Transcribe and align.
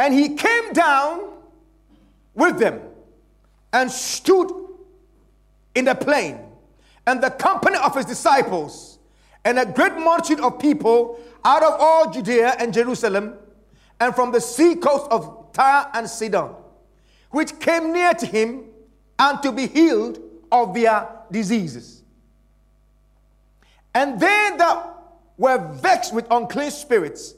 And 0.00 0.14
he 0.14 0.30
came 0.30 0.72
down 0.72 1.28
with 2.34 2.58
them 2.58 2.80
and 3.70 3.90
stood 3.90 4.50
in 5.74 5.84
the 5.84 5.94
plain, 5.94 6.40
and 7.06 7.22
the 7.22 7.28
company 7.28 7.76
of 7.76 7.94
his 7.94 8.06
disciples, 8.06 8.98
and 9.44 9.58
a 9.58 9.66
great 9.66 9.98
multitude 9.98 10.42
of 10.42 10.58
people 10.58 11.20
out 11.44 11.62
of 11.62 11.74
all 11.78 12.10
Judea 12.10 12.56
and 12.58 12.72
Jerusalem, 12.72 13.34
and 14.00 14.14
from 14.14 14.32
the 14.32 14.40
sea 14.40 14.74
coast 14.74 15.06
of 15.10 15.52
Tyre 15.52 15.90
and 15.92 16.08
Sidon, 16.08 16.54
which 17.30 17.60
came 17.60 17.92
near 17.92 18.14
to 18.14 18.24
him 18.24 18.64
and 19.18 19.42
to 19.42 19.52
be 19.52 19.66
healed 19.66 20.18
of 20.50 20.72
their 20.72 21.08
diseases. 21.30 22.02
And 23.94 24.18
they 24.18 24.50
that 24.56 24.94
were 25.36 25.58
vexed 25.58 26.14
with 26.14 26.26
unclean 26.30 26.70
spirits, 26.70 27.34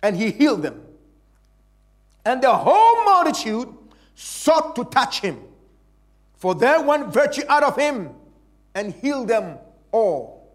and 0.00 0.16
he 0.16 0.30
healed 0.30 0.62
them. 0.62 0.84
And 2.28 2.42
the 2.42 2.54
whole 2.54 3.04
multitude 3.06 3.74
sought 4.14 4.76
to 4.76 4.84
touch 4.84 5.20
him, 5.20 5.40
for 6.36 6.54
there 6.54 6.82
went 6.82 7.06
virtue 7.06 7.40
out 7.48 7.62
of 7.62 7.74
him 7.74 8.10
and 8.74 8.92
healed 8.92 9.28
them 9.28 9.56
all. 9.92 10.52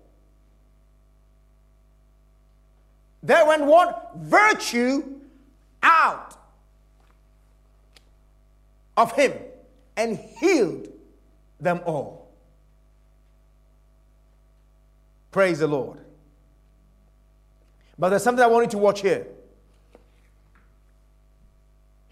There 3.23 3.43
went 3.47 3.65
what? 3.65 4.11
Virtue 4.17 5.19
out 5.81 6.37
of 8.95 9.11
him 9.13 9.33
and 9.97 10.19
healed 10.39 10.89
them 11.59 11.81
all. 11.87 12.29
Praise 15.31 15.57
the 15.57 15.67
Lord. 15.67 15.97
But 17.97 18.09
there's 18.09 18.21
something 18.21 18.43
I 18.43 18.47
want 18.47 18.65
you 18.65 18.71
to 18.73 18.77
watch 18.77 19.01
here. 19.01 19.25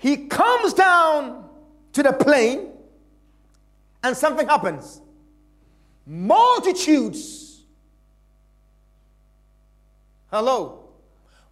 He 0.02 0.26
comes 0.26 0.74
down 0.74 1.48
to 1.94 2.02
the 2.02 2.12
plain, 2.12 2.70
and 4.02 4.18
something 4.18 4.48
happens. 4.48 5.00
Multitudes, 6.08 7.62
hello, 10.32 10.90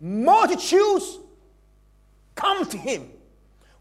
multitudes 0.02 1.20
come 2.34 2.66
to 2.66 2.76
him. 2.76 3.12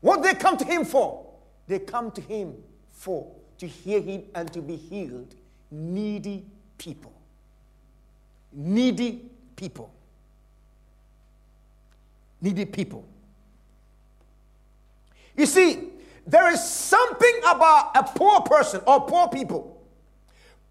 What 0.03 0.23
they 0.23 0.35
come 0.35 0.59
to 0.59 0.67
him 0.67 0.85
for? 0.85 1.27
They 1.67 1.79
come 1.79 2.11
to 2.11 2.21
him 2.21 2.55
for 2.93 3.27
to 3.57 3.67
hear 3.67 4.03
him 4.03 4.25
and 4.35 4.53
to 4.53 4.61
be 4.61 4.77
healed. 4.77 5.35
Needy 5.71 6.45
people. 6.77 7.15
Needy 8.53 9.31
people. 9.57 9.91
Needy 12.43 12.67
people. 12.67 13.07
You 15.39 15.47
see, 15.47 15.91
there 16.27 16.53
is 16.53 16.63
something 16.63 17.41
about 17.47 17.93
a 17.97 18.03
poor 18.03 18.41
person 18.41 18.83
or 18.87 19.03
poor 19.03 19.29
people. 19.29 19.81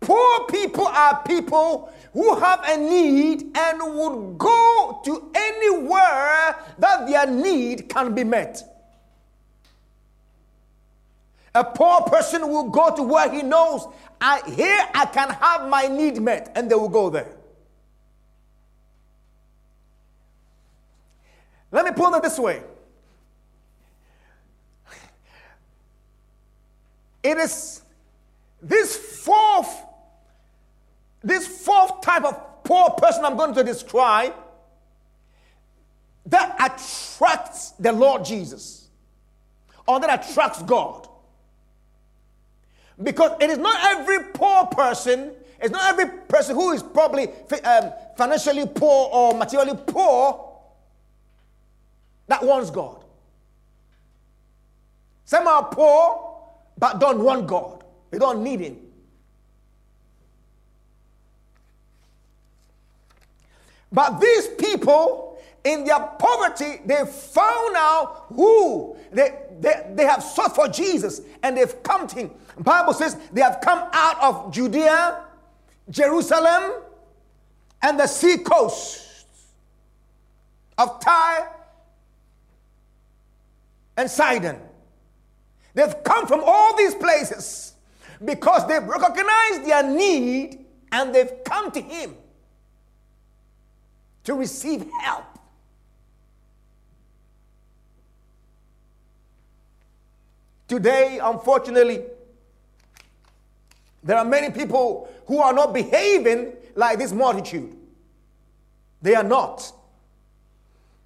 Poor 0.01 0.45
people 0.47 0.85
are 0.85 1.23
people 1.23 1.91
who 2.11 2.35
have 2.35 2.61
a 2.65 2.77
need 2.77 3.57
and 3.57 3.95
would 3.95 4.37
go 4.37 5.01
to 5.05 5.31
anywhere 5.33 6.57
that 6.77 7.07
their 7.07 7.25
need 7.25 7.87
can 7.87 8.13
be 8.13 8.25
met. 8.25 8.61
A 11.55 11.63
poor 11.63 12.01
person 12.01 12.49
will 12.49 12.69
go 12.69 12.93
to 12.93 13.01
where 13.01 13.31
he 13.31 13.41
knows, 13.41 13.87
I, 14.19 14.41
here 14.51 14.85
I 14.93 15.05
can 15.05 15.29
have 15.29 15.69
my 15.69 15.87
need 15.87 16.21
met, 16.21 16.51
and 16.55 16.69
they 16.69 16.75
will 16.75 16.89
go 16.89 17.09
there. 17.09 17.33
Let 21.71 21.85
me 21.85 21.91
put 21.91 22.15
it 22.17 22.21
this 22.21 22.37
way 22.37 22.63
It 27.27 27.37
is 27.39 27.81
this 28.61 28.95
fourth, 28.95 29.83
this 31.21 31.45
fourth 31.45 31.99
type 31.99 32.23
of 32.23 32.63
poor 32.63 32.91
person 32.91 33.25
I'm 33.25 33.35
going 33.35 33.53
to 33.55 33.65
describe 33.65 34.33
that 36.27 36.55
attracts 36.55 37.71
the 37.71 37.91
Lord 37.91 38.23
Jesus 38.23 38.87
or 39.85 39.99
that 39.99 40.25
attracts 40.25 40.61
God. 40.63 41.09
Because 43.03 43.31
it 43.41 43.49
is 43.49 43.57
not 43.57 43.77
every 43.91 44.31
poor 44.31 44.67
person, 44.67 45.33
it's 45.59 45.71
not 45.71 45.89
every 45.89 46.19
person 46.29 46.55
who 46.55 46.71
is 46.71 46.81
probably 46.81 47.27
um, 47.65 47.91
financially 48.17 48.65
poor 48.73 49.09
or 49.11 49.33
materially 49.33 49.77
poor 49.85 50.49
that 52.27 52.41
wants 52.41 52.69
God. 52.69 53.03
Some 55.25 55.45
are 55.45 55.65
poor 55.65 56.26
but 56.77 56.99
don't 56.99 57.23
want 57.23 57.47
God. 57.47 57.83
They 58.11 58.19
don't 58.19 58.43
need 58.43 58.59
Him. 58.59 58.77
But 63.91 64.19
these 64.19 64.47
people, 64.47 65.39
in 65.63 65.85
their 65.85 65.99
poverty, 65.99 66.81
they 66.85 67.05
found 67.05 67.75
out 67.75 68.25
who 68.33 68.95
they, 69.11 69.31
they, 69.59 69.91
they 69.95 70.05
have 70.05 70.21
sought 70.21 70.55
for 70.55 70.67
Jesus 70.67 71.21
and 71.41 71.57
they've 71.57 71.81
come 71.83 72.07
to 72.07 72.15
Him. 72.15 72.31
The 72.57 72.63
Bible 72.63 72.93
says 72.93 73.17
they 73.31 73.41
have 73.41 73.59
come 73.61 73.87
out 73.93 74.21
of 74.21 74.53
Judea, 74.53 75.23
Jerusalem, 75.89 76.73
and 77.81 77.99
the 77.99 78.07
sea 78.07 78.37
coast 78.37 79.25
of 80.77 80.99
Tyre 80.99 81.49
and 83.95 84.09
Sidon. 84.09 84.59
They've 85.77 86.03
come 86.03 86.25
from 86.25 86.41
all 86.43 86.75
these 86.75 86.95
places 86.95 87.75
because 88.25 88.67
they've 88.67 88.81
recognized 88.81 89.63
their 89.63 89.83
need 89.83 90.65
and 90.91 91.13
they've 91.13 91.43
come 91.45 91.69
to 91.69 91.79
Him 91.79 92.15
to 94.23 94.33
receive 94.33 94.87
help. 95.03 95.25
Today, 100.67 101.19
unfortunately, 101.21 102.05
there 104.01 104.17
are 104.17 104.25
many 104.25 104.49
people 104.49 105.07
who 105.27 105.37
are 105.37 105.53
not 105.53 105.75
behaving 105.75 106.53
like 106.73 106.97
this 106.97 107.11
multitude. 107.11 107.77
They 109.03 109.13
are 109.13 109.21
not. 109.21 109.71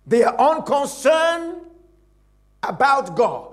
They 0.07 0.23
are 0.23 0.39
unconcerned 0.39 1.57
about 2.63 3.17
God. 3.17 3.50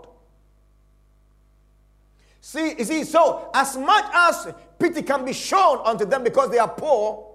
See, 2.49 2.77
you 2.79 2.85
see, 2.87 3.05
so 3.05 3.51
as 3.53 3.77
much 3.77 4.07
as 4.11 4.55
pity 4.79 5.03
can 5.03 5.23
be 5.23 5.35
shown 5.35 5.83
unto 5.85 6.07
them 6.07 6.25
because 6.25 6.49
they 6.49 6.59
are 6.59 6.67
poor, 6.67 7.27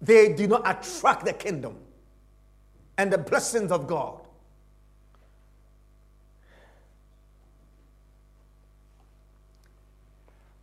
they 0.00 0.32
do 0.32 0.46
not 0.46 0.62
attract 0.64 1.26
the 1.26 1.34
kingdom 1.34 1.76
and 2.96 3.12
the 3.12 3.18
blessings 3.18 3.70
of 3.70 3.86
God. 3.86 4.18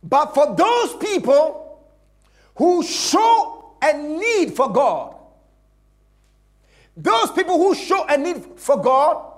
But 0.02 0.34
for 0.34 0.56
those 0.56 0.96
people 0.96 1.86
who 2.56 2.82
show 2.82 3.76
a 3.80 3.96
need 3.96 4.56
for 4.56 4.72
God, 4.72 5.14
those 6.96 7.30
people 7.30 7.58
who 7.58 7.76
show 7.76 8.04
a 8.08 8.18
need 8.18 8.44
for 8.56 8.82
God, 8.82 9.31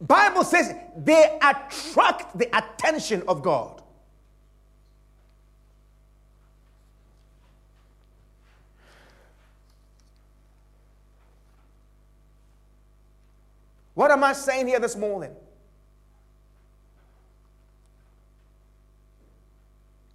Bible 0.00 0.44
says 0.44 0.74
they 0.96 1.38
attract 1.42 2.36
the 2.38 2.48
attention 2.56 3.22
of 3.28 3.42
God. 3.42 3.82
What 13.94 14.10
am 14.10 14.24
I 14.24 14.32
saying 14.32 14.68
here 14.68 14.80
this 14.80 14.96
morning? 14.96 15.32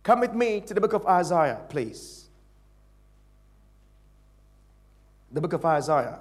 Come 0.02 0.22
with 0.22 0.34
me 0.34 0.62
to 0.62 0.74
the 0.74 0.82
book 0.82 0.94
of 0.94 1.06
Isaiah, 1.06 1.62
please. 1.70 2.26
The 5.32 5.42
book 5.42 5.54
of 5.54 5.64
Isaiah, 5.66 6.20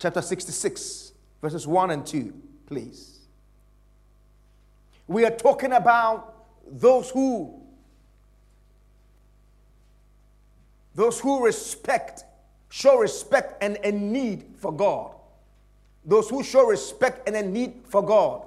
chapter 0.00 0.22
66, 0.22 1.12
verses 1.40 1.66
1 1.66 1.90
and 1.90 2.04
2 2.04 2.32
please. 2.72 3.18
We 5.06 5.26
are 5.26 5.30
talking 5.30 5.72
about 5.72 6.34
those 6.66 7.10
who 7.10 7.60
those 10.94 11.20
who 11.20 11.44
respect, 11.44 12.24
show 12.70 12.98
respect 12.98 13.62
and 13.62 13.78
a 13.82 13.92
need 13.92 14.44
for 14.56 14.72
God. 14.72 15.14
Those 16.04 16.28
who 16.28 16.42
show 16.42 16.66
respect 16.66 17.26
and 17.26 17.36
a 17.36 17.42
need 17.42 17.74
for 17.84 18.02
God. 18.02 18.46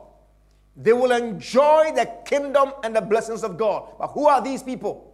They 0.75 0.93
will 0.93 1.11
enjoy 1.11 1.91
the 1.95 2.09
kingdom 2.25 2.73
and 2.83 2.95
the 2.95 3.01
blessings 3.01 3.43
of 3.43 3.57
God. 3.57 3.89
But 3.97 4.07
who 4.07 4.27
are 4.27 4.41
these 4.41 4.61
people? 4.61 5.13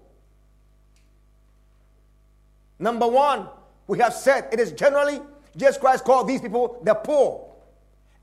Number 2.79 3.07
one, 3.07 3.47
we 3.87 3.99
have 3.99 4.13
said 4.13 4.47
it 4.51 4.59
is 4.59 4.71
generally 4.71 5.21
Jesus 5.55 5.77
Christ 5.77 6.05
called 6.05 6.27
these 6.27 6.41
people 6.41 6.79
the 6.83 6.95
poor. 6.95 7.50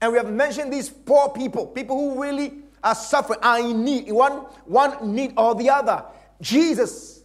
And 0.00 0.12
we 0.12 0.18
have 0.18 0.30
mentioned 0.30 0.72
these 0.72 0.88
poor 0.88 1.30
people, 1.30 1.66
people 1.66 1.96
who 1.96 2.22
really 2.22 2.54
are 2.82 2.94
suffering, 2.94 3.40
are 3.42 3.58
in 3.60 3.84
need, 3.84 4.10
one, 4.12 4.32
one 4.64 5.14
need 5.14 5.34
or 5.36 5.54
the 5.54 5.70
other. 5.70 6.04
Jesus 6.40 7.22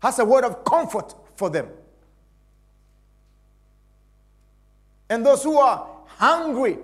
has 0.00 0.18
a 0.18 0.24
word 0.24 0.44
of 0.44 0.64
comfort 0.64 1.14
for 1.36 1.50
them. 1.50 1.68
And 5.08 5.24
those 5.24 5.44
who 5.44 5.56
are 5.58 5.86
hungry, 6.06 6.78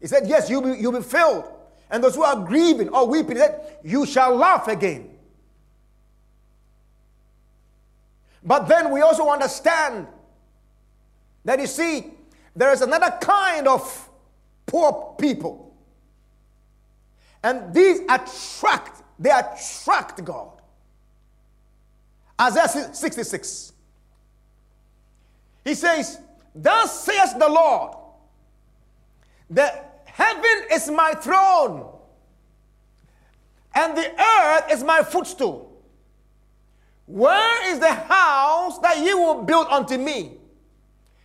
he 0.00 0.06
said, 0.06 0.26
Yes, 0.26 0.48
you'll 0.48 0.62
be, 0.62 0.80
you'll 0.80 0.92
be 0.92 1.02
filled. 1.02 1.44
And 1.90 2.02
those 2.02 2.14
who 2.14 2.22
are 2.22 2.36
grieving 2.36 2.88
or 2.88 3.06
weeping, 3.06 3.36
he 3.36 3.38
said, 3.38 3.78
You 3.84 4.06
shall 4.06 4.34
laugh 4.34 4.66
again. 4.66 5.10
But 8.42 8.66
then 8.66 8.90
we 8.90 9.02
also 9.02 9.28
understand 9.28 10.06
that 11.44 11.60
you 11.60 11.66
see, 11.66 12.12
there 12.54 12.72
is 12.72 12.82
another 12.82 13.16
kind 13.20 13.66
of 13.66 14.10
poor 14.66 15.14
people. 15.18 15.74
And 17.42 17.74
these 17.74 18.00
attract, 18.08 19.02
they 19.18 19.30
attract 19.30 20.24
God. 20.24 20.60
Isaiah 22.40 22.94
66. 22.94 23.72
He 25.64 25.74
says, 25.74 26.20
Thus 26.54 27.04
says 27.04 27.34
the 27.34 27.48
Lord, 27.48 27.96
the 29.48 29.72
heaven 30.04 30.66
is 30.72 30.90
my 30.90 31.12
throne, 31.12 31.88
and 33.74 33.96
the 33.96 34.20
earth 34.20 34.72
is 34.72 34.84
my 34.84 35.02
footstool. 35.02 35.72
Where 37.06 37.72
is 37.72 37.78
the 37.78 37.92
house 37.92 38.78
that 38.80 38.98
you 38.98 39.18
will 39.18 39.42
build 39.42 39.66
unto 39.68 39.98
me? 39.98 40.32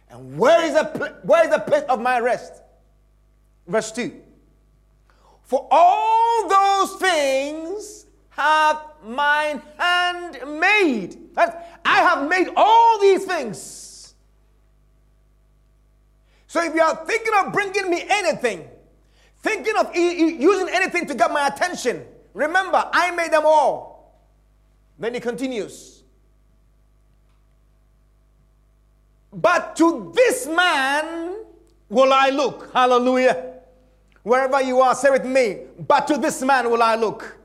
And 0.10 0.38
where 0.38 0.64
is 0.66 0.74
the, 0.74 1.18
where 1.24 1.44
is 1.44 1.52
the 1.52 1.60
place 1.60 1.84
of 1.90 2.00
my 2.00 2.20
rest? 2.20 2.54
Verse 3.68 3.92
2. 3.92 4.14
For 5.44 5.68
all 5.70 6.50
those 6.50 7.00
things 7.00 8.06
have 8.30 8.82
mine 9.04 9.62
hand 9.78 10.40
made. 10.60 11.18
I 11.38 11.54
have 11.86 12.30
made 12.30 12.50
all 12.56 13.00
these 13.00 13.26
things. 13.26 14.14
So 16.48 16.64
if 16.64 16.74
you 16.74 16.82
are 16.82 16.96
thinking 17.06 17.34
of 17.40 17.54
bringing 17.54 17.90
me 17.90 18.04
anything, 18.08 18.68
thinking 19.38 19.76
of 19.78 19.96
using 19.96 20.70
anything 20.74 21.06
to 21.08 21.16
get 21.16 21.32
my 21.32 21.48
attention, 21.48 22.06
remember, 22.34 22.90
I 22.92 23.12
made 23.12 23.32
them 23.32 23.44
all. 23.46 24.18
Then 24.98 25.14
he 25.14 25.20
continues. 25.20 25.97
But 29.38 29.76
to 29.76 30.12
this 30.16 30.48
man 30.48 31.36
will 31.90 32.12
I 32.12 32.30
look. 32.30 32.74
Hallelujah. 32.74 33.54
Wherever 34.24 34.62
you 34.62 34.82
are, 34.82 34.96
say 34.96 35.12
with 35.12 35.26
me. 35.26 35.60
But 35.88 36.08
to 36.08 36.18
this 36.18 36.42
man 36.42 36.72
will 36.72 36.82
I 36.82 36.96
look. 36.96 37.38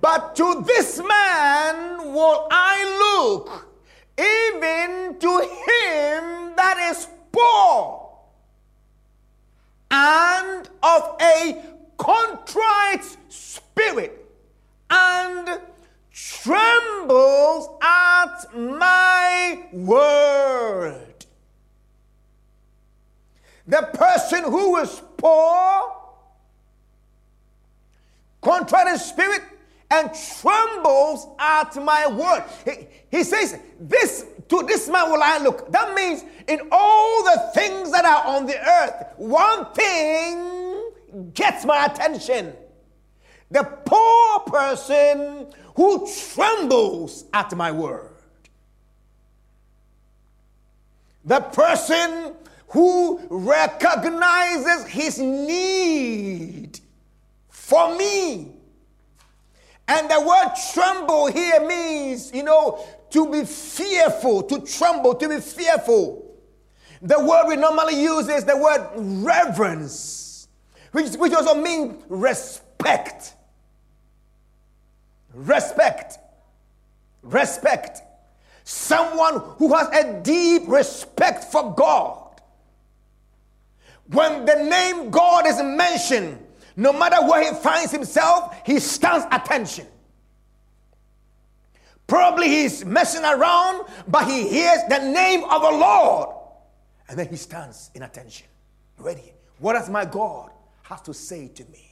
But 0.00 0.36
to 0.36 0.62
this 0.66 0.98
man 0.98 2.12
will 2.12 2.46
I 2.50 2.76
look, 3.24 3.68
even 4.18 5.18
to 5.18 5.40
him 5.40 6.52
that 6.56 6.90
is 6.90 7.08
poor 7.32 8.18
and 9.90 10.68
of 10.82 11.16
a 11.22 11.62
contrite 11.96 13.16
spirit 13.28 14.26
and 14.90 15.60
trembles 16.16 17.68
at 17.82 18.46
my 18.54 19.66
word. 19.72 21.26
The 23.66 23.82
person 23.92 24.44
who 24.44 24.78
is 24.78 25.02
poor, 25.18 25.92
contrite 28.40 28.96
spirit, 28.98 29.42
and 29.90 30.10
trembles 30.40 31.28
at 31.38 31.76
my 31.76 32.06
word. 32.06 32.44
He, 32.64 32.86
he 33.18 33.22
says, 33.22 33.58
This 33.78 34.24
to 34.48 34.62
this 34.66 34.88
man 34.88 35.10
will 35.10 35.22
I 35.22 35.38
look. 35.38 35.70
That 35.70 35.94
means 35.94 36.24
in 36.48 36.60
all 36.72 37.24
the 37.24 37.50
things 37.54 37.92
that 37.92 38.04
are 38.06 38.36
on 38.36 38.46
the 38.46 38.58
earth, 38.58 39.06
one 39.16 39.72
thing 39.74 41.32
gets 41.34 41.66
my 41.66 41.84
attention. 41.84 42.54
The 43.50 43.62
poor 43.62 44.40
person 44.40 45.46
who 45.74 46.08
trembles 46.34 47.24
at 47.32 47.54
my 47.56 47.70
word. 47.70 48.10
The 51.24 51.40
person 51.40 52.34
who 52.68 53.20
recognizes 53.30 54.86
his 54.86 55.18
need 55.18 56.80
for 57.48 57.96
me. 57.96 58.52
And 59.88 60.10
the 60.10 60.20
word 60.20 60.52
tremble 60.72 61.26
here 61.26 61.66
means, 61.66 62.32
you 62.34 62.42
know, 62.42 62.84
to 63.10 63.30
be 63.30 63.44
fearful, 63.44 64.42
to 64.44 64.60
tremble, 64.60 65.14
to 65.14 65.28
be 65.28 65.40
fearful. 65.40 66.34
The 67.02 67.20
word 67.20 67.46
we 67.46 67.56
normally 67.56 68.02
use 68.02 68.28
is 68.28 68.44
the 68.44 68.56
word 68.56 68.88
reverence, 68.96 70.48
which, 70.92 71.12
which 71.14 71.32
also 71.32 71.54
means 71.54 72.02
respect. 72.08 73.35
Respect. 75.36 76.18
Respect. 77.22 78.00
Someone 78.64 79.40
who 79.58 79.74
has 79.74 79.88
a 79.88 80.20
deep 80.22 80.62
respect 80.66 81.44
for 81.44 81.74
God. 81.74 82.40
When 84.08 84.46
the 84.46 84.54
name 84.54 85.10
God 85.10 85.46
is 85.46 85.62
mentioned, 85.62 86.42
no 86.74 86.92
matter 86.92 87.26
where 87.26 87.52
he 87.52 87.58
finds 87.60 87.92
himself, 87.92 88.56
he 88.64 88.80
stands 88.80 89.26
attention. 89.30 89.86
Probably 92.06 92.48
he's 92.48 92.84
messing 92.84 93.24
around, 93.24 93.86
but 94.08 94.26
he 94.26 94.48
hears 94.48 94.80
the 94.88 94.98
name 94.98 95.44
of 95.44 95.62
the 95.62 95.70
Lord. 95.70 96.28
And 97.08 97.18
then 97.18 97.28
he 97.28 97.36
stands 97.36 97.90
in 97.94 98.02
attention. 98.02 98.46
Ready. 98.98 99.32
What 99.58 99.74
does 99.74 99.90
my 99.90 100.04
God 100.04 100.50
have 100.82 101.02
to 101.04 101.14
say 101.14 101.48
to 101.48 101.64
me? 101.66 101.85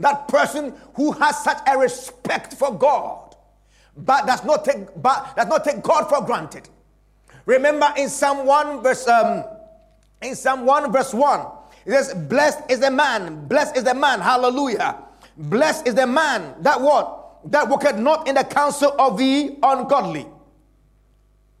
That 0.00 0.28
person 0.28 0.74
who 0.94 1.12
has 1.12 1.44
such 1.44 1.58
a 1.66 1.78
respect 1.78 2.54
for 2.54 2.76
God, 2.76 3.36
but 3.96 4.26
does 4.26 4.42
not 4.44 4.64
take, 4.64 4.86
but 4.96 5.36
does 5.36 5.46
not 5.46 5.62
take 5.62 5.82
God 5.82 6.08
for 6.08 6.24
granted. 6.24 6.68
Remember 7.44 7.92
in 7.98 8.08
Psalm 8.08 8.46
1 8.46 8.82
verse 8.82 9.06
um, 9.06 9.44
in 10.22 10.34
Psalm 10.34 10.64
1 10.64 10.90
verse 10.90 11.12
1, 11.12 11.46
it 11.84 11.92
says, 11.92 12.14
Blessed 12.14 12.70
is 12.70 12.80
the 12.80 12.90
man, 12.90 13.46
blessed 13.46 13.76
is 13.76 13.84
the 13.84 13.94
man, 13.94 14.20
hallelujah. 14.20 14.96
Blessed 15.36 15.86
is 15.86 15.94
the 15.94 16.06
man 16.06 16.54
that 16.62 16.80
what? 16.80 17.42
That 17.50 17.68
walketh 17.68 17.96
not 17.96 18.26
in 18.26 18.36
the 18.36 18.44
counsel 18.44 18.94
of 18.98 19.18
the 19.18 19.58
ungodly. 19.62 20.26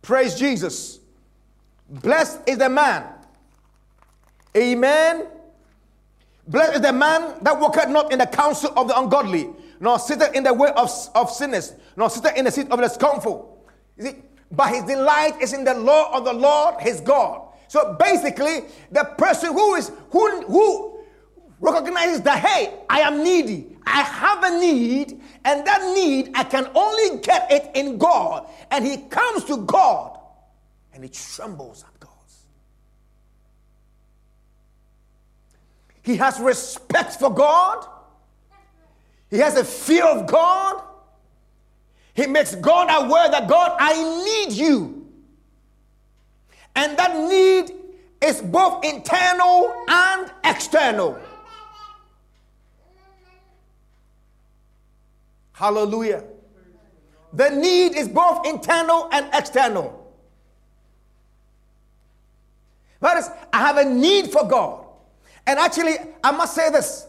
Praise 0.00 0.34
Jesus. 0.34 0.98
Blessed 1.90 2.40
is 2.46 2.56
the 2.56 2.70
man. 2.70 3.04
Amen 4.56 5.26
Blessed 6.50 6.74
is 6.74 6.80
the 6.80 6.92
man 6.92 7.36
that 7.42 7.60
walketh 7.60 7.88
not 7.88 8.12
in 8.12 8.18
the 8.18 8.26
counsel 8.26 8.72
of 8.76 8.88
the 8.88 8.98
ungodly, 8.98 9.50
nor 9.78 10.00
sitteth 10.00 10.34
in 10.34 10.42
the 10.42 10.52
way 10.52 10.68
of, 10.76 10.90
of 11.14 11.30
sinners, 11.30 11.74
nor 11.96 12.10
sitteth 12.10 12.36
in 12.36 12.44
the 12.44 12.50
seat 12.50 12.68
of 12.72 12.80
the 12.80 12.88
scornful. 12.88 13.64
You 13.96 14.04
see, 14.04 14.16
but 14.50 14.74
his 14.74 14.82
delight 14.82 15.40
is 15.40 15.52
in 15.52 15.62
the 15.62 15.74
law 15.74 16.12
of 16.12 16.24
the 16.24 16.32
Lord 16.32 16.80
his 16.80 17.00
God. 17.00 17.42
So 17.68 17.96
basically, 18.00 18.62
the 18.90 19.04
person 19.16 19.52
who 19.52 19.76
is 19.76 19.92
who 20.10 20.42
who 20.46 21.04
recognizes 21.60 22.20
that 22.22 22.44
hey, 22.44 22.80
I 22.90 23.02
am 23.02 23.22
needy, 23.22 23.76
I 23.86 24.02
have 24.02 24.42
a 24.42 24.58
need, 24.58 25.20
and 25.44 25.64
that 25.64 25.94
need 25.94 26.32
I 26.34 26.42
can 26.42 26.68
only 26.74 27.20
get 27.20 27.46
it 27.52 27.70
in 27.76 27.96
God, 27.96 28.48
and 28.72 28.84
he 28.84 28.96
comes 29.02 29.44
to 29.44 29.58
God 29.58 30.18
and 30.92 31.04
he 31.04 31.10
trembles 31.10 31.84
He 36.10 36.16
has 36.16 36.40
respect 36.40 37.20
for 37.20 37.32
God. 37.32 37.86
He 39.30 39.38
has 39.38 39.56
a 39.56 39.62
fear 39.62 40.04
of 40.04 40.26
God. 40.26 40.82
He 42.14 42.26
makes 42.26 42.56
God 42.56 42.88
aware 42.90 43.30
that 43.30 43.46
God, 43.46 43.76
I 43.78 44.24
need 44.24 44.52
you. 44.52 45.06
And 46.74 46.98
that 46.98 47.16
need 47.16 47.76
is 48.20 48.42
both 48.42 48.84
internal 48.84 49.84
and 49.88 50.32
external. 50.44 51.16
Hallelujah. 55.52 56.24
The 57.34 57.50
need 57.50 57.94
is 57.94 58.08
both 58.08 58.44
internal 58.48 59.08
and 59.12 59.28
external. 59.32 60.12
That 62.98 63.16
is, 63.18 63.30
I 63.52 63.58
have 63.58 63.76
a 63.76 63.84
need 63.84 64.32
for 64.32 64.44
God. 64.48 64.89
And 65.46 65.58
actually, 65.58 65.96
I 66.22 66.30
must 66.30 66.54
say 66.54 66.70
this 66.70 67.06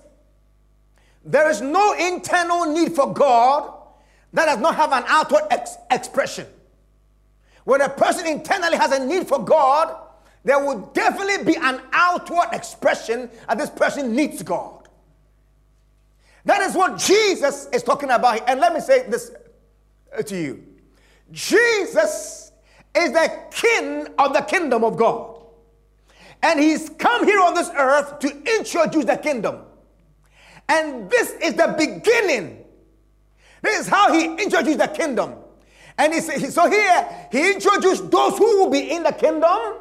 there 1.23 1.50
is 1.50 1.61
no 1.61 1.93
internal 1.93 2.65
need 2.65 2.95
for 2.95 3.13
God 3.13 3.73
that 4.33 4.45
does 4.45 4.59
not 4.59 4.75
have 4.75 4.91
an 4.91 5.03
outward 5.07 5.43
ex- 5.51 5.77
expression. 5.91 6.47
when 7.63 7.81
a 7.81 7.89
person 7.89 8.25
internally 8.25 8.77
has 8.77 8.91
a 8.91 9.05
need 9.05 9.27
for 9.27 9.43
God, 9.43 9.95
there 10.43 10.59
will 10.59 10.79
definitely 10.93 11.53
be 11.53 11.55
an 11.61 11.81
outward 11.91 12.50
expression 12.53 13.29
that 13.47 13.57
this 13.57 13.69
person 13.69 14.15
needs 14.15 14.41
God. 14.41 14.88
That 16.45 16.61
is 16.61 16.75
what 16.75 16.97
Jesus 16.97 17.67
is 17.71 17.83
talking 17.83 18.09
about. 18.09 18.50
And 18.50 18.59
let 18.59 18.73
me 18.73 18.79
say 18.79 19.07
this 19.07 19.31
uh, 20.17 20.23
to 20.23 20.35
you 20.35 20.63
Jesus 21.31 22.51
is 22.95 23.11
the 23.11 23.39
king 23.51 24.07
of 24.17 24.33
the 24.33 24.41
kingdom 24.41 24.83
of 24.83 24.97
God. 24.97 25.30
And 26.43 26.60
he's 26.60 26.89
come 26.89 27.25
here 27.25 27.39
on 27.39 27.53
this 27.53 27.69
earth 27.75 28.19
to 28.19 28.57
introduce 28.57 29.05
the 29.05 29.17
kingdom. 29.17 29.60
And 30.67 31.10
this 31.10 31.31
is 31.41 31.53
the 31.53 31.75
beginning. 31.77 32.63
This 33.62 33.81
is 33.81 33.88
how 33.88 34.12
he 34.12 34.25
introduced 34.25 34.79
the 34.79 34.88
kingdom. 34.88 35.36
And 35.98 36.13
he 36.13 36.19
said, 36.19 36.51
so 36.51 36.69
here, 36.69 37.27
he 37.31 37.53
introduced 37.53 38.10
those 38.10 38.38
who 38.38 38.60
will 38.60 38.69
be 38.69 38.91
in 38.91 39.03
the 39.03 39.12
kingdom 39.12 39.75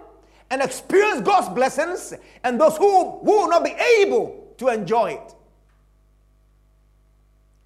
and 0.50 0.60
experience 0.60 1.20
God's 1.20 1.48
blessings, 1.48 2.12
and 2.42 2.60
those 2.60 2.76
who, 2.76 3.20
who 3.20 3.24
will 3.24 3.48
not 3.48 3.64
be 3.64 3.70
able 3.70 4.52
to 4.58 4.66
enjoy 4.68 5.12
it. 5.12 5.34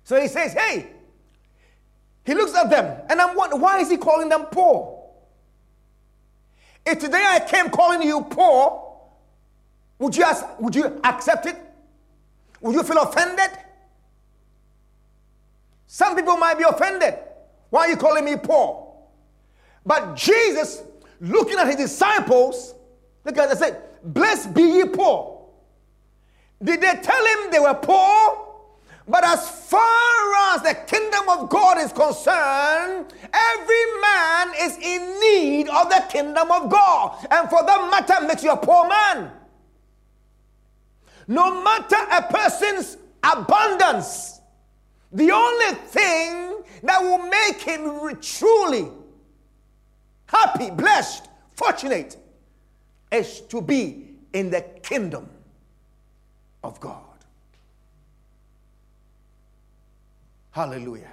So 0.05 0.21
he 0.21 0.29
says, 0.29 0.53
Hey, 0.53 0.91
he 2.25 2.35
looks 2.35 2.55
at 2.55 2.71
them, 2.71 3.03
and 3.09 3.21
I'm 3.21 3.37
wondering, 3.37 3.61
why 3.61 3.81
is 3.81 3.91
he 3.91 3.97
calling 3.97 4.29
them 4.29 4.47
poor? 4.47 5.03
If 6.87 6.99
today 6.99 7.25
I 7.27 7.41
came 7.41 7.71
calling 7.71 8.03
you 8.03 8.23
poor, 8.23 8.84
would 9.99 10.17
you, 10.17 10.25
would 10.59 10.75
you 10.75 11.01
accept 11.05 11.47
it? 11.47 11.57
Would 12.61 12.75
you 12.75 12.83
feel 12.83 12.99
offended? 12.99 13.51
Some 15.87 16.17
people 16.17 16.37
might 16.37 16.59
be 16.59 16.65
offended. 16.65 17.15
Why 17.71 17.83
are 17.83 17.89
you 17.91 17.97
calling 17.97 18.25
me 18.25 18.37
poor? 18.37 18.95
But 19.87 20.17
Jesus, 20.17 20.83
looking 21.21 21.59
at 21.59 21.67
his 21.67 21.77
disciples, 21.77 22.75
look 23.25 23.37
at 23.39 23.49
they 23.51 23.55
said, 23.55 23.83
Blessed 24.03 24.55
be 24.55 24.63
ye 24.63 24.85
poor. 24.85 25.47
Did 26.63 26.81
they 26.81 26.95
tell 27.03 27.27
him 27.27 27.51
they 27.51 27.59
were 27.59 27.75
poor? 27.75 28.41
But 29.07 29.25
as 29.25 29.49
far 29.69 30.55
as 30.55 30.63
the 30.63 30.75
kingdom 30.87 31.29
of 31.29 31.51
God 31.51 31.79
is 31.79 31.93
concerned, 31.93 33.13
every 33.33 34.01
man 34.01 34.53
is 34.61 34.79
in 34.79 35.21
need 35.21 35.69
of 35.69 35.91
the 35.91 36.05
kingdom 36.11 36.51
of 36.51 36.71
God. 36.71 37.27
And 37.31 37.51
for 37.51 37.63
that 37.65 37.89
matter, 37.91 38.27
makes 38.27 38.43
you 38.43 38.53
a 38.53 38.57
poor 38.57 38.89
man. 38.89 39.31
No 41.27 41.63
matter 41.63 41.97
a 41.97 42.23
person's 42.23 42.97
abundance, 43.23 44.41
the 45.13 45.31
only 45.31 45.75
thing 45.75 46.63
that 46.83 47.03
will 47.03 47.27
make 47.29 47.61
him 47.61 48.19
truly 48.21 48.89
happy, 50.27 50.71
blessed, 50.71 51.29
fortunate 51.55 52.17
is 53.11 53.41
to 53.43 53.63
be 53.63 54.17
in 54.33 54.51
the 54.51 54.63
kingdom 54.83 55.29
of 56.63 56.81
God. 56.81 57.01
Hallelujah. 60.51 61.11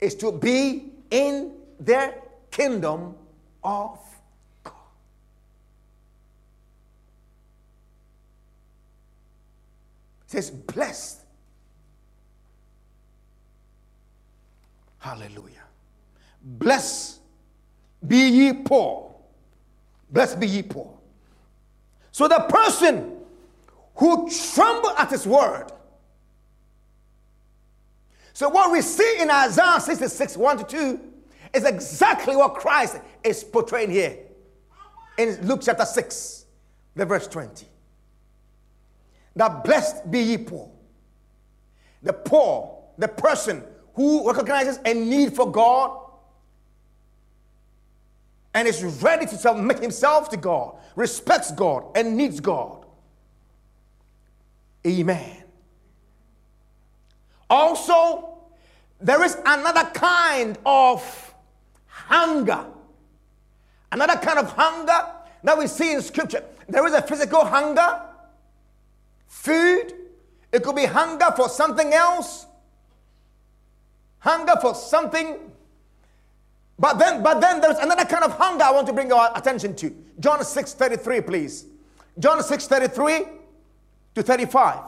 Is 0.00 0.14
to 0.16 0.32
be 0.32 0.92
in 1.10 1.52
the 1.80 2.14
kingdom 2.50 3.14
of 3.64 3.98
God. 4.62 4.72
It 4.72 4.72
says, 10.26 10.50
blessed. 10.50 11.22
Hallelujah. 14.98 15.64
Blessed 16.42 17.20
be 18.06 18.28
ye 18.28 18.52
poor. 18.52 19.14
Blessed 20.10 20.40
be 20.40 20.46
ye 20.46 20.62
poor. 20.62 20.92
So 22.12 22.28
the 22.28 22.46
person 22.48 23.12
who 23.96 24.28
tremble 24.30 24.90
at 24.90 25.10
his 25.10 25.26
word 25.26 25.72
so, 28.36 28.50
what 28.50 28.70
we 28.70 28.82
see 28.82 29.16
in 29.18 29.30
Isaiah 29.30 29.80
66 29.80 30.36
1 30.36 30.58
to 30.58 30.64
2 30.64 31.00
is 31.54 31.64
exactly 31.64 32.36
what 32.36 32.52
Christ 32.52 32.98
is 33.24 33.42
portraying 33.42 33.90
here 33.90 34.18
in 35.16 35.40
Luke 35.48 35.60
chapter 35.62 35.86
6, 35.86 36.44
the 36.96 37.06
verse 37.06 37.26
20. 37.28 37.66
That 39.36 39.62
blessed 39.62 40.10
be 40.10 40.20
ye 40.20 40.38
poor. 40.38 40.70
The 42.02 42.12
poor, 42.12 42.82
the 42.98 43.08
person 43.08 43.62
who 43.94 44.26
recognizes 44.26 44.80
a 44.84 44.94
need 44.94 45.34
for 45.34 45.50
God 45.50 45.98
and 48.54 48.66
is 48.66 48.82
ready 49.02 49.26
to 49.26 49.36
submit 49.36 49.80
himself 49.80 50.30
to 50.30 50.36
God, 50.38 50.76
respects 50.94 51.52
God, 51.52 51.84
and 51.94 52.16
needs 52.16 52.40
God. 52.40 52.86
Amen. 54.86 55.44
Also, 57.50 58.38
there 59.00 59.22
is 59.22 59.36
another 59.44 59.84
kind 59.90 60.58
of 60.64 61.34
hunger. 61.86 62.64
Another 63.92 64.16
kind 64.16 64.38
of 64.38 64.50
hunger 64.52 65.06
that 65.42 65.58
we 65.58 65.66
see 65.66 65.92
in 65.92 66.00
scripture. 66.00 66.42
There 66.68 66.86
is 66.86 66.94
a 66.94 67.02
physical 67.02 67.44
hunger, 67.44 68.00
food. 69.26 69.92
It 70.52 70.62
could 70.62 70.76
be 70.76 70.86
hunger 70.86 71.32
for 71.36 71.48
something 71.48 71.92
else, 71.92 72.46
hunger 74.18 74.54
for 74.60 74.74
something. 74.74 75.38
But 76.78 76.98
then, 76.98 77.22
but 77.22 77.40
then 77.40 77.60
there's 77.60 77.78
another 77.78 78.04
kind 78.04 78.24
of 78.24 78.32
hunger 78.32 78.64
I 78.64 78.70
want 78.70 78.86
to 78.86 78.92
bring 78.92 79.12
our 79.12 79.32
attention 79.34 79.74
to. 79.76 79.94
John 80.20 80.44
6 80.44 80.74
33, 80.74 81.20
please. 81.22 81.66
John 82.18 82.42
6 82.42 82.66
33 82.66 83.24
to 84.14 84.22
35. 84.22 84.80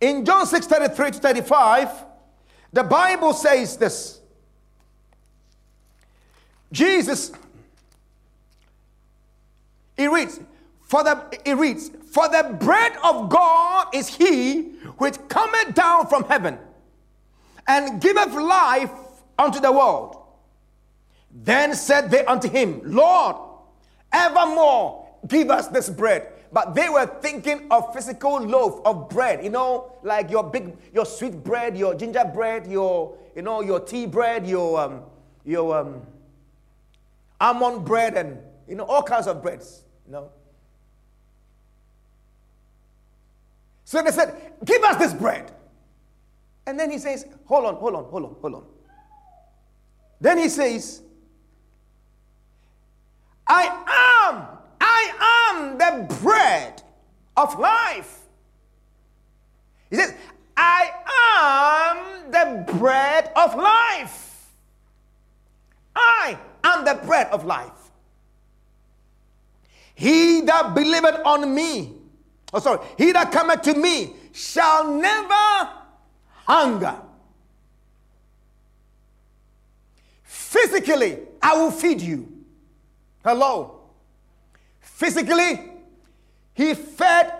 In 0.00 0.24
John 0.24 0.46
6 0.46 0.66
33 0.66 1.10
to 1.12 1.18
35, 1.18 2.04
the 2.72 2.84
Bible 2.84 3.32
says 3.32 3.76
this 3.76 4.20
Jesus, 6.70 7.32
he 9.96 10.06
reads, 10.06 10.38
for 10.88 11.04
the 11.04 11.22
it 11.44 11.54
reads, 11.54 11.90
For 12.10 12.28
the 12.28 12.56
bread 12.58 12.92
of 13.04 13.28
God 13.28 13.94
is 13.94 14.08
he 14.08 14.62
which 14.96 15.16
cometh 15.28 15.74
down 15.74 16.06
from 16.08 16.24
heaven 16.24 16.58
and 17.66 18.00
giveth 18.00 18.34
life 18.34 18.90
unto 19.38 19.60
the 19.60 19.70
world. 19.70 20.16
Then 21.30 21.74
said 21.74 22.10
they 22.10 22.24
unto 22.24 22.48
him, 22.48 22.80
Lord, 22.84 23.36
evermore 24.12 25.06
give 25.26 25.50
us 25.50 25.68
this 25.68 25.90
bread. 25.90 26.32
But 26.50 26.74
they 26.74 26.88
were 26.88 27.06
thinking 27.20 27.66
of 27.70 27.92
physical 27.92 28.40
loaf 28.40 28.80
of 28.86 29.10
bread, 29.10 29.44
you 29.44 29.50
know, 29.50 29.92
like 30.02 30.30
your 30.30 30.42
big, 30.42 30.74
your 30.94 31.04
sweet 31.04 31.44
bread, 31.44 31.76
your 31.76 31.94
ginger 31.94 32.24
bread, 32.24 32.66
your, 32.66 33.18
you 33.36 33.42
know, 33.42 33.60
your 33.60 33.80
tea 33.80 34.06
bread, 34.06 34.46
your, 34.46 34.80
um, 34.80 35.02
your 35.44 35.78
um, 35.78 36.00
almond 37.38 37.84
bread, 37.84 38.16
and 38.16 38.38
you 38.66 38.76
know, 38.76 38.84
all 38.84 39.02
kinds 39.02 39.26
of 39.26 39.42
breads, 39.42 39.82
you 40.06 40.12
know. 40.12 40.30
So 43.88 44.02
they 44.02 44.10
said, 44.10 44.52
Give 44.66 44.84
us 44.84 44.96
this 44.96 45.14
bread. 45.14 45.50
And 46.66 46.78
then 46.78 46.90
he 46.90 46.98
says, 46.98 47.24
Hold 47.46 47.64
on, 47.64 47.76
hold 47.76 47.94
on, 47.94 48.04
hold 48.04 48.24
on, 48.24 48.36
hold 48.38 48.54
on. 48.56 48.64
Then 50.20 50.36
he 50.36 50.50
says, 50.50 51.00
I 53.46 53.64
am 53.64 54.58
I 54.78 55.54
am 55.54 55.78
the 55.78 56.14
bread 56.16 56.82
of 57.34 57.58
life. 57.58 58.18
He 59.88 59.96
says, 59.96 60.12
I 60.54 60.90
am 61.40 62.30
the 62.30 62.70
bread 62.74 63.32
of 63.36 63.54
life. 63.54 64.50
I 65.96 66.36
am 66.62 66.84
the 66.84 67.00
bread 67.06 67.28
of 67.28 67.46
life. 67.46 67.72
He 69.94 70.42
that 70.42 70.74
believeth 70.74 71.22
on 71.24 71.54
me, 71.54 71.94
oh 72.52 72.58
sorry, 72.58 72.86
he 72.96 73.12
that 73.12 73.30
cometh 73.32 73.62
to 73.62 73.74
me 73.74 74.14
shall 74.32 74.92
never 74.92 75.68
hunger. 76.46 76.96
Physically, 80.22 81.18
I 81.42 81.56
will 81.56 81.70
feed 81.70 82.00
you. 82.00 82.32
Hello. 83.22 83.80
Physically, 84.80 85.72
he 86.54 86.74
fed 86.74 87.32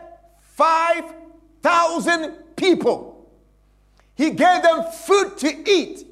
5,000 0.55 2.33
people. 2.57 3.31
He 4.15 4.31
gave 4.31 4.63
them 4.63 4.85
food 4.93 5.39
to 5.39 5.71
eat. 5.71 6.07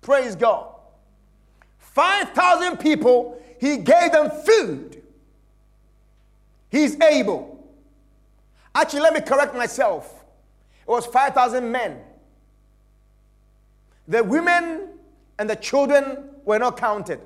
Praise 0.00 0.36
God. 0.36 0.68
5,000 1.78 2.78
people, 2.78 3.40
he 3.60 3.76
gave 3.76 4.12
them 4.12 4.30
food. 4.30 5.01
He's 6.72 6.98
able. 7.00 7.62
Actually, 8.74 9.00
let 9.00 9.12
me 9.12 9.20
correct 9.20 9.54
myself. 9.54 10.24
It 10.80 10.90
was 10.90 11.04
5,000 11.04 11.70
men. 11.70 12.00
The 14.08 14.24
women 14.24 14.88
and 15.38 15.50
the 15.50 15.56
children 15.56 16.30
were 16.46 16.58
not 16.58 16.78
counted. 16.78 17.20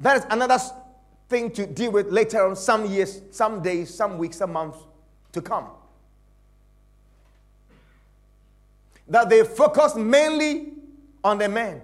That 0.00 0.16
is 0.16 0.26
another 0.30 0.58
thing 1.28 1.50
to 1.50 1.66
deal 1.66 1.92
with 1.92 2.10
later 2.10 2.46
on, 2.46 2.56
some 2.56 2.86
years, 2.86 3.20
some 3.30 3.62
days, 3.62 3.92
some 3.92 4.16
weeks, 4.16 4.38
some 4.38 4.54
months 4.54 4.78
to 5.32 5.42
come. 5.42 5.66
That 9.06 9.28
they 9.28 9.44
focus 9.44 9.96
mainly 9.96 10.72
on 11.22 11.36
the 11.36 11.48
men. 11.48 11.82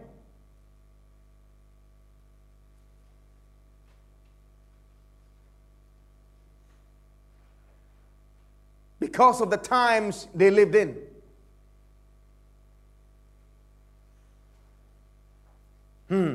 Because 9.07 9.41
of 9.41 9.51
the 9.51 9.57
times 9.57 10.27
they 10.35 10.51
lived 10.51 10.75
in. 10.75 10.97
Hmm. 16.09 16.35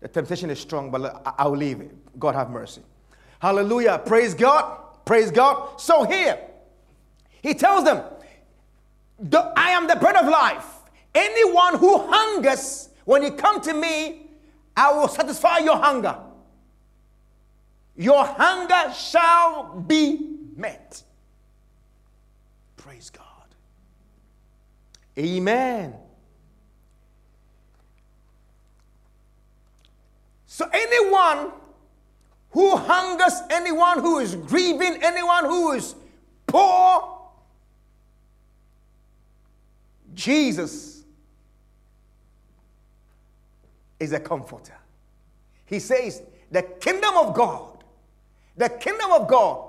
The 0.00 0.08
temptation 0.08 0.50
is 0.50 0.58
strong, 0.58 0.90
but 0.90 1.22
I'll 1.38 1.56
leave 1.56 1.80
it. 1.80 2.18
God 2.18 2.34
have 2.34 2.50
mercy. 2.50 2.82
Hallelujah. 3.38 4.02
Praise 4.04 4.34
God. 4.34 4.80
Praise 5.04 5.30
God. 5.30 5.80
So 5.80 6.02
here, 6.02 6.40
he 7.40 7.54
tells 7.54 7.84
them, 7.84 8.02
I 9.56 9.70
am 9.70 9.86
the 9.86 9.94
bread 9.94 10.16
of 10.16 10.26
life. 10.26 10.66
Anyone 11.14 11.78
who 11.78 11.98
hungers, 11.98 12.88
when 13.04 13.22
you 13.22 13.30
come 13.30 13.60
to 13.60 13.74
me, 13.74 14.26
I 14.76 14.92
will 14.92 15.06
satisfy 15.06 15.58
your 15.58 15.76
hunger. 15.76 16.18
Your 17.96 18.24
hunger 18.24 18.92
shall 18.94 19.80
be 19.80 20.36
met. 20.56 21.02
Praise 22.76 23.10
God. 23.10 23.24
Amen. 25.18 25.94
So, 30.46 30.68
anyone 30.72 31.52
who 32.50 32.76
hungers, 32.76 33.40
anyone 33.50 34.00
who 34.00 34.18
is 34.18 34.36
grieving, 34.36 34.98
anyone 35.02 35.44
who 35.44 35.72
is 35.72 35.94
poor, 36.46 37.18
Jesus 40.14 41.04
is 43.98 44.12
a 44.12 44.20
comforter. 44.20 44.76
He 45.64 45.78
says, 45.78 46.22
The 46.50 46.62
kingdom 46.62 47.16
of 47.16 47.34
God, 47.34 47.71
the 48.56 48.68
kingdom 48.68 49.12
of 49.12 49.28
God 49.28 49.68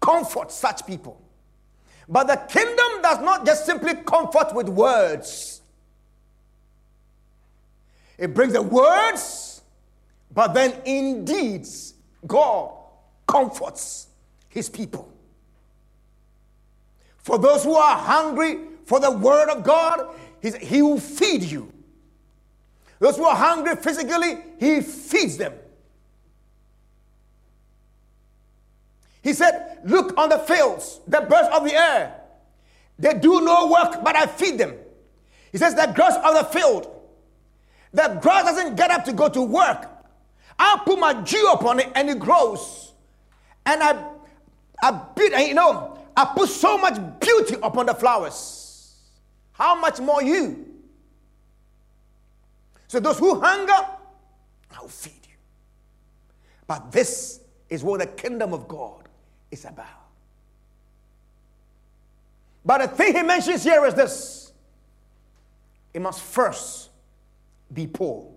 comforts 0.00 0.54
such 0.54 0.86
people. 0.86 1.20
But 2.08 2.26
the 2.26 2.36
kingdom 2.36 3.02
does 3.02 3.20
not 3.20 3.46
just 3.46 3.66
simply 3.66 3.94
comfort 3.94 4.54
with 4.54 4.68
words, 4.68 5.62
it 8.18 8.34
brings 8.34 8.52
the 8.52 8.62
words, 8.62 9.62
but 10.32 10.52
then 10.52 10.74
in 10.84 11.24
deeds, 11.24 11.94
God 12.26 12.72
comforts 13.26 14.08
his 14.48 14.68
people. 14.68 15.10
For 17.18 17.38
those 17.38 17.64
who 17.64 17.74
are 17.74 17.96
hungry 17.96 18.58
for 18.84 19.00
the 19.00 19.10
word 19.10 19.48
of 19.48 19.62
God, 19.62 20.14
he 20.42 20.82
will 20.82 21.00
feed 21.00 21.44
you. 21.44 21.72
Those 22.98 23.16
who 23.16 23.24
are 23.24 23.36
hungry 23.36 23.76
physically, 23.76 24.38
he 24.58 24.80
feeds 24.80 25.36
them. 25.36 25.54
He 29.22 29.32
said, 29.32 29.78
Look 29.84 30.16
on 30.18 30.28
the 30.28 30.38
fields, 30.38 31.00
the 31.06 31.20
birds 31.20 31.48
of 31.52 31.64
the 31.64 31.74
air. 31.74 32.14
They 32.98 33.14
do 33.14 33.40
no 33.40 33.68
work, 33.68 34.02
but 34.04 34.16
I 34.16 34.26
feed 34.26 34.58
them. 34.58 34.74
He 35.52 35.58
says, 35.58 35.74
The 35.74 35.92
grass 35.94 36.16
of 36.16 36.34
the 36.34 36.44
field. 36.58 36.96
The 37.92 38.18
grass 38.22 38.44
doesn't 38.44 38.76
get 38.76 38.90
up 38.90 39.04
to 39.06 39.12
go 39.12 39.28
to 39.28 39.42
work. 39.42 39.88
I 40.58 40.80
put 40.84 40.98
my 40.98 41.14
dew 41.14 41.50
upon 41.52 41.80
it 41.80 41.90
and 41.94 42.08
it 42.08 42.18
grows. 42.18 42.92
And 43.66 43.82
I, 43.82 44.04
I 44.82 45.02
beat, 45.16 45.32
you 45.48 45.54
know, 45.54 45.98
I 46.16 46.32
put 46.36 46.48
so 46.48 46.78
much 46.78 46.98
beauty 47.20 47.56
upon 47.62 47.86
the 47.86 47.94
flowers. 47.94 48.96
How 49.52 49.74
much 49.78 50.00
more 50.00 50.22
you? 50.22 50.66
So 52.88 53.00
those 53.00 53.18
who 53.18 53.40
hunger, 53.40 53.86
I'll 54.76 54.88
feed 54.88 55.12
you. 55.22 55.36
But 56.66 56.92
this 56.92 57.40
is 57.68 57.82
what 57.82 58.00
the 58.00 58.06
kingdom 58.06 58.52
of 58.52 58.68
God 58.68 58.99
is 59.50 59.64
about. 59.64 59.86
But 62.64 62.78
the 62.78 62.88
thing 62.88 63.14
he 63.14 63.22
mentions 63.22 63.64
here 63.64 63.84
is 63.86 63.94
this 63.94 64.52
it 65.92 66.00
must 66.00 66.20
first 66.20 66.90
be 67.72 67.86
poor. 67.86 68.30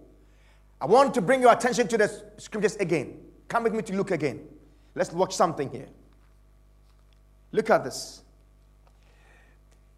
I 0.82 0.86
want 0.86 1.13
to 1.13 1.21
bring 1.21 1.41
your 1.41 1.54
attention 1.54 1.88
to 1.89 1.97
the 1.97 2.23
scriptures 2.38 2.76
again. 2.78 3.19
Come 3.47 3.63
with 3.63 3.73
me 3.73 3.82
to 3.84 3.95
look 3.95 4.12
again. 4.12 4.41
Let's 4.95 5.12
watch 5.12 5.36
something 5.36 5.69
here. 5.69 5.88
Look 7.52 7.69
at 7.69 7.84
this. 7.84 8.21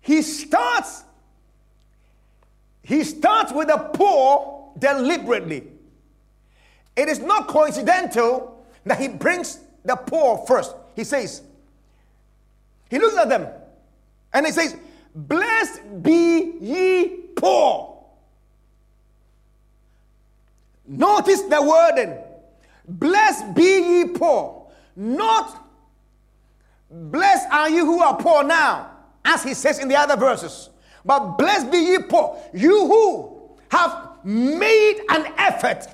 He 0.02 0.22
starts 0.22 1.04
he 2.84 3.04
starts 3.04 3.52
with 3.52 3.68
the 3.68 3.78
poor 3.78 4.72
deliberately. 4.78 5.64
It 6.96 7.10
is 7.10 7.20
not 7.20 7.48
coincidental 7.48 8.64
that 8.86 9.00
he 9.00 9.08
brings 9.08 9.60
the 9.84 9.96
poor 9.96 10.46
first 10.46 10.76
he 10.96 11.04
says, 11.04 11.42
he 12.90 13.00
looks 13.00 13.18
at 13.18 13.30
them 13.30 13.48
and 14.34 14.46
he 14.46 14.52
says, 14.52 14.76
Blessed 15.16 16.04
be 16.04 16.58
ye 16.60 17.08
poor. 17.36 18.04
Notice 20.88 21.42
the 21.44 21.62
wording. 21.62 22.18
Blessed 22.88 23.56
be 23.56 23.64
ye 23.64 24.08
poor. 24.10 24.68
Not 24.96 25.70
blessed 26.92 27.48
are 27.50 27.70
you 27.70 27.86
who 27.86 28.02
are 28.02 28.18
poor 28.18 28.44
now, 28.44 28.92
as 29.24 29.44
he 29.44 29.54
says 29.54 29.80
in 29.80 29.88
the 29.88 29.96
other 29.96 30.18
verses. 30.18 30.70
But 31.04 31.38
blessed 31.38 31.72
be 31.72 31.78
ye 31.78 32.00
poor. 32.00 32.38
You 32.54 32.88
who 32.88 33.58
have 33.72 34.18
made 34.26 35.02
an 35.10 35.34
effort. 35.38 35.88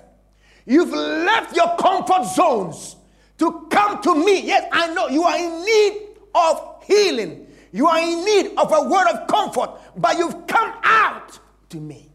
You've 0.66 0.92
left 0.92 1.56
your 1.56 1.76
comfort 1.78 2.26
zones 2.34 2.96
to 3.42 3.66
come 3.72 4.00
to 4.04 4.14
me. 4.14 4.46
Yes, 4.46 4.70
I 4.72 4.94
know 4.94 5.08
you 5.08 5.24
are 5.24 5.36
in 5.36 5.66
need 5.66 6.10
of 6.36 6.84
healing. 6.84 7.48
You 7.72 7.88
are 7.88 8.00
in 8.00 8.24
need 8.24 8.52
of 8.56 8.72
a 8.72 8.84
word 8.88 9.08
of 9.08 9.26
comfort, 9.26 9.72
but 9.98 10.16
you've 10.20 10.46
come 10.46 10.72
out 10.84 11.40
to 11.70 11.78
me. 11.78 12.08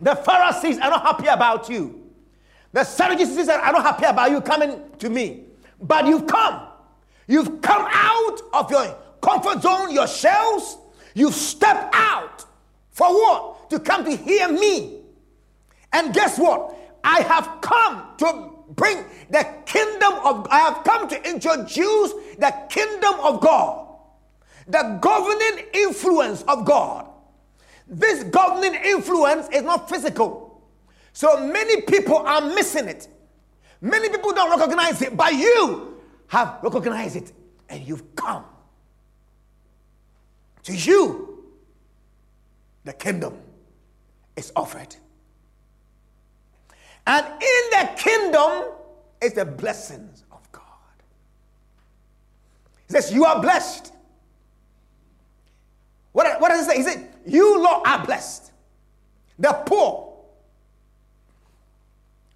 The 0.00 0.14
Pharisees 0.14 0.78
are 0.78 0.88
not 0.88 1.02
happy 1.02 1.26
about 1.26 1.68
you. 1.68 2.12
The 2.72 2.84
Sadducees 2.84 3.48
are 3.48 3.72
not 3.72 3.82
happy 3.82 4.04
about 4.04 4.30
you 4.30 4.40
coming 4.40 4.82
to 5.00 5.10
me. 5.10 5.42
But 5.80 6.06
you've 6.06 6.28
come. 6.28 6.62
You've 7.26 7.60
come 7.60 7.88
out 7.90 8.40
of 8.52 8.70
your 8.70 8.96
comfort 9.20 9.62
zone, 9.62 9.92
your 9.92 10.06
shells. 10.06 10.78
You've 11.12 11.34
stepped 11.34 11.92
out. 11.92 12.44
For 12.92 13.08
what? 13.08 13.70
To 13.70 13.80
come 13.80 14.04
to 14.04 14.14
hear 14.14 14.48
me. 14.48 15.00
And 15.92 16.14
guess 16.14 16.38
what? 16.38 16.77
I 17.04 17.20
have 17.20 17.60
come 17.60 18.02
to 18.18 18.50
bring 18.70 19.04
the 19.30 19.46
kingdom 19.66 20.14
of 20.24 20.46
I 20.50 20.58
have 20.58 20.84
come 20.84 21.08
to 21.08 21.28
introduce 21.28 22.12
the 22.38 22.54
kingdom 22.68 23.14
of 23.20 23.40
God. 23.40 23.86
The 24.66 24.98
governing 25.00 25.66
influence 25.72 26.42
of 26.42 26.64
God. 26.64 27.08
This 27.86 28.24
governing 28.24 28.74
influence 28.74 29.48
is 29.48 29.62
not 29.62 29.88
physical. 29.88 30.62
So 31.12 31.40
many 31.40 31.82
people 31.82 32.18
are 32.18 32.40
missing 32.40 32.86
it. 32.86 33.08
Many 33.80 34.08
people 34.08 34.32
don't 34.32 34.58
recognize 34.58 35.00
it, 35.02 35.16
but 35.16 35.32
you 35.32 35.96
have 36.26 36.58
recognized 36.62 37.16
it 37.16 37.32
and 37.68 37.86
you've 37.86 38.14
come. 38.14 38.44
To 40.64 40.76
you, 40.76 41.44
the 42.84 42.92
kingdom 42.92 43.38
is 44.36 44.52
offered. 44.54 44.94
And 47.08 47.26
in 47.26 47.70
the 47.70 47.90
kingdom 47.96 48.64
is 49.22 49.32
the 49.32 49.46
blessings 49.46 50.24
of 50.30 50.52
God. 50.52 50.62
He 52.86 52.92
says, 52.92 53.10
You 53.10 53.24
are 53.24 53.40
blessed. 53.40 53.94
What, 56.12 56.38
what 56.38 56.50
does 56.50 56.66
it 56.66 56.70
say? 56.70 56.76
He 56.76 56.82
said, 56.82 57.08
You, 57.24 57.62
Lord, 57.62 57.86
are 57.86 58.04
blessed. 58.04 58.52
The 59.38 59.54
poor. 59.64 60.18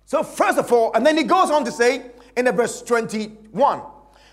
So, 0.06 0.22
first 0.22 0.58
of 0.58 0.72
all, 0.72 0.92
and 0.94 1.04
then 1.04 1.18
he 1.18 1.24
goes 1.24 1.50
on 1.50 1.66
to 1.66 1.72
say 1.72 2.06
in 2.34 2.46
the 2.46 2.52
verse 2.52 2.80
21 2.80 3.82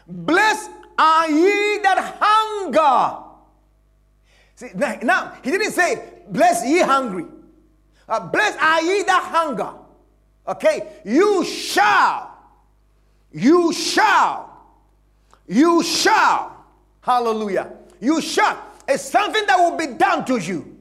Blessed 0.08 0.71
are 0.97 1.30
ye 1.30 1.80
that 1.84 2.17
hunger. 2.17 3.25
See, 4.56 4.69
now, 4.73 4.97
now 5.04 5.38
he 5.43 5.52
didn't 5.52 5.71
say, 5.71 6.13
Bless 6.30 6.65
ye 6.65 6.80
hungry. 6.80 7.25
Uh, 8.08 8.21
blessed 8.21 8.58
are 8.58 8.82
ye 8.82 9.04
that 9.04 9.23
hunger. 9.23 9.73
Okay, 10.49 10.88
you 11.05 11.45
shall, 11.45 12.35
you 13.31 13.71
shall, 13.71 14.49
you 15.47 15.83
shall, 15.83 16.65
hallelujah, 17.01 17.71
You 18.01 18.19
shall. 18.19 18.57
It's 18.88 19.03
something 19.03 19.45
that 19.45 19.57
will 19.57 19.77
be 19.77 19.93
done 19.93 20.25
to 20.25 20.38
you. 20.38 20.75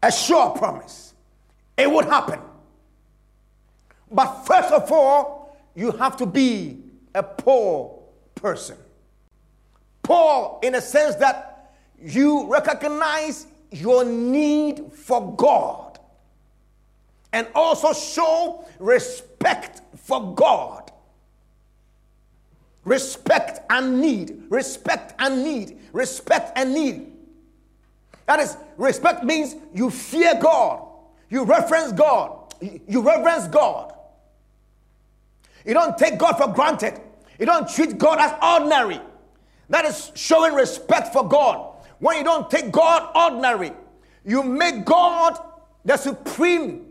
A 0.00 0.12
sure 0.12 0.50
promise. 0.50 1.14
It 1.76 1.90
would 1.90 2.04
happen. 2.04 2.38
But 4.12 4.44
first 4.44 4.70
of 4.72 4.92
all, 4.92 5.56
you 5.74 5.90
have 5.90 6.16
to 6.18 6.26
be 6.26 6.78
a 7.12 7.24
poor 7.24 8.02
person. 8.36 8.76
Poor 10.04 10.60
in 10.62 10.76
a 10.76 10.80
sense 10.80 11.16
that 11.16 11.72
you 12.00 12.46
recognize 12.48 13.48
your 13.72 14.04
need 14.04 14.92
for 14.92 15.34
God 15.34 15.85
and 17.32 17.46
also 17.54 17.92
show 17.92 18.64
respect 18.78 19.82
for 19.96 20.34
God. 20.34 20.90
Respect 22.84 23.60
and 23.68 24.00
need, 24.00 24.44
respect 24.48 25.14
and 25.18 25.42
need, 25.42 25.78
respect 25.92 26.52
and 26.56 26.72
need. 26.72 27.12
That 28.26 28.40
is, 28.40 28.56
respect 28.76 29.24
means 29.24 29.56
you 29.74 29.90
fear 29.90 30.34
God, 30.40 30.86
you 31.28 31.44
reference 31.44 31.92
God, 31.92 32.54
you 32.60 33.02
reverence 33.02 33.48
God. 33.48 33.92
You 35.64 35.74
don't 35.74 35.98
take 35.98 36.16
God 36.16 36.34
for 36.34 36.46
granted. 36.52 37.00
You 37.38 37.46
don't 37.46 37.68
treat 37.68 37.98
God 37.98 38.18
as 38.18 38.32
ordinary. 38.40 39.00
That 39.68 39.84
is 39.84 40.12
showing 40.14 40.54
respect 40.54 41.12
for 41.12 41.28
God. 41.28 41.74
When 41.98 42.16
you 42.16 42.24
don't 42.24 42.48
take 42.48 42.70
God 42.70 43.10
ordinary, 43.16 43.72
you 44.24 44.42
make 44.42 44.84
God 44.84 45.38
the 45.84 45.96
supreme 45.96 46.85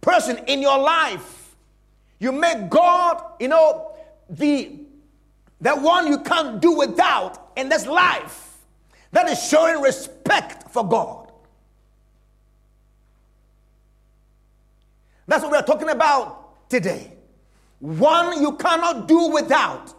person 0.00 0.38
in 0.46 0.62
your 0.62 0.78
life. 0.78 1.54
You 2.18 2.32
make 2.32 2.68
God, 2.68 3.22
you 3.40 3.48
know, 3.48 3.92
the, 4.28 4.78
the 5.60 5.74
one 5.76 6.06
you 6.06 6.20
can't 6.20 6.60
do 6.60 6.72
without 6.72 7.52
in 7.56 7.68
this 7.68 7.86
life. 7.86 8.58
That 9.12 9.28
is 9.28 9.42
showing 9.42 9.80
respect 9.80 10.70
for 10.70 10.86
God. 10.86 11.32
That's 15.26 15.42
what 15.42 15.52
we're 15.52 15.62
talking 15.62 15.90
about 15.90 16.68
today. 16.68 17.12
One 17.80 18.40
you 18.40 18.56
cannot 18.56 19.08
do 19.08 19.28
without. 19.28 19.94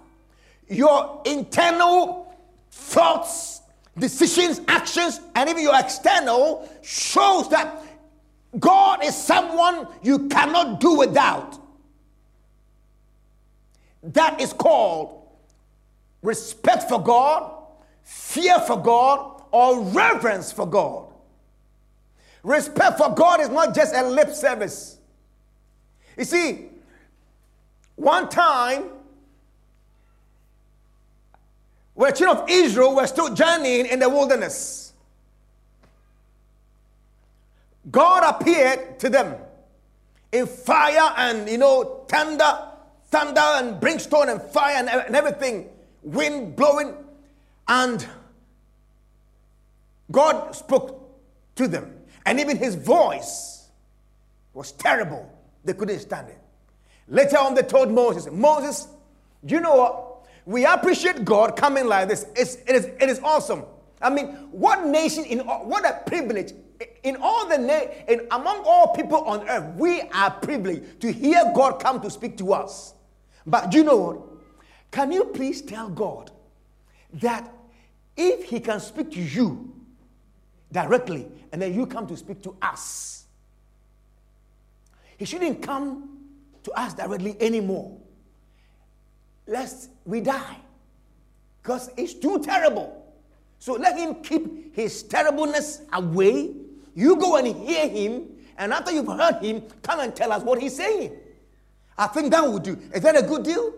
Your 0.68 1.22
internal 1.26 2.36
thoughts, 2.70 3.62
decisions, 3.98 4.62
actions, 4.68 5.20
and 5.36 5.50
even 5.50 5.64
your 5.64 5.78
external 5.78 6.70
shows 6.82 7.50
that 7.50 7.82
God 8.60 9.04
is 9.04 9.16
someone 9.16 9.88
you 10.02 10.28
cannot 10.28 10.80
do 10.80 10.98
without. 10.98 11.58
That 14.04 14.42
is 14.42 14.52
called 14.52 15.22
respect 16.22 16.90
for 16.90 17.02
God, 17.02 17.52
fear 18.04 18.60
for 18.60 18.82
God, 18.82 19.44
or 19.52 19.82
reverence 19.82 20.52
for 20.52 20.66
God. 20.66 21.08
Respect 22.44 22.98
for 22.98 23.14
God 23.14 23.42
is 23.42 23.50
not 23.50 23.76
just 23.76 23.96
a 23.96 24.04
lip 24.04 24.32
service. 24.32 24.98
You 26.18 26.26
see, 26.26 26.66
one 27.96 28.30
time, 28.30 28.86
when 31.94 32.12
the 32.12 32.18
children 32.18 32.44
of 32.44 32.50
Israel 32.50 32.96
were 32.96 33.08
still 33.08 33.34
journeying 33.34 33.86
in 33.86 34.00
the 34.00 34.10
wilderness, 34.10 34.81
God 37.89 38.24
appeared 38.24 39.00
to 39.00 39.10
them 39.10 39.36
in 40.32 40.46
fire 40.46 41.13
and, 41.17 41.50
you 41.50 41.58
know, 41.58 42.06
thunder, 42.08 42.67
thunder 43.06 43.41
and 43.41 43.80
brimstone 43.80 44.30
and 44.30 44.41
fire 44.41 44.76
and, 44.76 44.89
and 44.89 45.15
everything, 45.15 45.70
wind 46.04 46.56
blowing. 46.56 46.96
And 47.67 48.06
God 50.12 50.56
spoke 50.56 51.10
to 51.56 51.67
them. 51.67 51.98
And 52.26 52.39
even 52.39 52.58
his 52.58 52.76
voice 52.76 53.70
was 54.54 54.72
terrible. 54.74 55.32
They 55.65 55.74
couldn't 55.74 56.00
stand 56.00 56.30
it. 56.30 56.38
Later 57.08 57.38
on, 57.38 57.56
they 57.56 57.63
told 57.63 57.91
Moses, 57.91 58.32
Moses, 58.32 58.88
you 59.46 59.60
know 59.60 59.76
what? 59.76 60.08
We 60.46 60.65
appreciate 60.65 61.26
God 61.26 61.56
coming 61.56 61.88
like 61.88 62.08
this. 62.08 62.26
It's, 62.36 62.56
it, 62.67 62.76
is, 62.76 62.86
it 62.86 63.10
is 63.10 63.20
awesome. 63.24 63.63
I 64.02 64.10
mean, 64.10 64.28
what 64.52 64.86
nation, 64.86 65.24
in 65.26 65.39
what 65.39 65.86
a 65.86 66.02
privilege. 66.08 66.54
In 67.04 67.17
all 67.17 67.48
the 67.48 67.58
na- 67.58 67.91
in 68.08 68.28
among 68.32 68.63
all 68.65 68.94
people 68.94 69.24
on 69.24 69.48
earth, 69.48 69.76
we 69.76 70.02
are 70.02 70.32
privileged 70.32 71.02
to 71.02 71.12
hear 71.12 71.52
God 71.56 71.80
come 71.80 72.02
to 72.02 72.10
speak 72.10 72.38
to 72.38 72.54
us. 72.54 72.94
But 73.46 73.72
do 73.72 73.78
you 73.78 73.84
know 73.84 73.98
what? 73.98 74.22
Can 74.91 75.12
you 75.12 75.26
please 75.26 75.62
tell 75.62 75.89
God 75.89 76.32
that 77.13 77.52
if 78.15 78.44
He 78.46 78.60
can 78.60 78.80
speak 78.80 79.12
to 79.12 79.22
you 79.22 79.74
directly 80.72 81.28
and 81.52 81.62
then 81.62 81.74
you 81.74 81.86
come 81.86 82.08
to 82.08 82.17
speak 82.17 82.41
to 82.44 82.56
us, 82.62 83.26
He 85.17 85.26
shouldn't 85.26 85.62
come 85.62 86.20
to 86.63 86.72
us 86.74 86.94
directly 86.94 87.36
anymore. 87.39 87.98
Lest 89.48 89.89
we 90.06 90.22
die. 90.22 90.58
Because 91.62 91.91
it's 91.98 92.13
too 92.13 92.39
terrible. 92.39 93.02
So 93.60 93.74
let 93.74 93.96
him 93.98 94.15
keep 94.24 94.76
his 94.76 95.04
terribleness 95.04 95.82
away. 95.94 96.56
You 96.95 97.15
go 97.15 97.38
and 97.38 97.47
hear 97.47 97.88
him, 97.88 98.27
and 98.58 98.73
after 98.73 98.91
you've 98.91 99.08
heard 99.08 99.41
him, 99.41 99.63
come 99.82 99.99
and 99.99 100.15
tell 100.15 100.32
us 100.32 100.43
what 100.43 100.60
he's 100.62 100.75
saying. 100.75 101.17
I 101.97 102.08
think 102.08 102.32
that 102.32 102.49
would 102.49 102.63
do. 102.63 102.80
Is 102.93 103.01
that 103.01 103.17
a 103.17 103.21
good 103.21 103.43
deal? 103.43 103.73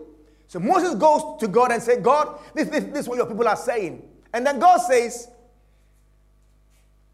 So 0.48 0.60
Moses 0.60 0.94
goes 0.94 1.40
to 1.40 1.48
God 1.48 1.72
and 1.72 1.82
says, 1.82 1.98
God, 2.02 2.38
this, 2.54 2.68
this, 2.68 2.84
this 2.84 3.00
is 3.00 3.08
what 3.08 3.16
your 3.16 3.26
people 3.26 3.46
are 3.48 3.56
saying. 3.56 4.02
And 4.32 4.46
then 4.46 4.58
God 4.58 4.78
says, 4.78 5.28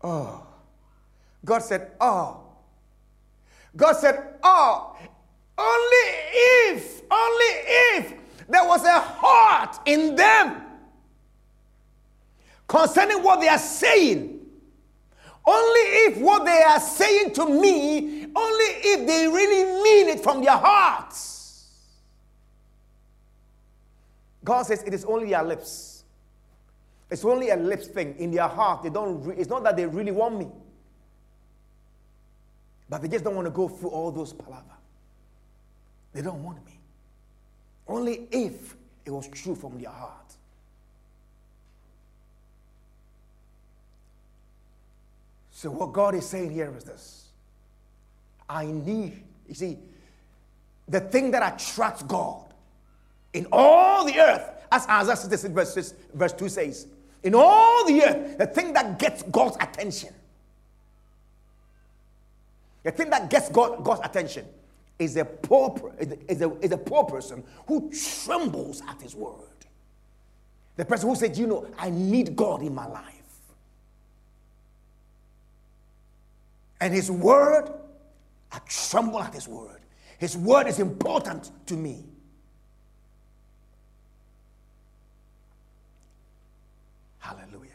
Oh. 0.03 0.47
God 1.45 1.61
said, 1.61 1.93
Oh. 2.01 2.41
God 3.77 3.93
said, 3.95 4.35
Oh, 4.43 4.97
only 5.57 6.15
if, 6.73 7.03
only 7.11 7.47
if 7.97 8.15
there 8.49 8.65
was 8.67 8.85
a 8.85 9.01
heart 9.01 9.79
in 9.87 10.17
them 10.17 10.63
concerning 12.67 13.23
what 13.23 13.41
they 13.41 13.49
are 13.49 13.59
saying. 13.59 14.40
Only 15.47 15.81
if 15.81 16.19
what 16.19 16.45
they 16.45 16.63
are 16.63 16.81
saying 16.81 17.33
to 17.35 17.47
me, 17.47 18.27
only 18.35 18.65
if 18.65 19.07
they 19.07 19.27
really 19.27 19.83
mean 19.83 20.09
it 20.09 20.23
from 20.23 20.43
their 20.43 20.57
hearts. 20.57 21.67
God 24.45 24.63
says 24.63 24.83
it 24.83 24.95
is 24.95 25.05
only 25.05 25.31
their 25.31 25.43
lips. 25.43 26.05
It's 27.11 27.25
only 27.25 27.51
a 27.51 27.57
lips 27.57 27.89
thing 27.89 28.15
in 28.19 28.31
their 28.31 28.49
heart. 28.49 28.83
They 28.83 28.91
don't. 28.91 29.23
Re- 29.25 29.37
it's 29.37 29.49
not 29.49 29.63
that 29.65 29.77
they 29.77 29.87
really 29.87 30.13
want 30.13 30.39
me, 30.39 30.49
but 32.89 33.03
they 33.03 33.09
just 33.09 33.25
don't 33.25 33.35
want 33.35 33.47
to 33.47 33.51
go 33.51 33.69
through 33.69 33.91
all 33.91 34.11
those 34.13 34.33
palaver. 34.33 34.65
They 36.13 36.23
don't 36.23 36.43
want 36.43 36.65
me. 36.65 36.79
Only 37.89 38.29
if 38.31 38.77
it 39.05 39.11
was 39.11 39.29
true 39.29 39.55
from 39.55 39.81
their 39.81 39.91
heart. 39.91 40.37
So, 45.61 45.71
what 45.71 45.93
God 45.93 46.15
is 46.15 46.27
saying 46.27 46.53
here 46.53 46.75
is 46.75 46.85
this 46.85 47.27
I 48.49 48.65
need, 48.65 49.23
you 49.47 49.55
see, 49.55 49.77
the 50.89 51.01
thing 51.01 51.33
that 51.33 51.55
attracts 51.55 52.03
God 52.03 52.55
in 53.35 53.47
all 53.53 54.07
the 54.07 54.19
earth, 54.19 54.43
as 54.73 54.87
Isaiah 54.87 55.17
66 55.17 55.53
verse, 55.53 55.95
verse 56.15 56.33
2 56.33 56.49
says, 56.49 56.87
in 57.23 57.35
all 57.35 57.87
the 57.87 58.03
earth, 58.03 58.39
the 58.39 58.47
thing 58.47 58.73
that 58.73 58.99
gets 58.99 59.23
God's 59.25 59.59
attention, 59.61 60.15
the 62.83 62.93
thing 62.93 63.11
that 63.11 63.29
gets 63.29 63.51
God, 63.51 63.85
God's 63.85 64.01
attention 64.03 64.47
is 64.99 65.19
a 65.19 65.27
poor 65.27 65.93
is 66.27 66.41
a, 66.41 66.59
is 66.61 66.73
a 66.73 66.79
poor 66.79 67.05
person 67.05 67.45
who 67.67 67.93
trembles 68.25 68.81
at 68.89 68.99
his 69.03 69.15
word. 69.15 69.35
The 70.77 70.87
person 70.87 71.11
who 71.11 71.17
said, 71.17 71.37
you 71.37 71.47
know, 71.47 71.67
I 71.77 71.91
need 71.91 72.35
God 72.35 72.63
in 72.63 72.75
my 72.75 72.87
life. 72.87 73.20
And 76.81 76.95
his 76.95 77.11
word, 77.11 77.71
I 78.51 78.59
tremble 78.67 79.21
at 79.21 79.35
his 79.35 79.47
word. 79.47 79.81
His 80.19 80.37
word 80.37 80.67
is 80.67 80.79
important 80.79 81.51
to 81.67 81.75
me. 81.75 82.05
Hallelujah. 87.19 87.71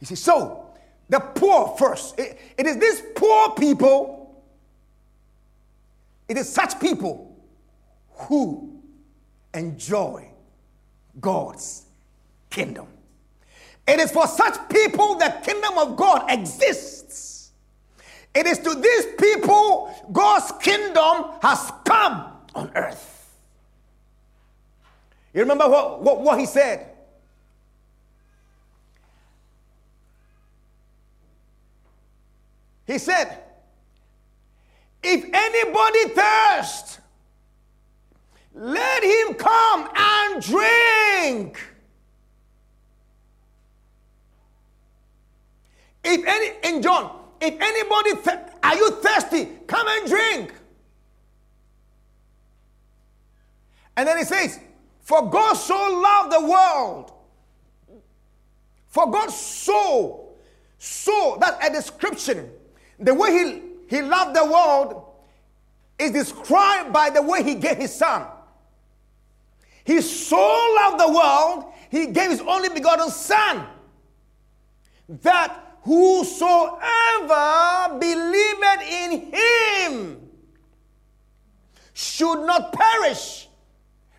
You 0.00 0.06
see, 0.06 0.14
so 0.14 0.70
the 1.08 1.20
poor 1.20 1.76
first. 1.78 2.18
it, 2.18 2.38
it 2.58 2.66
is 2.66 2.78
these 2.78 3.02
poor 3.14 3.50
people 3.50 4.16
it 6.28 6.36
is 6.36 6.52
such 6.52 6.80
people 6.80 7.36
who 8.10 8.80
enjoy 9.54 10.28
God's 11.20 11.84
kingdom. 12.50 12.88
It 13.86 14.00
is 14.00 14.10
for 14.10 14.26
such 14.26 14.56
people 14.68 15.16
the 15.16 15.34
kingdom 15.44 15.78
of 15.78 15.96
God 15.96 16.28
exists. 16.28 17.35
It 18.36 18.46
is 18.46 18.58
to 18.58 18.74
these 18.74 19.06
people 19.18 19.94
God's 20.12 20.52
kingdom 20.60 21.30
has 21.40 21.72
come 21.86 22.32
on 22.54 22.70
earth. 22.74 23.34
You 25.32 25.40
remember 25.40 25.66
what, 25.66 26.02
what, 26.02 26.20
what 26.20 26.38
he 26.38 26.44
said? 26.44 26.86
He 32.86 32.98
said, 32.98 33.42
If 35.02 35.24
anybody 35.32 36.08
thirsts, 36.10 36.98
let 38.52 39.02
him 39.02 39.34
come 39.34 39.88
and 39.96 40.42
drink. 40.42 41.58
If 46.04 46.26
any, 46.26 46.74
in 46.74 46.82
John, 46.82 47.25
if 47.40 47.60
anybody, 47.60 48.22
th- 48.22 48.46
are 48.62 48.76
you 48.76 48.90
thirsty? 49.00 49.46
Come 49.66 49.86
and 49.88 50.08
drink. 50.08 50.54
And 53.96 54.06
then 54.06 54.18
he 54.18 54.24
says, 54.24 54.60
For 55.00 55.28
God 55.30 55.54
so 55.54 55.74
loved 55.74 56.32
the 56.32 56.40
world. 56.40 57.12
For 58.88 59.10
God 59.10 59.30
so, 59.30 60.26
so, 60.78 61.38
that's 61.40 61.66
a 61.66 61.72
description. 61.72 62.50
The 62.98 63.14
way 63.14 63.32
he, 63.32 63.62
he 63.96 64.02
loved 64.02 64.36
the 64.36 64.44
world 64.44 65.04
is 65.98 66.12
described 66.12 66.92
by 66.92 67.10
the 67.10 67.22
way 67.22 67.42
he 67.42 67.54
gave 67.54 67.76
his 67.76 67.94
son. 67.94 68.26
He 69.84 70.00
so 70.00 70.36
loved 70.36 71.00
the 71.00 71.12
world, 71.12 71.72
he 71.90 72.06
gave 72.06 72.30
his 72.30 72.40
only 72.40 72.68
begotten 72.68 73.10
son. 73.10 73.66
That 75.08 75.65
whosoever 75.86 76.78
believeth 78.00 78.82
in 78.90 79.32
him 79.32 80.20
should 81.94 82.44
not 82.44 82.72
perish 82.72 83.48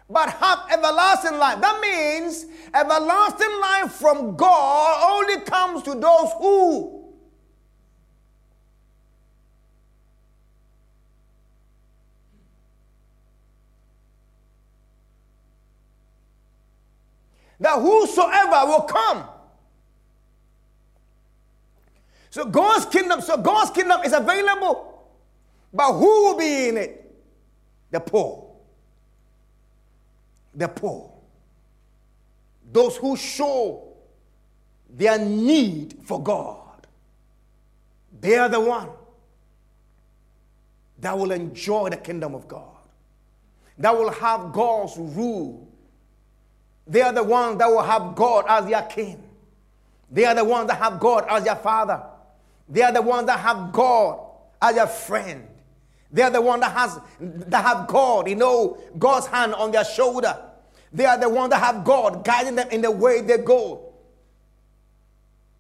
but 0.09 0.29
have 0.29 0.59
everlasting 0.71 1.37
life. 1.37 1.59
That 1.59 1.81
means 1.81 2.45
everlasting 2.73 3.59
life 3.59 3.91
from 3.91 4.37
God 4.37 5.21
only 5.21 5.41
comes 5.41 5.83
to 5.83 5.93
those 5.95 6.31
who 6.39 7.13
that 17.59 17.81
whosoever 17.81 18.67
will 18.67 18.83
come 18.83 19.27
so 22.37 22.45
God's 22.45 22.85
kingdom, 22.85 23.19
so 23.19 23.35
God's 23.35 23.71
kingdom 23.71 24.03
is 24.03 24.13
available. 24.13 25.09
But 25.73 25.93
who 25.93 26.05
will 26.05 26.37
be 26.37 26.67
in 26.67 26.77
it? 26.77 27.11
The 27.89 27.99
poor. 27.99 28.53
The 30.53 30.67
poor. 30.67 31.11
Those 32.71 32.95
who 32.97 33.17
show 33.17 33.91
their 34.87 35.17
need 35.17 35.97
for 36.03 36.21
God. 36.21 36.85
They 38.21 38.37
are 38.37 38.49
the 38.49 38.59
one 38.59 38.89
that 40.99 41.17
will 41.17 41.31
enjoy 41.31 41.89
the 41.89 41.97
kingdom 41.97 42.35
of 42.35 42.47
God. 42.47 42.67
That 43.79 43.97
will 43.97 44.11
have 44.11 44.53
God's 44.53 44.95
rule. 44.95 45.67
They 46.85 47.01
are 47.01 47.13
the 47.13 47.23
ones 47.23 47.57
that 47.57 47.67
will 47.67 47.81
have 47.81 48.13
God 48.15 48.45
as 48.47 48.67
their 48.69 48.83
king. 48.83 49.23
They 50.11 50.25
are 50.25 50.35
the 50.35 50.45
ones 50.45 50.67
that 50.67 50.77
have 50.77 50.99
God 50.99 51.25
as 51.27 51.43
their 51.43 51.55
father. 51.55 52.03
They 52.69 52.81
are 52.81 52.91
the 52.91 53.01
ones 53.01 53.27
that 53.27 53.39
have 53.39 53.71
God 53.71 54.19
as 54.61 54.75
a 54.77 54.87
friend. 54.87 55.47
They 56.11 56.21
are 56.21 56.29
the 56.29 56.41
ones 56.41 56.61
that 56.61 56.71
has 56.71 56.99
that 57.19 57.63
have 57.63 57.87
God, 57.87 58.29
you 58.29 58.35
know, 58.35 58.77
God's 58.97 59.27
hand 59.27 59.53
on 59.53 59.71
their 59.71 59.85
shoulder. 59.85 60.37
They 60.91 61.05
are 61.05 61.17
the 61.17 61.29
ones 61.29 61.51
that 61.51 61.61
have 61.61 61.83
God 61.83 62.23
guiding 62.23 62.55
them 62.55 62.69
in 62.69 62.81
the 62.81 62.91
way 62.91 63.21
they 63.21 63.37
go. 63.37 63.93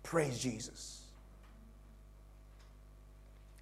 Praise 0.03 0.39
Jesus. 0.39 1.01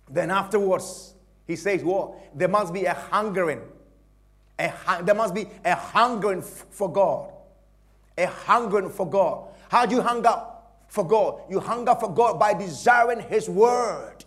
Then 0.10 0.29
afterwards, 0.29 1.15
he 1.47 1.55
says, 1.55 1.84
"Well, 1.84 2.21
there 2.36 2.47
must 2.47 2.71
be 2.71 2.86
a 2.86 2.93
hungering. 2.93 3.62
A, 4.60 4.71
there 5.03 5.15
must 5.15 5.34
be 5.34 5.49
a 5.63 5.75
hungering 5.75 6.41
for 6.41 6.91
God. 6.91 7.31
A 8.17 8.27
hungering 8.27 8.89
for 8.89 9.10
God. 9.10 9.47
How 9.69 9.86
do 9.86 9.95
you 9.95 10.01
hunger 10.01 10.41
for 10.95 11.05
God. 11.05 11.41
You 11.49 11.60
hunger 11.60 11.93
for 11.99 12.12
God 12.12 12.39
by 12.39 12.53
desiring 12.53 13.19
His 13.19 13.49
word. 13.49 14.23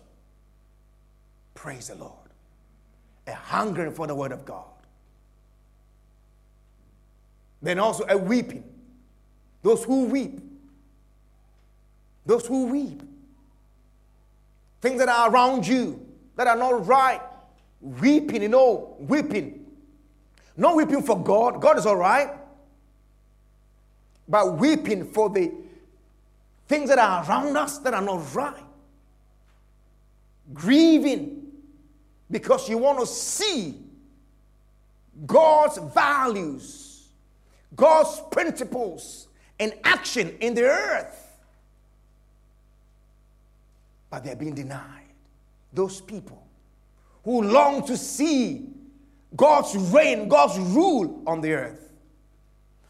Praise 1.55 1.89
the 1.89 1.97
Lord. 1.97 2.13
A 3.27 3.33
hungering 3.33 3.93
for 3.93 4.07
the 4.07 4.15
word 4.15 4.33
of 4.33 4.45
God. 4.45 4.65
Then 7.63 7.79
also 7.79 8.05
a 8.09 8.17
weeping. 8.17 8.63
Those 9.63 9.83
who 9.83 10.05
weep. 10.05 10.41
Those 12.27 12.47
who 12.47 12.67
weep. 12.67 13.03
Things 14.81 14.99
that 14.99 15.09
are 15.09 15.31
around 15.31 15.67
you 15.67 16.07
that 16.37 16.47
are 16.47 16.57
not 16.57 16.87
right. 16.87 17.23
Weeping, 17.81 18.43
you 18.43 18.49
know, 18.49 18.95
weeping. 19.01 19.67
Not 20.57 20.77
weeping 20.77 21.03
for 21.03 21.21
God. 21.21 21.61
God 21.61 21.79
is 21.79 21.87
all 21.87 21.97
right. 21.97 22.31
But 24.29 24.59
weeping 24.59 25.11
for 25.11 25.31
the 25.31 25.51
things 26.69 26.91
that 26.91 26.99
are 26.99 27.25
around 27.25 27.57
us 27.57 27.79
that 27.79 27.95
are 27.95 28.03
not 28.03 28.35
right. 28.35 28.55
Grieving 30.53 31.47
because 32.31 32.69
you 32.69 32.79
want 32.79 33.01
to 33.01 33.07
see 33.07 33.75
God's 35.27 35.79
values, 35.95 37.09
God's 37.75 38.21
principles 38.31 39.29
in 39.59 39.73
action 39.83 40.37
in 40.41 40.55
the 40.55 40.65
earth. 40.65 41.25
But 44.11 44.25
they're 44.25 44.37
being 44.37 44.55
denied. 44.55 44.83
Those 45.73 46.01
people 46.01 46.47
who 47.25 47.43
long 47.43 47.87
to 47.87 47.97
see 47.97 48.69
God's 49.37 49.77
reign, 49.77 50.29
God's 50.29 50.59
rule 50.59 51.23
on 51.27 51.41
the 51.41 51.53
earth, 51.53 51.93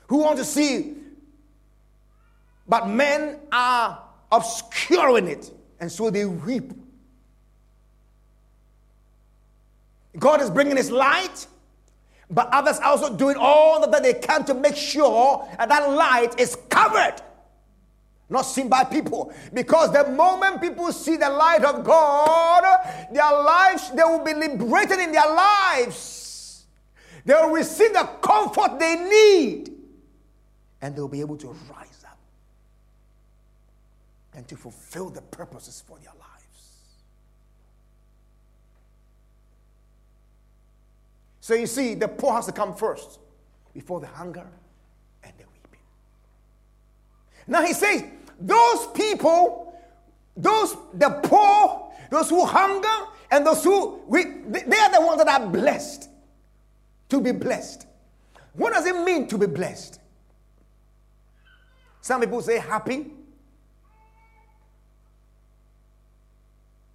who 0.07 0.19
want 0.19 0.39
to 0.39 0.45
see 0.45 0.98
but 2.69 2.89
men 2.89 3.39
are 3.51 4.03
obscuring 4.31 5.27
it, 5.27 5.51
and 5.81 5.91
so 5.91 6.11
they 6.11 6.27
weep. 6.27 6.73
God 10.19 10.41
is 10.43 10.51
bringing 10.51 10.77
His 10.77 10.91
light, 10.91 11.47
but 12.31 12.49
others 12.53 12.79
are 12.79 12.91
also 12.91 13.17
doing 13.17 13.37
all 13.39 13.89
that 13.89 14.03
they 14.03 14.15
can 14.15 14.45
to 14.45 14.55
make 14.55 14.77
sure 14.77 15.49
that 15.57 15.69
that 15.71 15.91
light 15.91 16.39
is 16.39 16.57
covered, 16.69 17.15
not 18.29 18.43
seen 18.43 18.69
by 18.69 18.85
people. 18.85 19.33
Because 19.55 19.93
the 19.93 20.11
moment 20.11 20.61
people 20.61 20.93
see 20.93 21.17
the 21.17 21.31
light 21.31 21.65
of 21.65 21.85
God, 21.85 22.65
their 23.13 23.33
lives, 23.33 23.91
they 23.93 24.03
will 24.03 24.23
be 24.23 24.35
liberated 24.35 24.99
in 24.99 25.13
their 25.13 25.33
lives. 25.33 26.67
They 27.25 27.33
will 27.33 27.51
receive 27.51 27.95
the 27.95 28.09
comfort 28.21 28.79
they 28.79 28.97
need, 28.97 29.73
and 30.83 30.95
they 30.95 31.01
will 31.01 31.09
be 31.09 31.21
able 31.21 31.37
to 31.39 31.49
rise 31.49 31.88
and 34.39 34.47
to 34.47 34.57
fulfill 34.57 35.11
the 35.11 35.21
purposes 35.21 35.83
for 35.85 35.99
their 35.99 36.13
lives. 36.13 36.93
So 41.41 41.55
you 41.55 41.67
see, 41.67 41.95
the 41.95 42.07
poor 42.07 42.35
has 42.35 42.47
to 42.47 42.53
come 42.53 42.73
first 42.73 43.19
before 43.75 43.99
the 43.99 44.07
hunger 44.07 44.47
and 45.25 45.33
the 45.39 45.45
weeping. 45.53 45.81
Now 47.49 47.65
he 47.65 47.73
says, 47.73 48.05
those 48.39 48.87
people, 48.95 49.77
those 50.37 50.77
the 50.95 51.11
poor, 51.25 51.93
those 52.09 52.31
who 52.31 52.45
hunger, 52.45 53.09
and 53.33 53.45
those 53.45 53.65
who 53.65 54.01
we, 54.07 54.23
they 54.23 54.79
are 54.79 54.93
the 54.93 55.05
ones 55.05 55.19
that 55.25 55.27
are 55.27 55.49
blessed. 55.49 56.09
To 57.09 57.21
be 57.21 57.33
blessed. 57.33 57.89
What 58.53 58.73
does 58.73 58.87
it 58.87 59.05
mean 59.05 59.27
to 59.27 59.37
be 59.37 59.47
blessed? 59.47 59.99
Some 62.03 62.21
people 62.21 62.41
say 62.41 62.61
happy. 62.61 63.18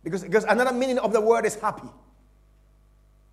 Because, 0.04 0.24
because 0.24 0.44
another 0.44 0.74
meaning 0.74 1.00
of 1.00 1.14
the 1.14 1.22
word 1.22 1.46
is 1.46 1.56
happy. 1.56 1.88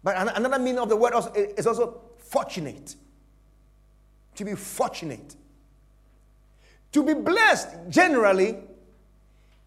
But 0.03 0.17
another 0.37 0.59
meaning 0.59 0.79
of 0.79 0.89
the 0.89 0.97
word 0.97 1.13
is 1.35 1.67
also 1.67 2.01
fortunate. 2.19 2.95
To 4.37 4.45
be 4.45 4.55
fortunate. 4.55 5.35
To 6.93 7.03
be 7.03 7.15
blessed 7.15 7.69
generally 7.89 8.57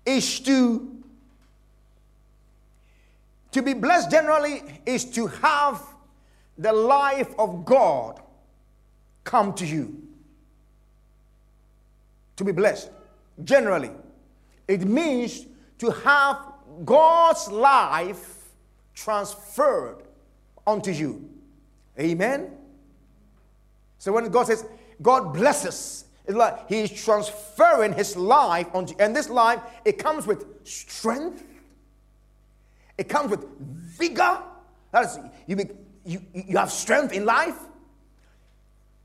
is 0.06 0.40
to 0.42 0.90
to 3.52 3.62
be 3.62 3.74
blessed 3.74 4.10
generally 4.10 4.64
is 4.84 5.06
to 5.06 5.28
have 5.28 5.80
the 6.58 6.74
life 6.74 7.30
of 7.38 7.64
God 7.66 8.20
come 9.24 9.54
to 9.54 9.66
you. 9.66 10.02
To 12.38 12.44
be 12.44 12.52
blessed 12.52 12.90
generally 13.44 13.92
it 14.68 14.86
means 14.86 15.46
to 15.80 15.92
have 15.92 16.53
God's 16.84 17.48
life 17.50 18.50
transferred 18.94 20.04
unto 20.66 20.92
you. 20.92 21.30
Amen. 22.00 22.52
So 24.00 24.12
when 24.12 24.30
God 24.30 24.48
says 24.48 24.66
God 25.02 25.34
blesses, 25.34 26.06
it's 26.26 26.36
like 26.36 26.68
He's 26.70 26.92
transferring 26.92 27.94
His 27.94 28.16
life 28.16 28.68
onto, 28.74 28.96
and 29.00 29.16
this 29.16 29.30
life 29.30 29.62
it 29.86 29.98
comes 29.98 30.26
with 30.26 30.46
strength, 30.66 31.44
It 32.98 33.10
comes 33.10 33.32
with 33.32 33.46
vigor. 33.60 34.40
That 34.92 35.06
is, 35.06 35.20
you, 35.48 35.56
be, 35.56 35.66
you, 36.06 36.22
you 36.34 36.58
have 36.58 36.72
strength 36.72 37.14
in 37.14 37.26
life. 37.26 37.58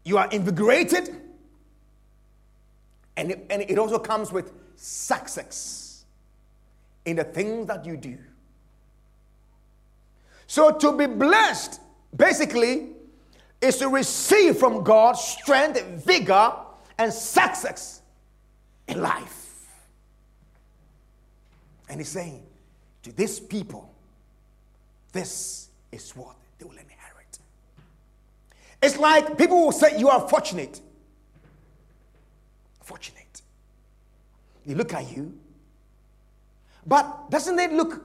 You 0.05 0.19
are 0.19 0.29
invigorated. 0.31 1.15
And 3.17 3.33
it, 3.33 3.47
and 3.51 3.63
it 3.63 3.79
also 3.79 3.99
comes 3.99 4.31
with 4.31 4.53
success 4.77 5.88
in 7.09 7.17
the 7.17 7.25
things 7.25 7.67
that 7.67 7.85
you 7.87 7.97
do. 7.97 8.19
So 10.47 10.73
to 10.73 10.93
be 10.97 11.07
blessed, 11.07 11.81
basically, 12.15 12.89
is 13.61 13.79
to 13.79 13.89
receive 13.89 14.57
from 14.57 14.85
God 14.85 15.13
strength, 15.13 15.83
vigor, 16.05 16.53
and 16.99 17.13
success 17.13 18.03
in 18.87 19.01
life. 19.01 19.67
And 21.89 22.01
he's 22.01 22.09
saying, 22.09 22.43
to 23.03 23.13
these 23.13 23.41
people, 23.41 23.91
this 25.13 25.69
is 25.91 26.15
what 26.15 26.37
they 26.59 26.65
will 26.67 26.73
inherit. 26.73 27.39
It's 28.83 28.99
like 28.99 29.39
people 29.39 29.65
will 29.65 29.73
say, 29.73 29.99
You 29.99 30.09
are 30.11 30.29
fortunate. 30.29 30.81
Fortunate. 32.83 33.43
They 34.67 34.75
look 34.75 34.93
at 34.93 35.11
you, 35.17 35.39
but 36.89 37.31
doesn't 37.31 37.59
it 37.59 37.73
look, 37.73 38.03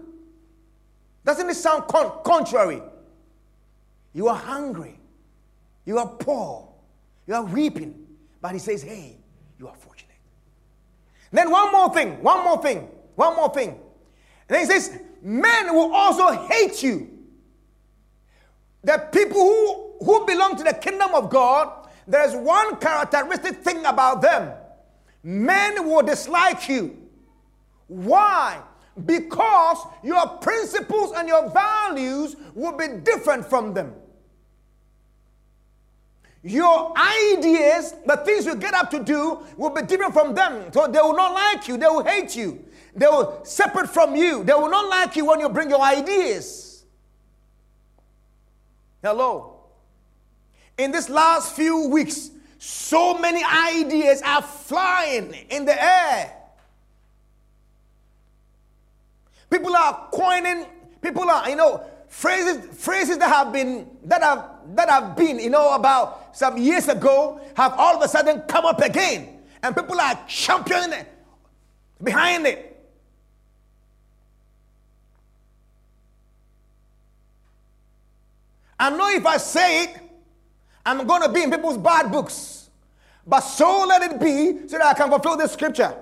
doesn't 1.23 1.49
it 1.49 1.55
sound 1.55 1.87
con- 1.87 2.19
contrary? 2.23 2.81
You 4.13 4.27
are 4.27 4.35
hungry, 4.35 4.99
you 5.85 5.97
are 5.97 6.07
poor, 6.07 6.69
you 7.25 7.33
are 7.33 7.43
weeping, 7.43 8.05
but 8.41 8.51
he 8.51 8.59
says, 8.59 8.83
Hey, 8.83 9.17
you 9.57 9.67
are 9.67 9.75
fortunate. 9.75 10.11
Then 11.31 11.49
one 11.49 11.71
more 11.71 11.93
thing, 11.93 12.21
one 12.21 12.43
more 12.43 12.61
thing, 12.61 12.89
one 13.15 13.35
more 13.35 13.51
thing. 13.53 13.69
And 13.69 13.79
then 14.49 14.59
he 14.59 14.65
says, 14.65 14.99
Men 15.21 15.73
will 15.73 15.93
also 15.93 16.29
hate 16.47 16.83
you. 16.83 17.09
The 18.83 19.07
people 19.11 19.39
who, 19.39 19.93
who 20.05 20.25
belong 20.25 20.57
to 20.57 20.63
the 20.63 20.73
kingdom 20.73 21.15
of 21.15 21.29
God, 21.29 21.87
there's 22.05 22.35
one 22.35 22.75
characteristic 22.75 23.63
thing 23.63 23.85
about 23.85 24.21
them 24.21 24.51
men 25.23 25.87
will 25.87 26.03
dislike 26.03 26.67
you. 26.67 26.97
Why? 27.87 28.61
Because 29.05 29.77
your 30.03 30.27
principles 30.37 31.13
and 31.15 31.27
your 31.27 31.49
values 31.49 32.35
will 32.53 32.77
be 32.77 32.87
different 33.03 33.45
from 33.45 33.73
them. 33.73 33.93
Your 36.43 36.93
ideas, 36.97 37.95
the 38.05 38.17
things 38.17 38.45
you 38.45 38.55
get 38.55 38.73
up 38.73 38.91
to 38.91 39.01
do, 39.01 39.39
will 39.55 39.69
be 39.69 39.81
different 39.81 40.13
from 40.13 40.35
them. 40.35 40.71
So 40.73 40.87
they 40.87 40.99
will 40.99 41.15
not 41.15 41.33
like 41.33 41.67
you, 41.67 41.77
they 41.77 41.87
will 41.87 42.03
hate 42.03 42.35
you. 42.35 42.63
They 42.95 43.07
will 43.07 43.43
separate 43.43 43.89
from 43.89 44.15
you. 44.15 44.43
They 44.43 44.53
will 44.53 44.69
not 44.69 44.87
like 44.89 45.15
you 45.15 45.25
when 45.25 45.39
you 45.39 45.49
bring 45.49 45.69
your 45.69 45.81
ideas. 45.81 46.83
Hello. 49.01 49.61
In 50.77 50.91
this 50.91 51.09
last 51.09 51.55
few 51.55 51.87
weeks, 51.89 52.29
so 52.59 53.17
many 53.17 53.43
ideas 53.43 54.21
are 54.23 54.41
flying 54.41 55.33
in 55.49 55.65
the 55.65 55.83
air. 55.83 56.42
People 59.53 59.75
are 59.75 60.07
coining, 60.11 60.65
people 60.99 61.29
are, 61.29 61.47
you 61.47 61.55
know, 61.55 61.83
phrases, 62.07 62.75
phrases 62.75 63.19
that 63.19 63.29
have 63.29 63.53
been, 63.53 63.87
that 64.05 64.23
have, 64.23 64.49
that 64.69 64.89
have 64.89 65.15
been, 65.15 65.37
you 65.37 65.51
know, 65.51 65.75
about 65.75 66.35
some 66.35 66.57
years 66.57 66.87
ago 66.87 67.39
have 67.55 67.75
all 67.77 67.95
of 67.95 68.01
a 68.01 68.07
sudden 68.07 68.41
come 68.47 68.65
up 68.65 68.81
again. 68.81 69.43
And 69.61 69.75
people 69.75 70.01
are 70.01 70.19
championing 70.27 71.01
it, 71.01 71.13
behind 72.03 72.47
it. 72.47 72.83
I 78.79 78.89
know 78.89 79.09
if 79.09 79.23
I 79.23 79.37
say 79.37 79.83
it, 79.83 79.99
I'm 80.83 81.05
going 81.05 81.21
to 81.21 81.29
be 81.29 81.43
in 81.43 81.51
people's 81.51 81.77
bad 81.77 82.11
books. 82.11 82.71
But 83.27 83.41
so 83.41 83.85
let 83.87 84.01
it 84.01 84.19
be 84.19 84.67
so 84.67 84.79
that 84.79 84.87
I 84.87 84.93
can 84.95 85.11
fulfill 85.11 85.37
this 85.37 85.51
scripture. 85.51 85.95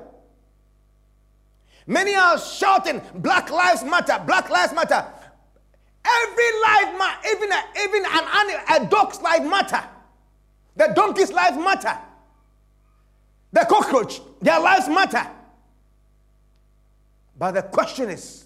Many 1.87 2.15
are 2.15 2.37
shouting, 2.39 3.01
Black 3.15 3.49
Lives 3.49 3.83
Matter, 3.83 4.21
Black 4.25 4.49
Lives 4.49 4.73
Matter. 4.73 5.05
Every 6.03 6.61
life 6.61 6.97
matter, 6.97 7.27
even, 7.31 7.51
a, 7.51 7.63
even 7.83 8.05
an, 8.05 8.23
animal, 8.33 8.61
a 8.69 8.89
dog's 8.89 9.21
life 9.21 9.43
matter. 9.43 9.83
The 10.75 10.91
donkey's 10.95 11.31
life 11.31 11.55
matter. 11.55 11.97
The 13.51 13.65
cockroach, 13.69 14.21
their 14.41 14.59
lives 14.59 14.87
matter. 14.87 15.27
But 17.37 17.51
the 17.51 17.63
question 17.63 18.09
is, 18.09 18.45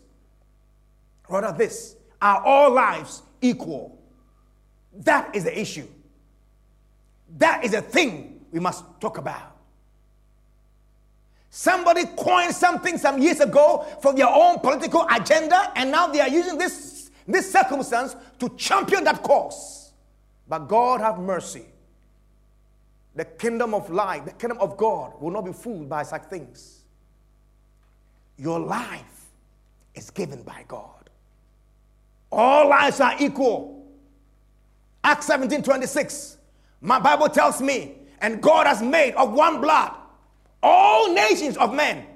rather 1.29 1.55
this, 1.57 1.95
are 2.21 2.41
all 2.43 2.71
lives 2.71 3.21
equal? 3.41 4.01
That 4.99 5.35
is 5.35 5.43
the 5.43 5.59
issue. 5.59 5.87
That 7.37 7.63
is 7.63 7.71
the 7.71 7.81
thing 7.81 8.45
we 8.51 8.59
must 8.59 8.83
talk 8.99 9.17
about. 9.17 9.54
Somebody 11.57 12.03
coined 12.17 12.53
something 12.53 12.97
some 12.97 13.21
years 13.21 13.39
ago 13.39 13.85
for 14.01 14.13
their 14.13 14.27
own 14.27 14.59
political 14.59 15.07
agenda, 15.09 15.71
and 15.77 15.89
now 15.89 16.05
they 16.05 16.19
are 16.19 16.27
using 16.27 16.57
this, 16.57 17.09
this 17.25 17.49
circumstance 17.49 18.13
to 18.39 18.49
champion 18.57 19.05
that 19.05 19.23
cause. 19.23 19.93
But 20.49 20.67
God 20.67 20.99
have 20.99 21.17
mercy. 21.17 21.63
The 23.15 23.23
kingdom 23.23 23.73
of 23.73 23.89
light, 23.89 24.25
the 24.25 24.33
kingdom 24.33 24.57
of 24.59 24.75
God 24.75 25.13
will 25.21 25.31
not 25.31 25.45
be 25.45 25.53
fooled 25.53 25.87
by 25.87 26.03
such 26.03 26.23
things. 26.23 26.81
Your 28.37 28.59
life 28.59 29.27
is 29.93 30.09
given 30.09 30.43
by 30.43 30.65
God. 30.67 31.09
All 32.33 32.67
lives 32.67 32.99
are 32.99 33.15
equal. 33.17 33.87
Acts 35.05 35.27
17 35.27 35.63
26. 35.63 36.35
My 36.81 36.99
Bible 36.99 37.29
tells 37.29 37.61
me, 37.61 37.93
and 38.19 38.41
God 38.41 38.67
has 38.67 38.81
made 38.81 39.13
of 39.13 39.31
one 39.31 39.61
blood 39.61 39.95
all 40.65 41.13
nations 41.13 41.57
of 41.57 41.73
men. 41.73 42.07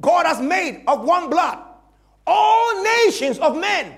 God 0.00 0.26
has 0.26 0.40
made 0.40 0.84
of 0.86 1.04
one 1.04 1.30
blood 1.30 1.58
all 2.26 2.82
nations 2.82 3.38
of 3.38 3.56
men. 3.56 3.96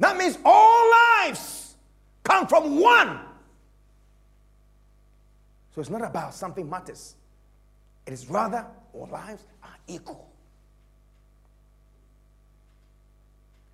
That 0.00 0.16
means 0.16 0.36
all 0.44 0.90
lives 0.90 1.76
come 2.24 2.46
from 2.46 2.80
one. 2.80 3.20
So 5.74 5.80
it's 5.80 5.90
not 5.90 6.02
about 6.02 6.34
something 6.34 6.68
matters. 6.68 7.14
It 8.06 8.12
is 8.12 8.28
rather 8.28 8.66
all 8.92 9.08
lives 9.12 9.44
are 9.62 9.76
equal. 9.86 10.28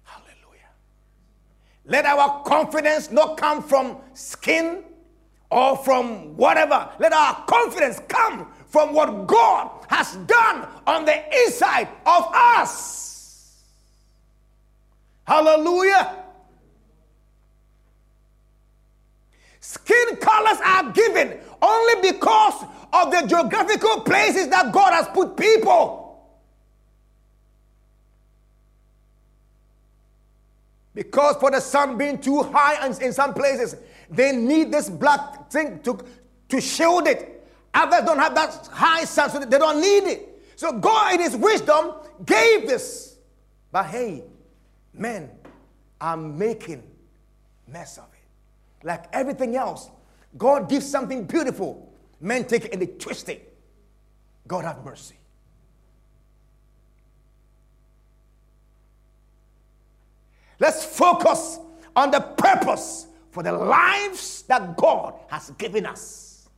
Hallelujah. 0.05 0.71
Let 1.87 2.05
our 2.05 2.43
confidence 2.43 3.11
not 3.11 3.39
come 3.39 3.63
from 3.63 3.97
skin 4.13 4.85
or 5.51 5.77
from 5.79 6.37
whatever. 6.37 6.91
Let 6.99 7.13
our 7.13 7.45
confidence 7.47 8.01
come 8.09 8.53
from 8.67 8.93
what 8.93 9.27
God 9.27 9.71
has 9.89 10.15
done 10.27 10.69
on 10.87 11.05
the 11.05 11.45
inside 11.45 11.89
of 12.05 12.29
us. 12.33 13.65
Hallelujah. 15.27 16.25
Skin 19.61 20.17
colors 20.17 20.59
are 20.65 20.91
given 20.93 21.39
only 21.61 22.11
because 22.11 22.65
of 22.93 23.11
the 23.11 23.27
geographical 23.27 24.01
places 24.01 24.49
that 24.49 24.73
God 24.73 24.93
has 24.93 25.09
put 25.09 25.37
people. 25.37 26.05
Because 30.95 31.37
for 31.37 31.51
the 31.51 31.61
sun 31.61 31.97
being 31.97 32.19
too 32.19 32.43
high 32.43 32.87
in 32.87 33.13
some 33.13 33.33
places, 33.35 33.77
they 34.11 34.33
need 34.33 34.73
this 34.73 34.89
black 34.89 35.51
thing 35.51 35.81
to, 35.81 35.99
to 36.49 36.61
shield 36.61 37.07
it. 37.07 37.47
Others 37.75 38.05
don't 38.05 38.19
have 38.19 38.35
that 38.35 38.69
high 38.73 39.05
sun, 39.05 39.31
so 39.31 39.39
they 39.39 39.59
don't 39.59 39.81
need 39.81 40.05
it. 40.05 40.43
So 40.57 40.73
God, 40.73 41.15
in 41.15 41.21
His 41.21 41.37
wisdom, 41.37 41.93
gave 42.25 42.67
this. 42.67 43.17
But 43.71 43.87
hey, 43.87 44.25
men 44.95 45.31
are 46.01 46.17
making 46.17 46.83
mess 47.67 47.99
of 47.99 48.05
it. 48.13 48.87
Like 48.87 49.05
everything 49.13 49.57
else, 49.57 49.91
God 50.37 50.69
gives 50.69 50.87
something 50.89 51.25
beautiful. 51.25 51.93
Men 52.21 52.45
take 52.45 52.65
it 52.65 52.73
and 52.73 52.83
they 52.83 52.87
twist 52.87 53.29
it. 53.29 53.57
God 54.47 54.65
have 54.65 54.85
mercy. 54.85 55.17
Let's 60.59 60.85
focus 60.85 61.59
on 61.95 62.11
the 62.11 62.21
purpose 62.21 63.08
for 63.31 63.43
the 63.43 63.53
lives 63.53 64.43
that 64.43 64.77
God 64.77 65.15
has 65.29 65.51
given 65.59 65.87
us. 65.87 66.49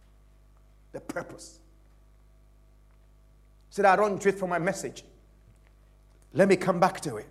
The 0.93 1.01
purpose. 1.01 1.61
So 3.71 3.83
that 3.83 3.93
I 3.93 3.97
don't 3.97 4.21
drift 4.21 4.39
from 4.39 4.51
my 4.51 4.59
message. 4.59 5.05
Let 6.33 6.49
me 6.49 6.57
come 6.57 6.81
back 6.81 7.01
to 7.03 7.17
it. 7.17 7.27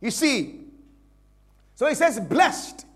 You 0.00 0.10
see, 0.10 0.60
so 1.74 1.86
he 1.86 1.94
says, 1.94 2.20
blessed. 2.20 2.86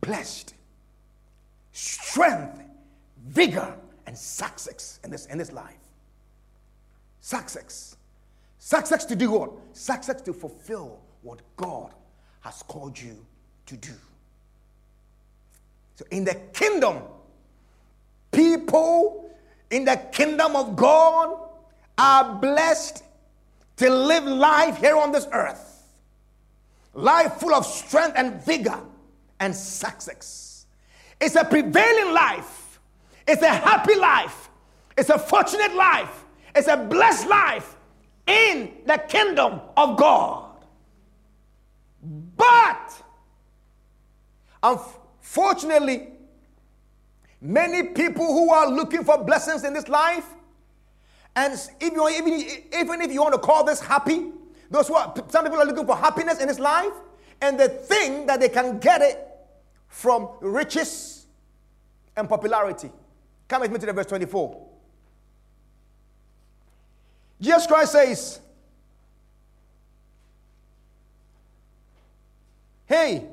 Blessed. 0.00 0.54
Strength, 1.72 2.60
vigor, 3.26 3.74
and 4.06 4.16
success 4.16 5.00
in 5.04 5.10
this, 5.10 5.26
in 5.26 5.38
this 5.38 5.52
life. 5.52 5.76
Success. 7.20 7.96
Success 8.58 9.04
to 9.06 9.16
do 9.16 9.30
what? 9.30 9.52
Success 9.72 10.22
to 10.22 10.32
fulfill 10.32 11.00
what 11.22 11.40
God 11.56 11.92
has 12.40 12.62
called 12.62 13.00
you 13.00 13.16
to 13.66 13.76
do. 13.76 13.92
So 15.96 16.04
in 16.10 16.24
the 16.24 16.34
kingdom, 16.52 16.98
people 18.30 19.30
in 19.70 19.84
the 19.84 19.96
kingdom 20.12 20.56
of 20.56 20.76
God 20.76 21.36
are 21.98 22.34
blessed 22.34 23.02
to 23.76 23.90
live 23.90 24.24
life 24.24 24.78
here 24.78 24.96
on 24.96 25.12
this 25.12 25.26
earth. 25.32 25.64
Life 26.94 27.34
full 27.34 27.54
of 27.54 27.66
strength 27.66 28.14
and 28.16 28.42
vigor 28.44 28.80
and 29.40 29.54
success. 29.54 30.66
It's 31.20 31.34
a 31.34 31.44
prevailing 31.44 32.14
life. 32.14 32.80
It's 33.26 33.42
a 33.42 33.48
happy 33.48 33.94
life. 33.94 34.48
It's 34.96 35.10
a 35.10 35.18
fortunate 35.18 35.74
life. 35.74 36.24
It's 36.54 36.68
a 36.68 36.76
blessed 36.76 37.28
life 37.28 37.76
in 38.26 38.72
the 38.86 38.98
kingdom 39.08 39.60
of 39.76 39.96
God. 39.96 40.47
But, 42.48 43.02
unfortunately, 44.62 46.08
many 47.40 47.88
people 47.88 48.26
who 48.26 48.50
are 48.50 48.70
looking 48.70 49.04
for 49.04 49.22
blessings 49.22 49.64
in 49.64 49.74
this 49.74 49.88
life, 49.88 50.24
and 51.36 51.58
even, 51.80 52.00
even 52.72 53.02
if 53.02 53.12
you 53.12 53.20
want 53.22 53.34
to 53.34 53.38
call 53.38 53.64
this 53.64 53.80
happy, 53.80 54.32
those 54.70 54.88
who 54.88 54.94
are, 54.94 55.14
some 55.28 55.44
people 55.44 55.60
are 55.60 55.66
looking 55.66 55.86
for 55.86 55.96
happiness 55.96 56.40
in 56.40 56.48
this 56.48 56.58
life, 56.58 56.92
and 57.40 57.60
they 57.60 57.68
think 57.68 58.26
that 58.26 58.40
they 58.40 58.48
can 58.48 58.78
get 58.78 59.02
it 59.02 59.24
from 59.88 60.28
riches 60.40 61.26
and 62.16 62.28
popularity. 62.28 62.90
Come 63.46 63.62
with 63.62 63.70
me 63.70 63.78
to 63.78 63.86
the 63.86 63.92
verse 63.92 64.06
24. 64.06 64.66
Jesus 67.40 67.66
Christ 67.66 67.92
says, 67.92 68.40
Hey, 72.88 73.26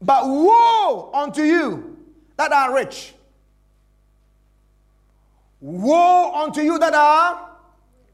but 0.00 0.26
woe 0.26 1.10
unto 1.14 1.42
you 1.42 1.96
that 2.36 2.52
are 2.52 2.74
rich. 2.74 3.14
Woe 5.58 6.34
unto 6.34 6.60
you 6.60 6.78
that 6.78 6.92
are 6.92 7.52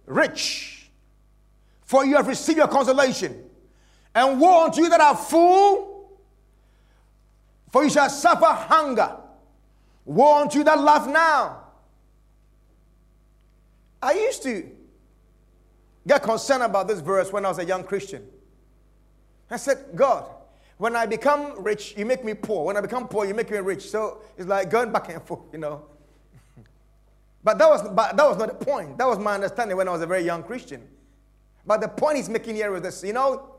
rich, 0.06 0.88
for 1.84 2.04
you 2.04 2.14
have 2.14 2.28
received 2.28 2.58
your 2.58 2.68
consolation. 2.68 3.44
And 4.14 4.40
woe 4.40 4.66
unto 4.66 4.82
you 4.82 4.88
that 4.88 5.00
are 5.00 5.16
full, 5.16 6.12
for 7.70 7.82
you 7.82 7.90
shall 7.90 8.08
suffer 8.08 8.46
hunger. 8.46 9.16
Woe 10.04 10.42
unto 10.42 10.58
you 10.58 10.64
that 10.64 10.80
laugh 10.80 11.08
now. 11.08 11.64
I 14.00 14.12
used 14.12 14.44
to 14.44 14.70
get 16.06 16.22
concerned 16.22 16.62
about 16.62 16.86
this 16.86 17.00
verse 17.00 17.32
when 17.32 17.44
I 17.44 17.48
was 17.48 17.58
a 17.58 17.64
young 17.64 17.82
Christian. 17.82 18.24
I 19.51 19.57
said, 19.57 19.86
God, 19.94 20.26
when 20.78 20.96
I 20.96 21.07
become 21.07 21.62
rich, 21.62 21.94
you 21.96 22.07
make 22.07 22.24
me 22.24 22.34
poor. 22.34 22.64
When 22.64 22.76
I 22.76 22.80
become 22.80 23.09
poor, 23.09 23.26
you 23.26 23.34
make 23.34 23.51
me 23.51 23.59
rich. 23.59 23.90
So 23.90 24.22
it's 24.38 24.48
like 24.48 24.70
going 24.70 24.92
back 24.92 25.09
and 25.11 25.22
forth, 25.22 25.40
you 25.53 25.59
know. 25.59 25.84
But 27.42 27.59
that 27.59 27.68
was, 27.68 27.82
but 27.82 28.16
that 28.16 28.28
was 28.28 28.36
not 28.36 28.48
the 28.59 28.64
point. 28.64 28.98
That 28.98 29.07
was 29.07 29.18
my 29.18 29.34
understanding 29.34 29.76
when 29.76 29.88
I 29.88 29.92
was 29.92 30.03
a 30.03 30.07
very 30.07 30.22
young 30.22 30.42
Christian. 30.42 30.86
But 31.66 31.80
the 31.80 31.88
point 31.88 32.16
he's 32.16 32.28
making 32.28 32.57
here 32.57 32.74
is 32.76 32.82
this 32.82 33.03
you 33.03 33.12
know, 33.12 33.57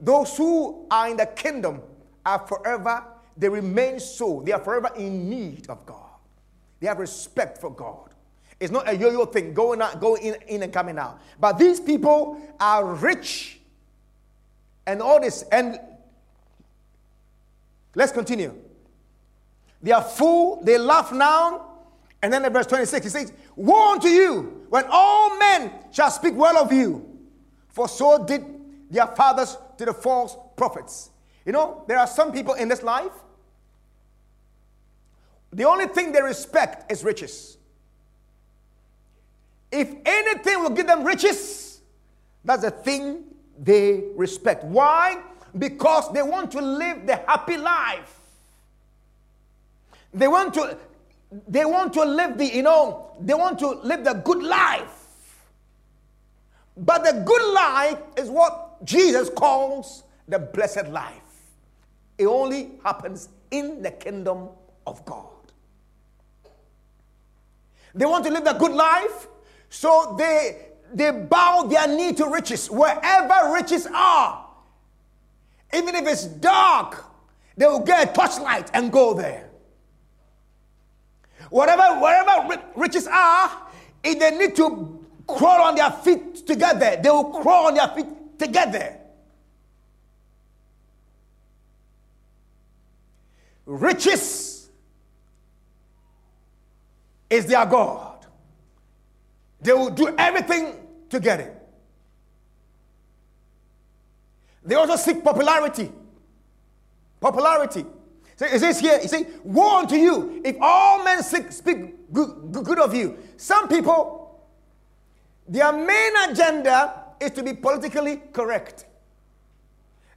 those 0.00 0.36
who 0.36 0.86
are 0.90 1.08
in 1.08 1.16
the 1.16 1.26
kingdom 1.26 1.82
are 2.24 2.46
forever, 2.46 3.04
they 3.36 3.48
remain 3.48 3.98
so. 4.00 4.42
They 4.44 4.52
are 4.52 4.60
forever 4.60 4.90
in 4.96 5.28
need 5.28 5.68
of 5.68 5.84
God. 5.86 6.10
They 6.80 6.86
have 6.86 6.98
respect 6.98 7.58
for 7.58 7.70
God. 7.70 8.10
It's 8.60 8.72
not 8.72 8.88
a 8.88 8.96
yo 8.96 9.10
yo 9.10 9.24
thing, 9.24 9.54
going 9.54 9.80
out, 9.80 10.00
going 10.00 10.22
in, 10.22 10.34
in 10.46 10.62
and 10.62 10.72
coming 10.72 10.98
out. 10.98 11.20
But 11.40 11.58
these 11.58 11.78
people 11.78 12.40
are 12.58 12.84
rich 12.84 13.57
and 14.88 15.02
all 15.02 15.20
this. 15.20 15.44
And 15.52 15.78
let's 17.94 18.10
continue. 18.10 18.54
They 19.82 19.92
are 19.92 20.02
full, 20.02 20.64
they 20.64 20.78
laugh 20.78 21.12
now. 21.12 21.66
And 22.22 22.32
then 22.32 22.44
in 22.44 22.52
verse 22.52 22.66
26, 22.66 23.04
he 23.04 23.10
says, 23.10 23.32
Woe 23.54 23.92
unto 23.92 24.08
you 24.08 24.66
when 24.70 24.84
all 24.90 25.38
men 25.38 25.70
shall 25.92 26.10
speak 26.10 26.34
well 26.34 26.58
of 26.58 26.72
you, 26.72 27.06
for 27.68 27.86
so 27.86 28.24
did 28.24 28.44
their 28.90 29.06
fathers 29.06 29.56
to 29.76 29.84
the 29.84 29.92
false 29.92 30.36
prophets. 30.56 31.10
You 31.44 31.52
know, 31.52 31.84
there 31.86 31.98
are 31.98 32.06
some 32.06 32.32
people 32.32 32.54
in 32.54 32.68
this 32.68 32.82
life, 32.82 33.12
the 35.52 35.64
only 35.64 35.86
thing 35.86 36.12
they 36.12 36.22
respect 36.22 36.90
is 36.90 37.04
riches. 37.04 37.56
If 39.70 39.94
anything 40.04 40.60
will 40.62 40.70
give 40.70 40.86
them 40.86 41.04
riches, 41.04 41.80
that's 42.44 42.62
the 42.62 42.70
thing 42.70 43.24
they 43.62 44.04
respect. 44.14 44.64
Why? 44.64 45.22
Because 45.56 46.12
they 46.12 46.22
want 46.22 46.50
to 46.52 46.60
live 46.60 47.06
the 47.06 47.16
happy 47.16 47.56
life. 47.56 48.14
They 50.12 50.28
want 50.28 50.54
to 50.54 50.76
they 51.46 51.64
want 51.64 51.92
to 51.94 52.04
live 52.04 52.38
the, 52.38 52.46
you 52.46 52.62
know, 52.62 53.12
they 53.20 53.34
want 53.34 53.58
to 53.58 53.68
live 53.68 54.04
the 54.04 54.14
good 54.14 54.42
life. 54.42 54.98
But 56.76 57.04
the 57.04 57.22
good 57.24 57.54
life 57.54 57.98
is 58.16 58.30
what 58.30 58.84
Jesus 58.84 59.28
calls 59.28 60.04
the 60.26 60.38
blessed 60.38 60.88
life. 60.88 61.14
It 62.16 62.26
only 62.26 62.70
happens 62.84 63.28
in 63.50 63.82
the 63.82 63.90
kingdom 63.90 64.48
of 64.86 65.04
God. 65.04 65.26
They 67.94 68.06
want 68.06 68.24
to 68.24 68.30
live 68.30 68.44
the 68.44 68.52
good 68.52 68.72
life, 68.72 69.28
so 69.70 70.14
they 70.18 70.67
they 70.92 71.10
bow 71.10 71.64
their 71.64 71.86
knee 71.88 72.12
to 72.14 72.26
riches 72.26 72.70
wherever 72.70 73.52
riches 73.52 73.86
are. 73.92 74.46
Even 75.72 75.94
if 75.94 76.06
it's 76.06 76.24
dark, 76.24 77.04
they 77.56 77.66
will 77.66 77.80
get 77.80 78.08
a 78.08 78.12
torchlight 78.12 78.70
and 78.72 78.90
go 78.90 79.14
there. 79.14 79.50
Whatever, 81.50 82.00
wherever 82.00 82.62
riches 82.76 83.06
are, 83.06 83.50
if 84.02 84.18
they 84.18 84.36
need 84.36 84.56
to 84.56 85.04
crawl 85.26 85.62
on 85.62 85.74
their 85.74 85.90
feet 85.90 86.46
together, 86.46 86.98
they 87.02 87.10
will 87.10 87.40
crawl 87.42 87.66
on 87.66 87.74
their 87.74 87.88
feet 87.88 88.38
together. 88.38 88.96
Riches 93.66 94.68
is 97.28 97.46
their 97.46 97.66
God. 97.66 98.07
They 99.60 99.72
will 99.72 99.90
do 99.90 100.14
everything 100.16 100.74
to 101.10 101.20
get 101.20 101.40
it. 101.40 101.54
They 104.64 104.74
also 104.74 104.96
seek 104.96 105.24
popularity. 105.24 105.90
Popularity. 107.20 107.84
So 108.36 108.46
it 108.46 108.60
says 108.60 108.78
here, 108.78 109.00
it 109.02 109.10
says, 109.10 109.26
Woe 109.42 109.78
unto 109.78 109.96
you 109.96 110.40
if 110.44 110.56
all 110.60 111.02
men 111.02 111.22
seek, 111.22 111.50
speak 111.50 112.12
good, 112.12 112.52
good 112.52 112.78
of 112.78 112.94
you. 112.94 113.18
Some 113.36 113.66
people, 113.66 114.40
their 115.48 115.72
main 115.72 116.12
agenda 116.30 117.04
is 117.20 117.32
to 117.32 117.42
be 117.42 117.54
politically 117.54 118.22
correct. 118.32 118.86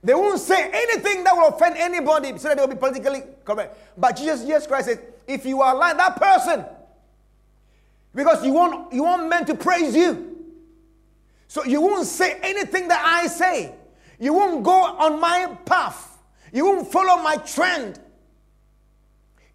They 0.03 0.13
won't 0.13 0.39
say 0.39 0.69
anything 0.71 1.23
that 1.23 1.35
will 1.35 1.47
offend 1.49 1.77
anybody 1.77 2.37
so 2.37 2.49
that 2.49 2.57
they 2.57 2.61
will 2.61 2.73
be 2.73 2.79
politically 2.79 3.23
correct. 3.45 3.77
But 3.97 4.17
Jesus, 4.17 4.41
Jesus 4.41 4.67
Christ 4.67 4.87
says, 4.87 4.99
if 5.27 5.45
you 5.45 5.61
are 5.61 5.75
like 5.75 5.97
that 5.97 6.15
person, 6.15 6.65
because 8.14 8.45
you 8.45 8.51
want, 8.53 8.93
you 8.93 9.03
want 9.03 9.30
men 9.30 9.45
to 9.45 9.55
praise 9.55 9.95
you. 9.95 10.38
So 11.47 11.64
you 11.64 11.82
won't 11.82 12.07
say 12.07 12.39
anything 12.41 12.88
that 12.88 13.03
I 13.05 13.28
say. 13.28 13.76
You 14.20 14.34
won't 14.34 14.64
go 14.64 14.72
on 14.72 15.20
my 15.20 15.57
path. 15.66 16.20
You 16.53 16.66
won't 16.66 16.91
follow 16.91 17.22
my 17.22 17.38
trend. 17.38 17.99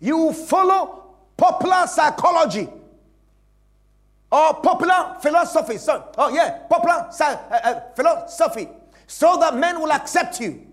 You 0.01 0.17
will 0.17 0.33
follow 0.33 1.15
popular 1.37 1.87
psychology 1.87 2.69
or 4.31 4.55
popular 4.55 5.17
philosophy. 5.21 5.79
So, 5.79 6.11
oh 6.19 6.35
yeah, 6.35 6.67
popular 6.69 7.09
uh, 7.19 7.25
uh, 7.25 7.81
philosophy, 7.95 8.69
so 9.07 9.39
that 9.39 9.57
men 9.57 9.81
will 9.81 9.93
accept 9.93 10.41
you. 10.41 10.67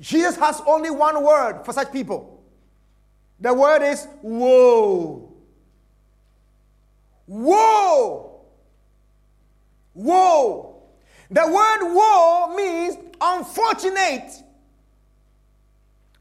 Jesus 0.00 0.36
has 0.36 0.62
only 0.66 0.90
one 0.90 1.24
word 1.24 1.64
for 1.64 1.72
such 1.72 1.92
people. 1.92 2.37
The 3.40 3.54
word 3.54 3.82
is 3.82 4.06
woe. 4.22 5.32
Woe. 7.26 8.40
Woe. 9.94 10.82
The 11.30 11.46
word 11.46 11.94
woe 11.94 12.54
means 12.56 12.96
unfortunate. 13.20 14.32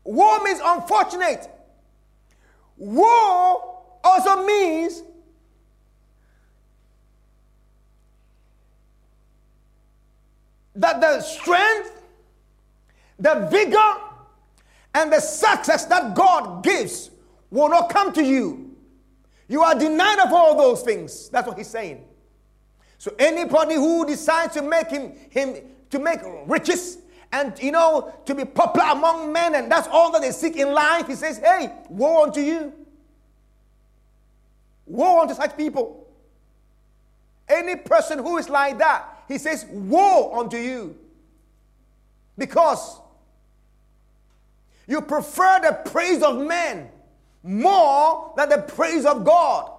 Woe 0.04 0.40
means 0.44 0.60
unfortunate. 0.64 1.50
Woe 2.78 3.84
also 4.04 4.46
means 4.46 5.02
that 10.76 11.02
the 11.02 11.22
strength, 11.22 11.92
the 13.18 13.48
vigor, 13.52 14.07
and 14.98 15.14
the 15.14 15.20
success 15.20 15.86
that 15.86 16.16
God 16.16 16.64
gives 16.64 17.12
will 17.52 17.70
not 17.70 17.90
come 17.90 18.12
to 18.14 18.24
you. 18.24 18.76
You 19.48 19.62
are 19.62 19.78
denied 19.78 20.18
of 20.20 20.34
all 20.34 20.58
those 20.58 20.82
things. 20.82 21.30
That's 21.30 21.48
what 21.48 21.56
he's 21.56 21.70
saying. 21.70 22.04
So 22.98 23.14
anybody 23.20 23.76
who 23.76 24.08
decides 24.08 24.56
to 24.56 24.64
make 24.64 24.90
him, 24.90 25.14
him 25.30 25.56
to 25.92 26.00
make 26.00 26.20
riches 26.48 26.98
and 27.32 27.54
you 27.60 27.72
know 27.72 28.12
to 28.26 28.34
be 28.34 28.44
popular 28.44 28.88
among 28.90 29.32
men, 29.32 29.54
and 29.54 29.72
that's 29.72 29.88
all 29.88 30.12
that 30.14 30.22
they 30.22 30.32
seek 30.32 30.56
in 30.56 30.74
life, 30.74 31.06
he 31.06 31.14
says, 31.14 31.38
Hey, 31.38 31.72
woe 31.90 32.24
unto 32.24 32.40
you. 32.40 32.74
Woe 34.88 35.22
unto 35.22 35.36
such 35.36 35.56
people. 35.56 36.08
Any 37.48 37.76
person 37.76 38.18
who 38.18 38.38
is 38.40 38.50
like 38.50 38.80
that, 38.80 39.26
he 39.28 39.38
says, 39.38 39.68
Woe 39.70 40.40
unto 40.40 40.58
you. 40.58 40.98
Because 42.36 43.00
you 44.88 45.02
prefer 45.02 45.60
the 45.62 45.90
praise 45.90 46.24
of 46.24 46.40
men 46.40 46.90
more 47.44 48.34
than 48.38 48.50
the 48.50 48.60
praise 48.60 49.06
of 49.06 49.26
God. 49.26 49.72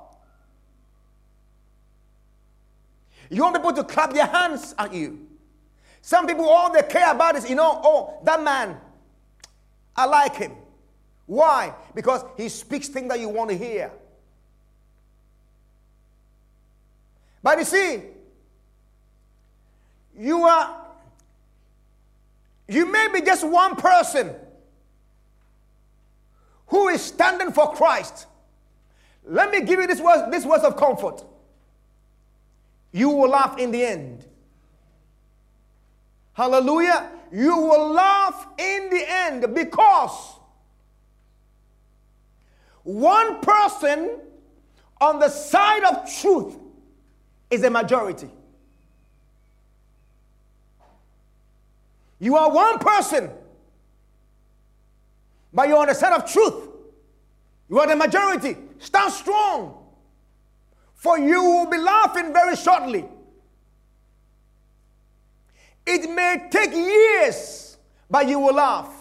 You 3.30 3.42
want 3.42 3.56
people 3.56 3.72
to 3.72 3.84
clap 3.84 4.12
their 4.12 4.26
hands 4.26 4.74
at 4.78 4.92
you. 4.92 5.26
Some 6.00 6.26
people, 6.26 6.48
all 6.48 6.72
they 6.72 6.82
care 6.82 7.11
about 7.11 7.36
is, 7.36 7.48
you 7.48 7.56
know, 7.56 7.80
oh, 7.84 8.20
that 8.24 8.42
man, 8.42 8.76
I 9.96 10.06
like 10.06 10.36
him. 10.36 10.52
Why? 11.26 11.74
Because 11.94 12.24
he 12.36 12.48
speaks 12.48 12.88
things 12.88 13.09
that 13.09 13.20
you 13.20 13.28
want 13.28 13.50
to 13.50 13.56
hear. 13.56 13.90
But 17.42 17.59
you 17.59 17.64
see, 17.64 18.02
you 20.18 20.42
are, 20.44 20.86
you 22.66 22.90
may 22.90 23.09
be 23.12 23.20
just 23.20 23.46
one 23.46 23.76
person 23.76 24.34
who 26.69 26.89
is 26.89 27.03
standing 27.03 27.53
for 27.53 27.73
Christ. 27.73 28.27
Let 29.25 29.51
me 29.51 29.61
give 29.62 29.81
you 29.81 29.87
this 29.87 30.01
word, 30.01 30.31
this 30.31 30.45
words 30.45 30.64
of 30.64 30.77
comfort. 30.77 31.25
You 32.93 33.11
will 33.11 33.29
laugh 33.29 33.59
in 33.59 33.71
the 33.71 33.85
end. 33.85 34.25
Hallelujah. 36.33 37.11
You 37.33 37.57
will 37.57 37.93
laugh 37.93 38.47
in 38.57 38.91
the 38.91 39.05
end 39.07 39.55
because 39.55 40.37
one 42.85 43.41
person 43.41 44.21
on 45.01 45.19
the 45.19 45.29
side 45.29 45.85
of 45.85 46.11
truth 46.21 46.57
is 47.51 47.62
a 47.64 47.71
majority. 47.71 48.31
You 52.19 52.37
are 52.37 52.51
one 52.51 52.79
person, 52.79 53.31
but 55.53 55.68
you're 55.68 55.78
on 55.78 55.88
the 55.88 55.94
side 55.94 56.12
of 56.12 56.30
truth. 56.30 56.68
You 57.68 57.78
are 57.80 57.86
the 57.86 57.96
majority. 57.96 58.57
Stand 58.78 59.12
strong, 59.12 59.86
for 60.94 61.18
you 61.18 61.42
will 61.42 61.70
be 61.70 61.78
laughing 61.78 62.32
very 62.32 62.57
shortly. 62.57 63.05
It 65.86 66.11
may 66.11 66.49
take 66.51 66.72
years, 66.72 67.76
but 68.11 68.28
you 68.28 68.38
will 68.38 68.55
laugh. 68.55 68.92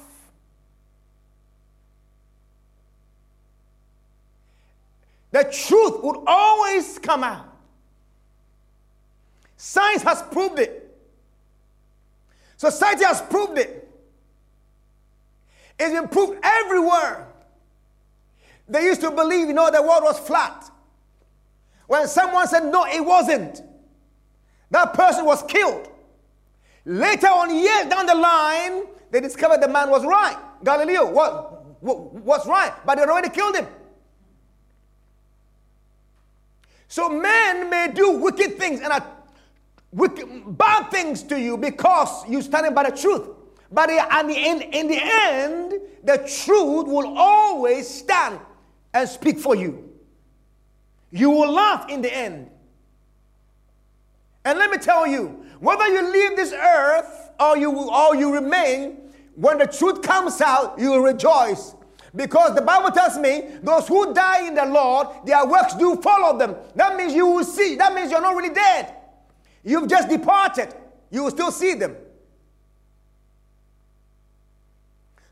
The 5.32 5.44
truth 5.44 6.02
would 6.04 6.24
always 6.26 6.98
come 7.00 7.24
out. 7.24 7.54
Science 9.58 10.04
has 10.04 10.22
proved 10.24 10.60
it. 10.60 10.96
Society 12.56 13.04
has 13.04 13.22
proved 13.22 13.58
it. 13.58 13.87
It's 15.80 15.94
been 15.94 16.08
proved 16.08 16.40
everywhere. 16.44 17.28
They 18.68 18.84
used 18.84 19.02
to 19.02 19.12
believe, 19.12 19.48
you 19.48 19.54
know, 19.54 19.72
the 19.72 19.82
world 19.82 20.04
was 20.04 20.20
flat. 20.20 20.70
When 21.88 22.08
someone 22.08 22.48
said, 22.48 22.66
no, 22.66 22.86
it 22.86 23.04
wasn't, 23.04 23.62
that 24.72 24.94
person 24.94 25.24
was 25.24 25.44
killed. 25.44 25.90
Later 26.86 27.28
on, 27.28 27.54
years 27.54 27.86
down 27.88 28.06
the 28.06 28.16
line, 28.16 28.84
they 29.12 29.22
discovered 29.22 29.62
the 29.62 29.68
man 29.68 29.90
was 29.90 30.06
right. 30.06 30.38
Galileo 30.64 31.12
what, 31.12 31.82
what, 31.82 32.14
was 32.14 32.48
right, 32.48 32.74
but 32.86 32.96
they 32.96 33.04
already 33.04 33.30
killed 33.30 33.56
him. 33.56 33.68
So 36.88 37.10
men 37.10 37.70
may 37.70 37.92
do 37.94 38.12
wicked 38.12 38.58
things 38.58 38.82
and 38.82 38.92
are 38.92 39.06
wicked, 39.92 40.58
bad 40.58 40.90
things 40.90 41.24
to 41.24 41.40
you 41.40 41.58
because 41.58 42.28
you 42.28 42.42
standing 42.42 42.74
by 42.74 42.90
the 42.90 42.98
truth. 42.98 43.37
But 43.72 43.90
in, 43.90 44.30
in, 44.30 44.62
in 44.62 44.88
the 44.88 45.00
end, 45.02 45.74
the 46.04 46.18
truth 46.18 46.88
will 46.88 47.18
always 47.18 47.88
stand 47.88 48.40
and 48.94 49.08
speak 49.08 49.40
for 49.40 49.56
you. 49.56 49.94
You 51.12 51.30
will 51.30 51.52
laugh 51.52 51.90
in 51.90 52.02
the 52.02 52.16
end. 52.16 52.50
And 54.46 54.58
let 54.58 54.72
me 54.72 54.78
tell 54.78 55.06
you, 55.06 55.46
whether 55.60 55.88
you 55.88 56.12
leave 56.12 56.38
this 56.38 56.54
earth 56.54 57.32
or 57.40 57.58
you, 57.58 57.72
or 57.72 58.16
you 58.16 58.34
remain, 58.34 58.98
when 59.36 59.58
the 59.58 59.68
truth 59.68 60.02
comes 60.02 60.40
out, 60.42 60.80
you 60.80 60.92
will 60.92 61.02
rejoice. 61.02 61.76
Because 62.16 62.56
the 62.56 62.62
Bible 62.62 62.90
tells 62.92 63.18
me 63.18 63.44
those 63.62 63.88
who 63.88 64.14
die 64.14 64.48
in 64.48 64.56
the 64.56 64.66
Lord, 64.66 65.08
their 65.26 65.46
works 65.46 65.76
do 65.76 66.02
follow 66.02 66.38
them. 66.38 66.56
That 66.76 66.96
means 66.96 67.14
you 67.14 67.28
will 67.28 67.44
see. 67.44 67.76
That 67.76 67.94
means 67.94 68.10
you're 68.10 68.22
not 68.22 68.36
really 68.36 68.54
dead. 68.54 68.96
You've 69.64 69.90
just 69.90 70.08
departed. 70.08 70.74
You 71.12 71.24
will 71.24 71.32
still 71.32 71.52
see 71.52 71.74
them. 71.74 71.96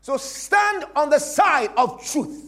So 0.06 0.16
stand 0.18 0.84
on 0.94 1.10
the 1.10 1.18
side 1.18 1.70
of 1.76 2.00
truth. 2.08 2.40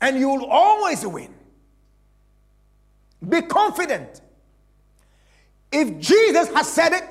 And 0.00 0.18
you 0.18 0.30
will 0.30 0.46
always 0.46 1.06
win. 1.06 1.34
Be 3.28 3.42
confident. 3.42 4.22
If 5.70 5.98
Jesus 5.98 6.48
has 6.54 6.72
said 6.72 6.94
it, 6.94 7.04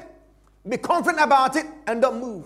be 0.68 0.78
confident 0.78 1.24
about 1.24 1.56
it 1.56 1.68
and 1.86 2.02
don't 2.02 2.20
move. 2.20 2.45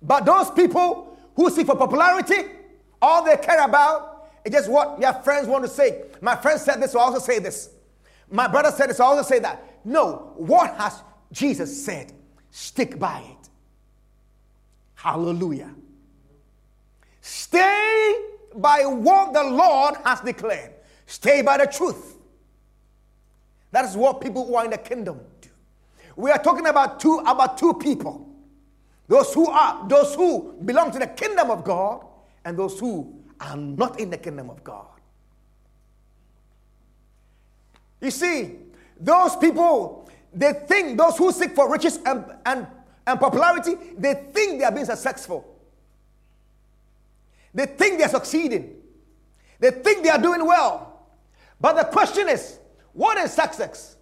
But 0.00 0.24
those 0.24 0.50
people 0.52 1.14
who 1.36 1.50
seek 1.50 1.66
for 1.66 1.76
popularity, 1.76 2.52
all 3.02 3.22
they 3.22 3.36
care 3.36 3.62
about 3.66 4.30
is 4.46 4.52
just 4.52 4.70
what 4.70 4.98
their 4.98 5.12
friends 5.12 5.46
want 5.46 5.62
to 5.64 5.70
say. 5.70 6.04
My 6.22 6.36
friend 6.36 6.58
said 6.58 6.80
this, 6.80 6.92
so 6.92 7.00
I 7.00 7.02
also 7.02 7.18
say 7.18 7.38
this. 7.38 7.68
My 8.30 8.48
brother 8.48 8.70
said 8.70 8.88
this, 8.88 8.96
so 8.96 9.04
I 9.04 9.08
also 9.08 9.28
say 9.28 9.40
that. 9.40 9.62
No, 9.84 10.32
what 10.36 10.74
has 10.76 11.02
Jesus 11.32 11.84
said? 11.84 12.12
Stick 12.50 12.98
by 12.98 13.20
it. 13.20 13.48
Hallelujah. 14.94 15.70
Stay 17.20 18.16
by 18.54 18.84
what 18.86 19.32
the 19.32 19.44
Lord 19.44 19.94
has 20.04 20.20
declared. 20.20 20.72
Stay 21.06 21.42
by 21.42 21.58
the 21.58 21.66
truth. 21.66 22.16
That 23.70 23.84
is 23.84 23.96
what 23.96 24.20
people 24.20 24.46
who 24.46 24.54
are 24.56 24.64
in 24.64 24.70
the 24.70 24.78
kingdom 24.78 25.20
do. 25.40 25.48
We 26.16 26.30
are 26.30 26.42
talking 26.42 26.66
about 26.66 27.00
two 27.00 27.22
about 27.26 27.58
two 27.58 27.74
people. 27.74 28.28
Those 29.06 29.32
who 29.32 29.48
are 29.48 29.86
those 29.88 30.14
who 30.14 30.54
belong 30.64 30.90
to 30.92 30.98
the 30.98 31.06
kingdom 31.06 31.50
of 31.50 31.64
God 31.64 32.04
and 32.44 32.58
those 32.58 32.78
who 32.80 33.14
are 33.40 33.56
not 33.56 34.00
in 34.00 34.10
the 34.10 34.18
kingdom 34.18 34.50
of 34.50 34.64
God. 34.64 34.86
You 38.00 38.10
see, 38.10 38.56
those 38.98 39.36
people, 39.36 40.08
they 40.32 40.52
think, 40.52 40.98
those 40.98 41.16
who 41.16 41.32
seek 41.32 41.54
for 41.54 41.70
riches 41.70 41.98
and, 42.04 42.24
and, 42.44 42.66
and 43.06 43.20
popularity, 43.20 43.76
they 43.96 44.14
think 44.32 44.58
they 44.58 44.64
are 44.64 44.72
being 44.72 44.86
successful. 44.86 45.56
They 47.54 47.66
think 47.66 47.98
they're 47.98 48.08
succeeding. 48.08 48.74
They 49.58 49.70
think 49.70 50.04
they 50.04 50.10
are 50.10 50.20
doing 50.20 50.44
well. 50.44 51.06
But 51.60 51.76
the 51.76 51.84
question 51.84 52.28
is 52.28 52.58
what 52.92 53.18
is 53.18 53.32
success? 53.32 53.96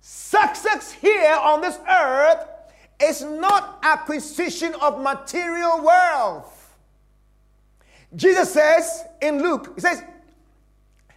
Success 0.00 0.92
here 0.92 1.34
on 1.34 1.60
this 1.60 1.78
earth 1.88 2.46
is 3.02 3.22
not 3.22 3.78
acquisition 3.82 4.74
of 4.80 5.00
material 5.00 5.82
wealth. 5.82 6.76
Jesus 8.14 8.52
says 8.52 9.04
in 9.22 9.42
Luke, 9.42 9.72
He 9.74 9.80
says, 9.80 10.02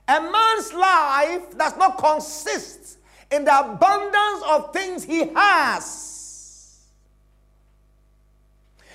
a 0.08 0.22
man's 0.22 0.74
life 0.74 1.58
does 1.58 1.78
not 1.78 1.98
consist 1.98 3.00
in 3.34 3.46
the 3.46 3.60
abundance 3.60 4.44
of 4.48 4.72
things 4.72 5.04
he 5.04 5.28
has. 5.34 6.80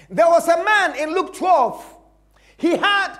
There 0.08 0.28
was 0.28 0.48
a 0.48 0.62
man 0.62 0.96
in 0.96 1.12
Luke 1.12 1.34
12 1.34 1.96
he 2.58 2.76
had 2.76 3.16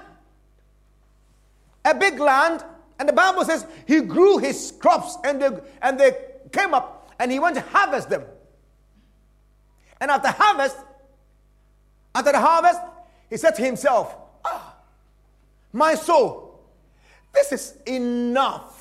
a 1.85 1.95
big 1.95 2.19
land, 2.19 2.65
and 2.99 3.09
the 3.09 3.13
Bible 3.13 3.45
says 3.45 3.65
he 3.87 4.01
grew 4.01 4.39
his 4.39 4.75
crops, 4.81 5.17
and 5.25 5.41
they, 5.41 5.49
and 5.81 5.99
they 5.99 6.11
came 6.53 6.75
up, 6.75 7.15
and 7.19 7.31
he 7.31 7.39
went 7.39 7.55
to 7.55 7.63
harvest 7.63 8.11
them. 8.11 8.25
And 10.01 10.11
after 10.11 10.29
harvest, 10.29 10.77
after 12.15 12.33
the 12.33 12.41
harvest, 12.41 12.81
he 13.31 13.37
said 13.37 13.55
to 13.55 13.63
himself, 13.63 14.15
ah, 14.45 14.75
My 15.73 15.95
soul, 15.95 16.61
this 17.33 17.53
is 17.53 17.75
enough. 17.87 18.78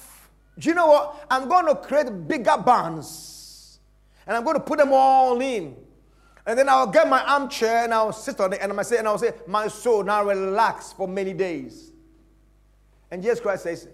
Do 0.60 0.70
you 0.70 0.76
know 0.76 0.88
what? 0.88 1.26
I'm 1.30 1.48
going 1.48 1.68
to 1.68 1.76
create 1.76 2.28
bigger 2.28 2.58
barns, 2.58 3.80
and 4.26 4.36
I'm 4.36 4.44
going 4.44 4.56
to 4.56 4.64
put 4.64 4.80
them 4.80 4.90
all 4.92 5.40
in. 5.42 5.76
And 6.48 6.58
then 6.58 6.70
I'll 6.70 6.88
get 6.88 7.10
my 7.10 7.22
armchair 7.26 7.84
and 7.84 7.94
I'll 7.94 8.14
sit 8.14 8.40
on 8.40 8.54
it 8.54 8.60
and 8.62 8.72
I 8.72 8.82
say, 8.82 8.98
and 8.98 9.06
I'll 9.06 9.18
say, 9.18 9.34
My 9.48 9.68
soul 9.68 10.02
now 10.02 10.24
relax 10.24 10.94
for 10.94 11.06
many 11.06 11.34
days. 11.34 11.92
And 13.12 13.22
Jesus 13.22 13.42
Christ 13.42 13.64
says, 13.64 13.90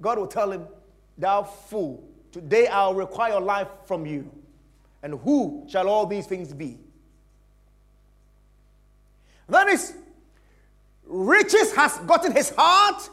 God 0.00 0.18
will 0.18 0.26
tell 0.26 0.50
him, 0.50 0.66
Thou 1.18 1.42
fool, 1.42 2.02
today 2.32 2.66
I'll 2.66 2.94
require 2.94 3.38
life 3.38 3.68
from 3.84 4.06
you. 4.06 4.30
And 5.02 5.20
who 5.20 5.66
shall 5.68 5.86
all 5.86 6.06
these 6.06 6.26
things 6.26 6.54
be? 6.54 6.78
That 9.48 9.68
is, 9.68 9.94
riches 11.04 11.74
has 11.74 11.98
gotten 11.98 12.32
his 12.32 12.50
heart. 12.56 13.08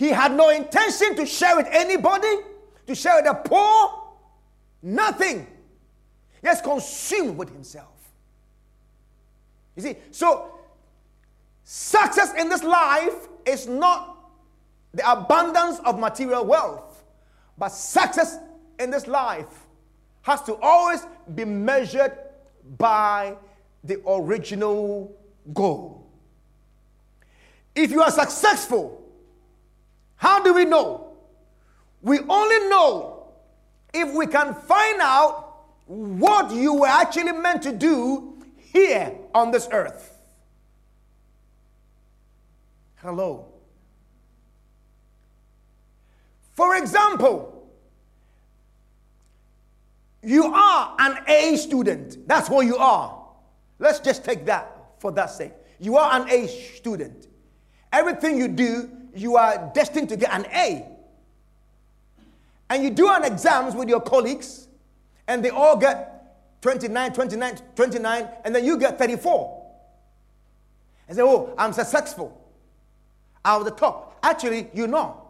He 0.00 0.08
had 0.08 0.32
no 0.32 0.48
intention 0.48 1.14
to 1.16 1.26
share 1.26 1.54
with 1.56 1.68
anybody, 1.70 2.34
to 2.86 2.94
share 2.94 3.16
with 3.16 3.26
the 3.26 3.34
poor. 3.34 4.02
Nothing. 4.82 5.46
He 6.40 6.48
has 6.48 6.62
consumed 6.62 7.36
with 7.36 7.50
himself. 7.50 8.10
You 9.76 9.82
see, 9.82 9.96
so 10.10 10.52
success 11.64 12.32
in 12.32 12.48
this 12.48 12.62
life 12.62 13.28
is 13.44 13.66
not 13.66 14.16
the 14.94 15.12
abundance 15.12 15.80
of 15.84 15.98
material 15.98 16.46
wealth, 16.46 17.04
but 17.58 17.68
success 17.68 18.38
in 18.78 18.90
this 18.90 19.06
life 19.06 19.66
has 20.22 20.42
to 20.44 20.56
always 20.62 21.06
be 21.34 21.44
measured 21.44 22.16
by 22.78 23.36
the 23.84 24.00
original 24.08 25.14
goal. 25.52 26.06
If 27.74 27.90
you 27.90 28.00
are 28.00 28.10
successful, 28.10 28.96
how 30.20 30.42
do 30.42 30.52
we 30.52 30.66
know? 30.66 31.16
We 32.02 32.18
only 32.18 32.68
know 32.68 33.32
if 33.94 34.14
we 34.14 34.26
can 34.26 34.52
find 34.52 35.00
out 35.00 35.62
what 35.86 36.50
you 36.50 36.74
were 36.74 36.88
actually 36.88 37.32
meant 37.32 37.62
to 37.62 37.72
do 37.72 38.36
here 38.58 39.16
on 39.34 39.50
this 39.50 39.66
earth. 39.72 40.20
Hello. 42.96 43.46
For 46.52 46.76
example, 46.76 47.70
you 50.22 50.52
are 50.52 50.96
an 50.98 51.24
A 51.28 51.56
student. 51.56 52.28
That's 52.28 52.50
what 52.50 52.66
you 52.66 52.76
are. 52.76 53.26
Let's 53.78 54.00
just 54.00 54.22
take 54.22 54.44
that 54.44 54.76
for 54.98 55.12
that 55.12 55.30
sake. 55.30 55.54
You 55.78 55.96
are 55.96 56.20
an 56.20 56.28
A 56.28 56.46
student. 56.46 57.26
Everything 57.90 58.36
you 58.36 58.48
do, 58.48 58.99
you 59.14 59.36
are 59.36 59.70
destined 59.74 60.08
to 60.10 60.16
get 60.16 60.32
an 60.32 60.46
A. 60.52 60.86
And 62.68 62.84
you 62.84 62.90
do 62.90 63.10
an 63.10 63.24
exams 63.24 63.74
with 63.74 63.88
your 63.88 64.00
colleagues, 64.00 64.68
and 65.26 65.44
they 65.44 65.50
all 65.50 65.76
get 65.76 66.60
29, 66.62 67.12
29, 67.12 67.58
29, 67.74 68.28
and 68.44 68.54
then 68.54 68.64
you 68.64 68.78
get 68.78 68.98
34. 68.98 69.60
And 71.08 71.16
say, 71.16 71.22
oh, 71.22 71.54
I'm 71.58 71.72
successful. 71.72 72.36
Out 73.44 73.60
of 73.60 73.64
the 73.64 73.72
top. 73.72 74.18
Actually, 74.22 74.68
you 74.72 74.86
know. 74.86 75.28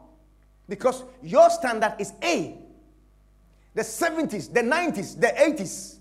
Because 0.68 1.04
your 1.22 1.48
standard 1.50 1.94
is 1.98 2.12
A. 2.22 2.58
The 3.74 3.82
70s, 3.82 4.52
the 4.52 4.60
90s, 4.60 5.18
the 5.18 5.28
80s. 5.28 5.96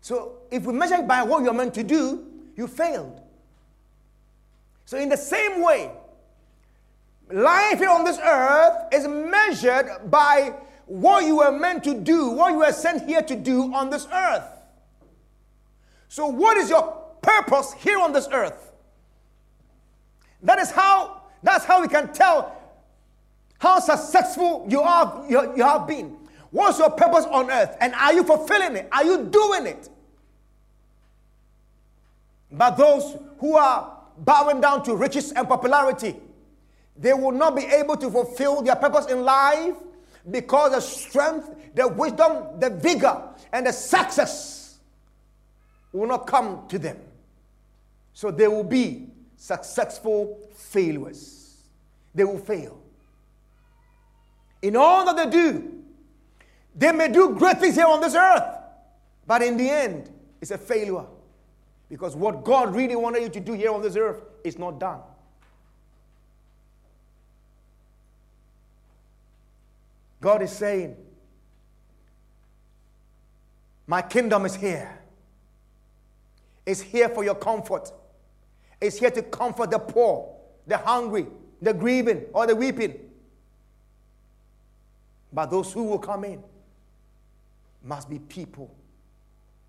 So 0.00 0.38
if 0.50 0.64
we 0.64 0.72
measure 0.72 1.02
by 1.02 1.22
what 1.22 1.42
you're 1.42 1.52
meant 1.52 1.74
to 1.74 1.82
do, 1.82 2.26
you 2.56 2.66
failed. 2.66 3.20
So, 4.88 4.96
in 4.96 5.10
the 5.10 5.18
same 5.18 5.60
way, 5.60 5.90
life 7.30 7.76
here 7.76 7.90
on 7.90 8.04
this 8.04 8.18
earth 8.24 8.86
is 8.90 9.06
measured 9.06 10.10
by 10.10 10.54
what 10.86 11.26
you 11.26 11.36
were 11.36 11.52
meant 11.52 11.84
to 11.84 11.92
do, 11.92 12.30
what 12.30 12.52
you 12.52 12.60
were 12.60 12.72
sent 12.72 13.06
here 13.06 13.20
to 13.20 13.36
do 13.36 13.74
on 13.74 13.90
this 13.90 14.08
earth. 14.10 14.48
So, 16.08 16.26
what 16.28 16.56
is 16.56 16.70
your 16.70 17.04
purpose 17.20 17.74
here 17.74 18.00
on 18.00 18.14
this 18.14 18.28
earth? 18.32 18.72
That 20.42 20.58
is 20.58 20.70
how 20.70 21.20
that's 21.42 21.66
how 21.66 21.82
we 21.82 21.88
can 21.88 22.10
tell 22.14 22.56
how 23.58 23.80
successful 23.80 24.64
you 24.70 24.80
are 24.80 25.22
you, 25.28 25.54
you 25.54 25.64
have 25.64 25.86
been. 25.86 26.16
What's 26.50 26.78
your 26.78 26.88
purpose 26.88 27.26
on 27.26 27.50
earth? 27.50 27.76
And 27.82 27.92
are 27.92 28.14
you 28.14 28.24
fulfilling 28.24 28.74
it? 28.76 28.88
Are 28.90 29.04
you 29.04 29.26
doing 29.26 29.66
it? 29.66 29.90
But 32.50 32.78
those 32.78 33.18
who 33.38 33.54
are 33.54 33.97
bowing 34.24 34.60
down 34.60 34.82
to 34.84 34.94
riches 34.94 35.32
and 35.32 35.48
popularity, 35.48 36.16
they 36.96 37.12
will 37.12 37.32
not 37.32 37.54
be 37.56 37.64
able 37.64 37.96
to 37.96 38.10
fulfill 38.10 38.62
their 38.62 38.76
purpose 38.76 39.06
in 39.06 39.22
life 39.24 39.74
because 40.30 40.72
the 40.72 40.80
strength, 40.80 41.48
the 41.74 41.86
wisdom, 41.86 42.58
the 42.58 42.70
vigor, 42.70 43.22
and 43.52 43.66
the 43.66 43.72
success 43.72 44.78
will 45.92 46.06
not 46.06 46.26
come 46.26 46.66
to 46.68 46.78
them. 46.78 46.98
So 48.12 48.30
they 48.30 48.48
will 48.48 48.64
be 48.64 49.08
successful 49.36 50.40
failures. 50.52 51.62
They 52.14 52.24
will 52.24 52.38
fail. 52.38 52.82
In 54.60 54.76
all 54.76 55.04
that 55.04 55.16
they 55.16 55.30
do, 55.30 55.82
they 56.74 56.90
may 56.92 57.08
do 57.08 57.34
great 57.34 57.58
things 57.58 57.76
here 57.76 57.86
on 57.86 58.00
this 58.00 58.14
earth, 58.14 58.58
but 59.26 59.42
in 59.42 59.56
the 59.56 59.70
end, 59.70 60.10
it's 60.40 60.50
a 60.50 60.58
failure 60.58 61.06
because 61.88 62.14
what 62.14 62.44
God 62.44 62.74
really 62.74 62.96
wanted 62.96 63.22
you 63.22 63.28
to 63.30 63.40
do 63.40 63.52
here 63.54 63.72
on 63.72 63.82
this 63.82 63.96
earth 63.96 64.22
is 64.44 64.58
not 64.58 64.78
done. 64.78 65.00
God 70.20 70.42
is 70.42 70.50
saying, 70.52 70.96
My 73.86 74.02
kingdom 74.02 74.44
is 74.44 74.54
here. 74.54 75.00
It's 76.66 76.80
here 76.80 77.08
for 77.08 77.24
your 77.24 77.34
comfort. 77.34 77.90
It's 78.80 78.98
here 78.98 79.10
to 79.10 79.22
comfort 79.22 79.70
the 79.70 79.78
poor, 79.78 80.36
the 80.66 80.76
hungry, 80.76 81.26
the 81.62 81.72
grieving, 81.72 82.26
or 82.34 82.46
the 82.46 82.54
weeping. 82.54 82.98
But 85.32 85.46
those 85.46 85.72
who 85.72 85.84
will 85.84 85.98
come 85.98 86.24
in 86.24 86.42
must 87.82 88.10
be 88.10 88.18
people 88.18 88.74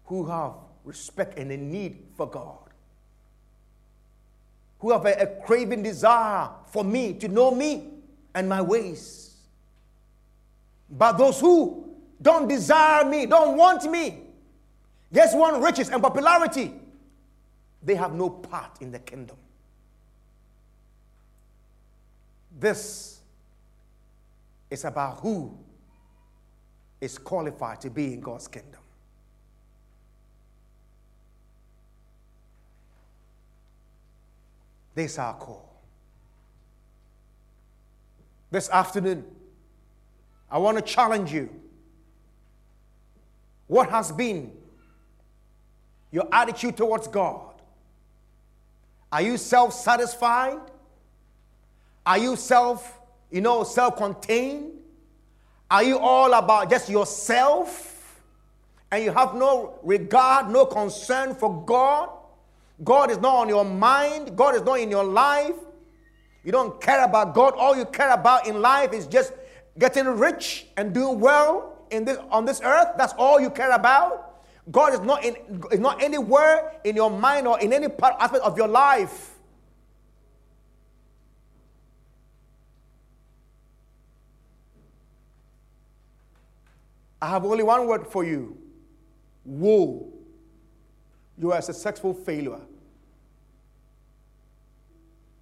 who 0.06 0.26
have 0.26 0.54
respect 0.90 1.38
and 1.40 1.52
a 1.52 1.58
need 1.58 2.08
for 2.18 2.28
God, 2.30 2.58
who 4.80 4.92
have 4.92 5.06
a, 5.06 5.14
a 5.14 5.28
craving 5.46 5.84
desire 5.84 6.50
for 6.66 6.84
me 6.84 7.14
to 7.14 7.30
know 7.30 7.52
me 7.52 7.92
and 8.36 8.50
my 8.50 8.62
ways. 8.62 9.38
But 10.90 11.14
those 11.14 11.40
who 11.40 11.96
don't 12.22 12.48
desire 12.48 13.06
me, 13.06 13.26
don't 13.26 13.56
want 13.56 13.90
me, 13.90 14.24
just 15.14 15.38
want 15.38 15.62
riches 15.62 15.90
and 15.90 16.02
popularity, 16.02 16.74
they 17.84 17.96
have 17.96 18.14
no 18.14 18.30
part 18.30 18.82
in 18.82 18.92
the 18.92 19.00
kingdom. 19.00 19.38
This 22.60 23.22
is 24.70 24.84
about 24.84 25.20
who 25.20 25.58
is 27.00 27.18
qualified 27.18 27.80
to 27.82 27.90
be 27.90 28.14
in 28.14 28.20
God's 28.20 28.48
kingdom. 28.48 28.79
This 35.00 35.14
is 35.14 35.18
our 35.18 35.34
call. 35.34 35.66
This 38.52 38.70
afternoon, 38.70 39.24
I 40.52 40.58
want 40.58 40.76
to 40.78 40.84
challenge 40.84 41.32
you. 41.32 41.50
What 43.68 43.90
has 43.92 44.12
been 44.12 44.52
your 46.12 46.28
attitude 46.34 46.76
towards 46.76 47.08
God? 47.08 47.62
Are 49.10 49.22
you 49.22 49.38
self 49.38 49.72
satisfied? 49.72 50.60
Are 52.06 52.18
you 52.18 52.36
self, 52.36 53.00
you 53.32 53.40
know, 53.40 53.64
self 53.64 53.96
contained? 53.96 54.74
Are 55.72 55.84
you 55.84 55.98
all 55.98 56.34
about 56.34 56.70
just 56.70 56.90
yourself? 56.90 58.20
And 58.92 59.06
you 59.06 59.14
have 59.14 59.34
no 59.34 59.80
regard, 59.82 60.50
no 60.50 60.66
concern 60.66 61.36
for 61.36 61.64
God? 61.64 62.19
God 62.84 63.12
is 63.12 63.18
not 63.18 63.36
on 63.36 63.50
your 63.50 63.66
mind, 63.66 64.36
God 64.36 64.56
is 64.56 64.62
not 64.62 64.80
in 64.80 64.90
your 64.90 65.04
life. 65.04 65.56
You 66.44 66.52
don't 66.52 66.80
care 66.80 67.04
about 67.04 67.36
God. 67.36 67.54
All 67.58 67.76
you 67.76 67.86
care 67.86 68.12
about 68.12 68.48
in 68.48 68.62
life 68.62 68.94
is 68.94 69.08
just 69.08 69.34
getting 69.78 70.06
rich 70.06 70.68
and 70.78 70.94
doing 70.94 71.20
well 71.20 71.86
in 71.92 72.06
this, 72.06 72.18
on 72.32 72.46
this 72.46 72.62
earth. 72.64 72.88
That's 72.98 73.14
all 73.18 73.40
you 73.40 73.50
care 73.50 73.72
about. 73.72 74.44
God 74.72 74.94
is 74.94 75.00
not, 75.02 75.24
in, 75.26 75.36
is 75.72 75.80
not 75.80 76.02
anywhere 76.02 76.74
in 76.84 76.96
your 76.96 77.10
mind 77.10 77.48
or 77.48 77.60
in 77.60 77.74
any 77.74 77.88
part 77.88 78.16
aspect 78.20 78.44
of 78.44 78.58
your 78.58 78.68
life. 78.68 79.36
I 87.22 87.28
have 87.30 87.44
only 87.44 87.64
one 87.64 87.86
word 87.86 88.08
for 88.08 88.24
you 88.24 88.58
woe. 89.44 90.19
You 91.40 91.54
are 91.54 91.60
a 91.60 91.62
successful 91.62 92.14
failure. 92.14 92.60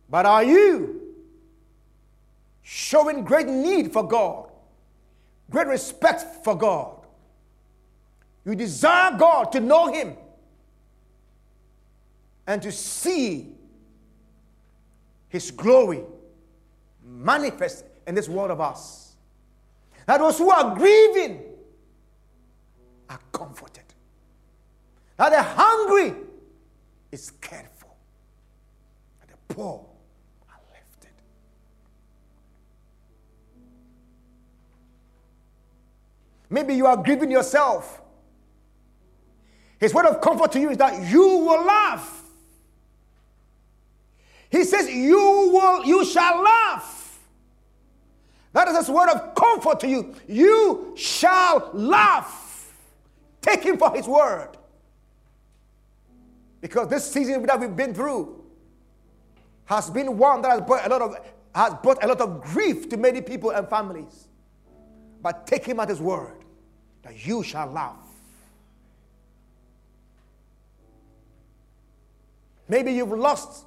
But 0.09 0.25
are 0.25 0.43
you 0.43 1.01
showing 2.61 3.23
great 3.23 3.47
need 3.47 3.91
for 3.91 4.07
God, 4.07 4.51
great 5.49 5.67
respect 5.67 6.43
for 6.43 6.55
God? 6.55 7.05
You 8.45 8.55
desire 8.55 9.17
God 9.17 9.51
to 9.53 9.59
know 9.59 9.91
Him 9.91 10.15
and 12.45 12.61
to 12.61 12.71
see 12.71 13.53
His 15.27 15.51
glory 15.51 16.03
manifest 17.03 17.85
in 18.05 18.15
this 18.15 18.29
world 18.29 18.51
of 18.51 18.61
us. 18.61 19.15
That 20.05 20.19
those 20.19 20.37
who 20.37 20.49
are 20.49 20.73
grieving 20.75 21.41
are 23.09 23.19
comforted. 23.33 23.76
That 25.17 25.31
the 25.31 25.41
hungry 25.41 26.13
is 27.11 27.31
cared 27.41 27.69
for. 27.77 27.89
That 29.19 29.29
the 29.29 29.53
poor 29.53 29.85
are 30.49 30.59
lifted. 30.71 31.11
Maybe 36.49 36.75
you 36.75 36.85
are 36.85 36.97
grieving 36.97 37.31
yourself. 37.31 38.01
His 39.79 39.93
word 39.93 40.05
of 40.05 40.21
comfort 40.21 40.51
to 40.53 40.59
you 40.59 40.69
is 40.69 40.77
that 40.77 41.09
you 41.11 41.21
will 41.21 41.63
laugh. 41.63 42.23
He 44.49 44.63
says, 44.63 44.89
You 44.89 45.17
will, 45.53 45.85
you 45.85 46.05
shall 46.05 46.41
laugh. 46.41 47.19
That 48.53 48.67
is 48.69 48.77
his 48.77 48.89
word 48.89 49.09
of 49.09 49.35
comfort 49.35 49.79
to 49.81 49.87
you. 49.87 50.15
You 50.27 50.93
shall 50.95 51.69
laugh. 51.73 52.73
Take 53.41 53.63
him 53.63 53.77
for 53.77 53.95
his 53.95 54.07
word. 54.07 54.57
Because 56.61 56.87
this 56.87 57.09
season 57.09 57.45
that 57.45 57.59
we've 57.59 57.75
been 57.75 57.93
through 57.93 58.43
has 59.65 59.89
been 59.89 60.17
one 60.17 60.41
that 60.41 60.51
has 60.51 60.61
brought 60.61 60.85
a 60.85 60.89
lot 60.89 61.01
of 61.01 61.15
has 61.53 61.73
brought 61.81 62.03
a 62.03 62.07
lot 62.07 62.21
of 62.21 62.41
grief 62.41 62.89
to 62.89 62.97
many 62.97 63.21
people 63.21 63.49
and 63.51 63.67
families. 63.67 64.27
But 65.21 65.47
take 65.47 65.65
him 65.65 65.79
at 65.79 65.89
his 65.89 65.99
word 65.99 66.43
that 67.03 67.25
you 67.25 67.43
shall 67.43 67.67
laugh. 67.71 67.95
Maybe 72.69 72.91
you've 72.91 73.11
lost 73.11 73.65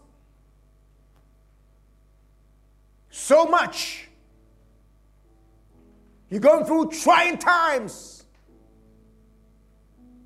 so 3.11 3.47
much. 3.47 4.09
You're 6.28 6.41
going 6.41 6.64
through 6.64 6.91
trying 6.91 7.38
times 7.38 8.24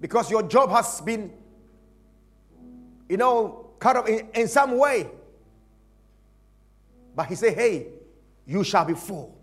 because 0.00 0.30
your 0.30 0.42
job 0.42 0.70
has 0.70 1.00
been, 1.00 1.32
you 3.08 3.16
know, 3.16 3.70
cut 3.78 3.96
off 3.96 4.08
in, 4.08 4.28
in 4.34 4.48
some 4.48 4.78
way. 4.78 5.08
But 7.14 7.26
he 7.26 7.34
said, 7.34 7.54
Hey, 7.54 7.88
you 8.46 8.64
shall 8.64 8.84
be 8.84 8.94
full. 8.94 9.38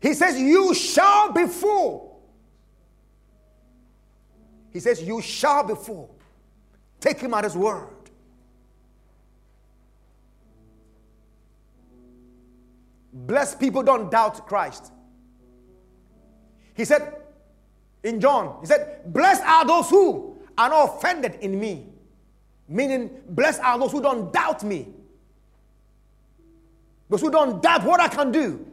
He 0.00 0.14
says, 0.14 0.38
You 0.40 0.74
shall 0.74 1.32
be 1.32 1.46
full. 1.46 2.22
He 4.72 4.80
says, 4.80 5.02
You 5.02 5.20
shall 5.20 5.64
be 5.64 5.74
full. 5.74 6.16
Take 7.00 7.20
him 7.20 7.34
at 7.34 7.44
his 7.44 7.56
word. 7.56 7.88
Blessed 13.12 13.58
people 13.58 13.82
don't 13.82 14.10
doubt 14.10 14.46
Christ. 14.46 14.92
He 16.74 16.84
said 16.84 17.14
in 18.02 18.20
John, 18.20 18.58
he 18.60 18.66
said, 18.66 19.12
Blessed 19.12 19.42
are 19.42 19.64
those 19.66 19.90
who 19.90 20.29
are 20.60 20.68
not 20.68 20.96
offended 20.96 21.38
in 21.40 21.58
me. 21.58 21.86
Meaning, 22.68 23.10
blessed 23.30 23.60
are 23.62 23.78
those 23.78 23.92
who 23.92 24.02
don't 24.02 24.30
doubt 24.30 24.62
me. 24.62 24.88
Those 27.08 27.22
who 27.22 27.30
don't 27.30 27.62
doubt 27.62 27.82
what 27.82 27.98
I 27.98 28.08
can 28.08 28.30
do. 28.30 28.66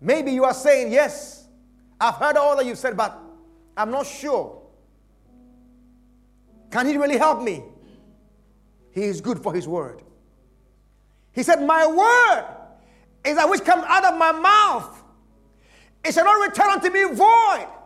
Maybe 0.00 0.32
you 0.32 0.44
are 0.44 0.52
saying, 0.52 0.92
Yes, 0.92 1.46
I've 2.00 2.16
heard 2.16 2.36
all 2.36 2.56
that 2.56 2.66
you've 2.66 2.76
said, 2.76 2.96
but 2.96 3.16
I'm 3.76 3.92
not 3.92 4.04
sure. 4.04 4.60
Can 6.72 6.86
He 6.86 6.96
really 6.96 7.16
help 7.16 7.40
me? 7.40 7.62
He 8.90 9.04
is 9.04 9.20
good 9.20 9.38
for 9.38 9.54
His 9.54 9.68
word. 9.68 10.02
He 11.32 11.44
said, 11.44 11.62
My 11.62 11.86
word 11.86 12.46
is 13.24 13.36
that 13.36 13.48
which 13.48 13.64
comes 13.64 13.84
out 13.86 14.04
of 14.04 14.18
my 14.18 14.32
mouth. 14.32 15.04
It 16.04 16.14
shall 16.14 16.24
not 16.24 16.48
return 16.48 16.70
unto 16.70 16.90
me 16.90 17.04
void. 17.14 17.77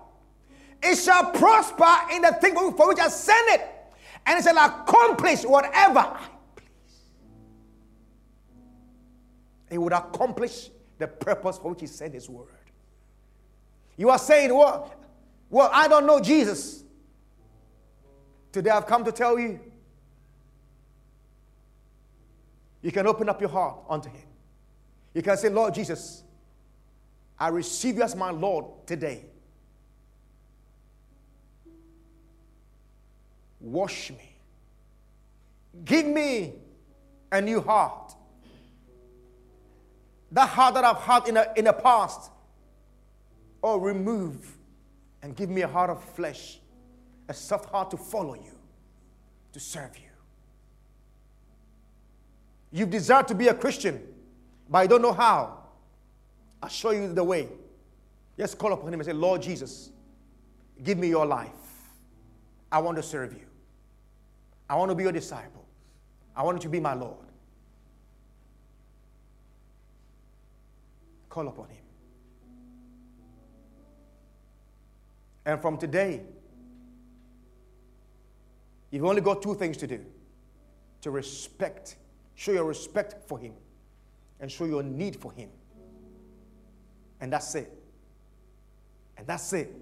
It 0.83 0.97
shall 0.97 1.31
prosper 1.31 2.13
in 2.13 2.23
the 2.23 2.33
thing 2.33 2.55
for 2.55 2.89
which 2.89 2.99
I 2.99 3.09
send 3.09 3.51
it, 3.51 3.69
and 4.27 4.39
it 4.39 4.43
shall 4.43 4.59
accomplish 4.59 5.45
whatever 5.45 6.01
I 6.01 6.27
please. 6.57 7.01
It 9.71 9.79
would 9.79 9.93
accomplish 9.93 10.71
the 10.99 11.07
purpose 11.07 11.59
for 11.59 11.71
which 11.71 11.81
He 11.81 11.87
sent 11.87 12.15
His 12.15 12.29
word. 12.29 12.49
You 13.97 14.11
are 14.11 14.19
saying, 14.19 14.53
Well, 14.53 14.93
well 15.51 15.71
I 15.73 15.87
don't 15.87 16.07
know 16.07 16.21
Jesus. 16.21 16.83
Today 18.51 18.71
I've 18.71 18.87
come 18.87 19.05
to 19.05 19.13
tell 19.13 19.39
you 19.39 19.61
you 22.83 22.91
can 22.91 23.07
open 23.07 23.29
up 23.29 23.41
your 23.41 23.51
heart 23.51 23.79
unto 23.89 24.09
Him. 24.11 24.27
You 25.15 25.23
can 25.23 25.37
say, 25.37 25.49
Lord 25.49 25.75
Jesus, 25.75 26.25
I 27.39 27.49
receive 27.49 27.97
you 27.97 28.03
as 28.03 28.17
my 28.17 28.31
Lord 28.31 28.65
today. 28.87 29.27
Wash 33.63 34.11
me. 34.11 34.37
Give 35.85 36.05
me 36.05 36.55
a 37.31 37.41
new 37.41 37.61
heart. 37.61 38.15
That 40.33 40.49
heart 40.49 40.75
that 40.75 40.85
I've 40.85 40.99
had 40.99 41.29
in, 41.29 41.37
a, 41.37 41.47
in 41.57 41.65
the 41.67 41.73
past, 41.73 42.31
oh, 43.63 43.79
remove 43.79 44.57
and 45.23 45.37
give 45.37 45.49
me 45.49 45.63
a 45.63 45.69
heart 45.69 45.91
of 45.91 46.03
flesh, 46.03 46.59
a 47.29 47.35
soft 47.35 47.71
heart 47.71 47.91
to 47.93 47.97
follow 47.97 48.35
you, 48.35 48.59
to 49.53 49.61
serve 49.61 49.97
you. 49.97 50.09
You've 52.73 52.91
desired 52.91 53.29
to 53.29 53.35
be 53.35 53.49
a 53.49 53.55
Christian, 53.55 54.03
but 54.69 54.79
I 54.79 54.87
don't 54.87 55.03
know 55.03 55.13
how. 55.13 55.59
I'll 56.63 56.69
show 56.69 56.91
you 56.91 57.13
the 57.13 57.23
way. 57.23 57.49
Just 58.39 58.59
call 58.59 58.73
upon 58.73 58.89
Him 58.89 59.01
and 59.01 59.07
say, 59.07 59.13
Lord 59.13 59.43
Jesus, 59.43 59.91
give 60.83 60.99
me 60.99 61.09
your 61.09 61.27
life. 61.27 61.51
I 62.71 62.79
want 62.79 62.97
to 62.97 63.03
serve 63.03 63.35
you. 63.35 63.52
I 64.73 64.75
want 64.75 64.91
to 64.91 64.95
be 64.95 65.03
your 65.03 65.13
disciple. 65.13 65.67
I 66.35 66.43
want 66.43 66.57
you 66.57 66.63
to 66.63 66.69
be 66.69 66.81
my 66.81 66.95
Lord. 66.95 67.27
Call 71.29 71.47
upon 71.47 71.69
Him. 71.69 71.85
And 75.45 75.61
from 75.61 75.77
today, 75.77 76.23
you've 78.91 79.05
only 79.05 79.21
got 79.21 79.43
two 79.43 79.55
things 79.55 79.77
to 79.77 79.87
do 79.87 80.05
to 81.03 81.11
respect 81.11 81.97
Show 82.35 82.53
your 82.53 82.65
respect 82.65 83.29
for 83.29 83.39
Him 83.39 83.53
and 84.41 84.51
show 84.51 84.65
your 84.65 84.83
need 84.83 85.17
for 85.17 85.33
Him. 85.33 85.51
And 87.21 87.33
that's 87.33 87.55
it. 87.55 87.73
And 89.17 89.27
that's 89.27 89.53
it. 89.53 89.73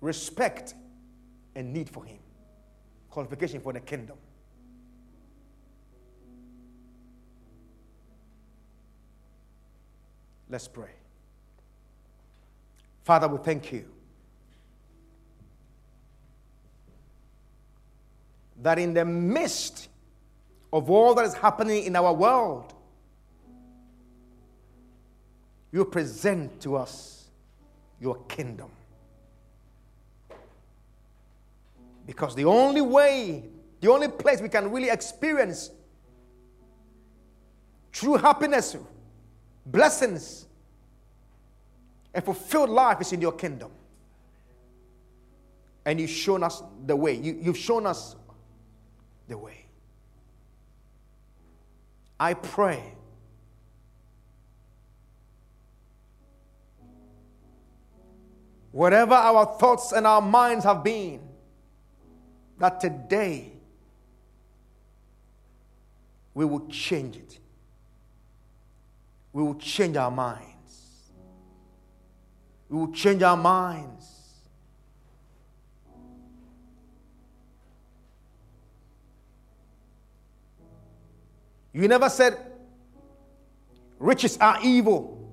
Respect 0.00 0.74
and 1.54 1.72
need 1.72 1.88
for 1.88 2.04
Him. 2.04 2.18
Qualification 3.16 3.62
for 3.62 3.72
the 3.72 3.80
kingdom. 3.80 4.18
Let's 10.50 10.68
pray. 10.68 10.90
Father, 13.04 13.26
we 13.26 13.38
thank 13.38 13.72
you 13.72 13.86
that 18.60 18.78
in 18.78 18.92
the 18.92 19.06
midst 19.06 19.88
of 20.70 20.90
all 20.90 21.14
that 21.14 21.24
is 21.24 21.32
happening 21.32 21.84
in 21.84 21.96
our 21.96 22.12
world, 22.12 22.74
you 25.72 25.86
present 25.86 26.60
to 26.60 26.76
us 26.76 27.30
your 27.98 28.18
kingdom. 28.28 28.68
Because 32.06 32.34
the 32.34 32.44
only 32.44 32.80
way, 32.80 33.44
the 33.80 33.90
only 33.90 34.08
place 34.08 34.40
we 34.40 34.48
can 34.48 34.70
really 34.70 34.88
experience 34.88 35.70
true 37.90 38.16
happiness, 38.16 38.76
blessings, 39.64 40.46
and 42.14 42.24
fulfilled 42.24 42.70
life 42.70 43.00
is 43.00 43.12
in 43.12 43.20
your 43.20 43.32
kingdom. 43.32 43.70
And 45.84 46.00
you've 46.00 46.10
shown 46.10 46.42
us 46.42 46.62
the 46.86 46.96
way. 46.96 47.14
You, 47.14 47.38
you've 47.40 47.58
shown 47.58 47.86
us 47.86 48.16
the 49.28 49.38
way. 49.38 49.66
I 52.18 52.34
pray 52.34 52.82
whatever 58.72 59.14
our 59.14 59.56
thoughts 59.58 59.92
and 59.92 60.06
our 60.06 60.20
minds 60.20 60.64
have 60.64 60.84
been, 60.84 61.25
that 62.58 62.80
today 62.80 63.52
we 66.34 66.44
will 66.44 66.68
change 66.68 67.16
it. 67.16 67.38
We 69.32 69.42
will 69.42 69.54
change 69.56 69.96
our 69.96 70.10
minds. 70.10 71.10
We 72.68 72.78
will 72.78 72.92
change 72.92 73.22
our 73.22 73.36
minds. 73.36 74.12
You 81.72 81.86
never 81.88 82.08
said 82.08 82.38
riches 83.98 84.38
are 84.38 84.58
evil, 84.62 85.30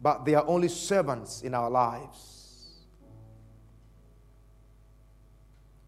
but 0.00 0.26
they 0.26 0.34
are 0.34 0.46
only 0.46 0.68
servants 0.68 1.40
in 1.40 1.54
our 1.54 1.70
lives. 1.70 2.43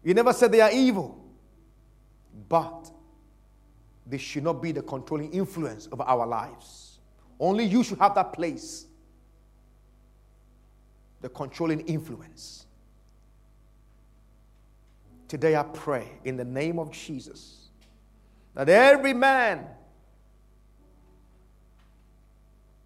You 0.07 0.13
never 0.13 0.31
said 0.31 0.53
they 0.53 0.61
are 0.61 0.71
evil, 0.71 1.21
but 2.47 2.89
they 4.05 4.17
should 4.17 4.45
not 4.45 4.61
be 4.61 4.71
the 4.71 4.81
controlling 4.81 5.33
influence 5.33 5.87
of 5.87 5.99
our 5.99 6.25
lives. 6.25 6.99
Only 7.37 7.65
you 7.65 7.83
should 7.83 7.97
have 7.97 8.15
that 8.15 8.31
place, 8.31 8.85
the 11.19 11.27
controlling 11.27 11.81
influence. 11.81 12.67
Today 15.27 15.57
I 15.57 15.63
pray 15.63 16.07
in 16.23 16.37
the 16.37 16.45
name 16.45 16.79
of 16.79 16.89
Jesus 16.91 17.67
that 18.53 18.69
every 18.69 19.13
man 19.13 19.65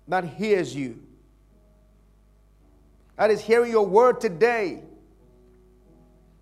that 0.08 0.24
hears 0.24 0.76
you, 0.76 1.00
that 3.16 3.30
is 3.30 3.42
hearing 3.42 3.70
your 3.70 3.86
word 3.86 4.20
today, 4.20 4.82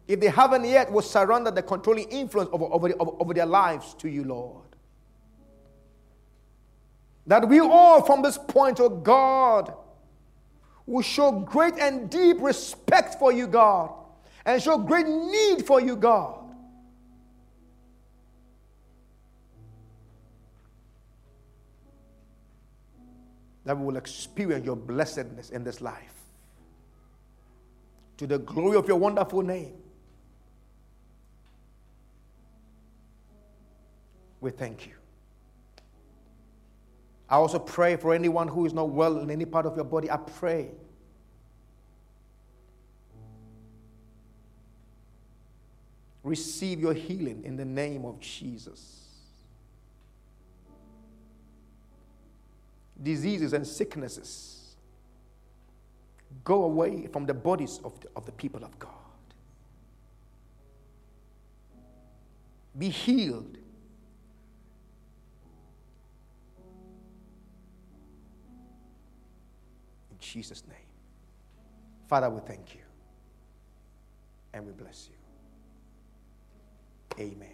if 0.09 0.19
they 0.19 0.27
haven't 0.27 0.65
yet, 0.65 0.91
will 0.91 1.03
surrender 1.03 1.51
the 1.51 1.61
controlling 1.61 2.09
influence 2.09 2.49
over, 2.51 2.65
over, 2.65 2.91
over 2.99 3.31
their 3.31 3.45
lives 3.45 3.93
to 3.99 4.09
you, 4.09 4.23
Lord. 4.23 4.63
That 7.27 7.47
we 7.47 7.59
all, 7.59 8.01
from 8.01 8.23
this 8.23 8.35
point, 8.35 8.79
oh 8.79 8.89
God, 8.89 9.71
will 10.87 11.03
show 11.03 11.31
great 11.31 11.75
and 11.75 12.09
deep 12.09 12.37
respect 12.41 13.19
for 13.19 13.31
you, 13.31 13.45
God, 13.45 13.91
and 14.47 14.59
show 14.59 14.79
great 14.79 15.05
need 15.05 15.67
for 15.67 15.79
you, 15.79 15.95
God. 15.95 16.37
that 23.65 23.77
we 23.77 23.85
will 23.85 23.97
experience 23.97 24.65
your 24.65 24.75
blessedness 24.75 25.51
in 25.51 25.63
this 25.63 25.79
life. 25.79 26.15
To 28.17 28.25
the 28.25 28.39
glory 28.39 28.77
of 28.77 28.87
your 28.87 28.97
wonderful 28.97 29.43
name. 29.43 29.78
We 34.41 34.51
thank 34.51 34.87
you. 34.87 34.93
I 37.29 37.35
also 37.35 37.59
pray 37.59 37.95
for 37.95 38.13
anyone 38.13 38.47
who 38.47 38.65
is 38.65 38.73
not 38.73 38.89
well 38.89 39.19
in 39.19 39.29
any 39.29 39.45
part 39.45 39.65
of 39.65 39.75
your 39.75 39.85
body. 39.85 40.09
I 40.09 40.17
pray. 40.17 40.71
Receive 46.23 46.79
your 46.79 46.93
healing 46.93 47.43
in 47.43 47.55
the 47.55 47.65
name 47.65 48.05
of 48.05 48.19
Jesus. 48.19 48.99
diseases 53.01 53.53
and 53.53 53.65
sicknesses 53.65 54.75
go 56.43 56.63
away 56.63 57.07
from 57.07 57.25
the 57.25 57.33
bodies 57.33 57.79
of 57.83 57.99
the, 58.01 58.07
of 58.15 58.25
the 58.25 58.31
people 58.31 58.63
of 58.63 58.77
God. 58.77 58.91
Be 62.77 62.89
healed. 62.89 63.57
Jesus' 70.19 70.63
name. 70.67 70.77
Father, 72.07 72.29
we 72.29 72.39
thank 72.41 72.73
you 72.75 72.81
and 74.53 74.65
we 74.65 74.71
bless 74.73 75.09
you. 75.09 75.15
Amen. 77.23 77.49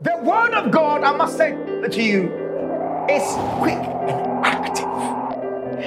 The 0.00 0.18
word 0.22 0.52
of 0.54 0.70
God, 0.70 1.02
I 1.04 1.12
must 1.16 1.36
say 1.36 1.52
to 1.52 2.02
you, 2.02 2.42
is 3.08 3.22
quick 3.58 3.74
and 3.74 4.46
active. 4.46 4.92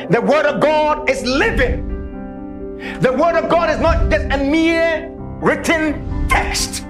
The 0.10 0.22
Word 0.22 0.46
of 0.46 0.62
God 0.62 1.10
is 1.10 1.24
living. 1.24 2.78
The 3.00 3.14
Word 3.14 3.36
of 3.36 3.50
God 3.50 3.70
is 3.70 3.80
not 3.80 4.10
just 4.12 4.26
a 4.26 4.38
mere 4.38 5.10
written 5.42 6.28
text. 6.28 6.84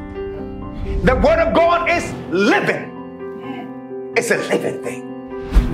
The 1.03 1.15
Word 1.15 1.39
of 1.39 1.53
God 1.53 1.89
is 1.89 2.11
living. 2.31 4.13
It's 4.17 4.31
a 4.31 4.37
living 4.37 4.83
thing. 4.83 5.04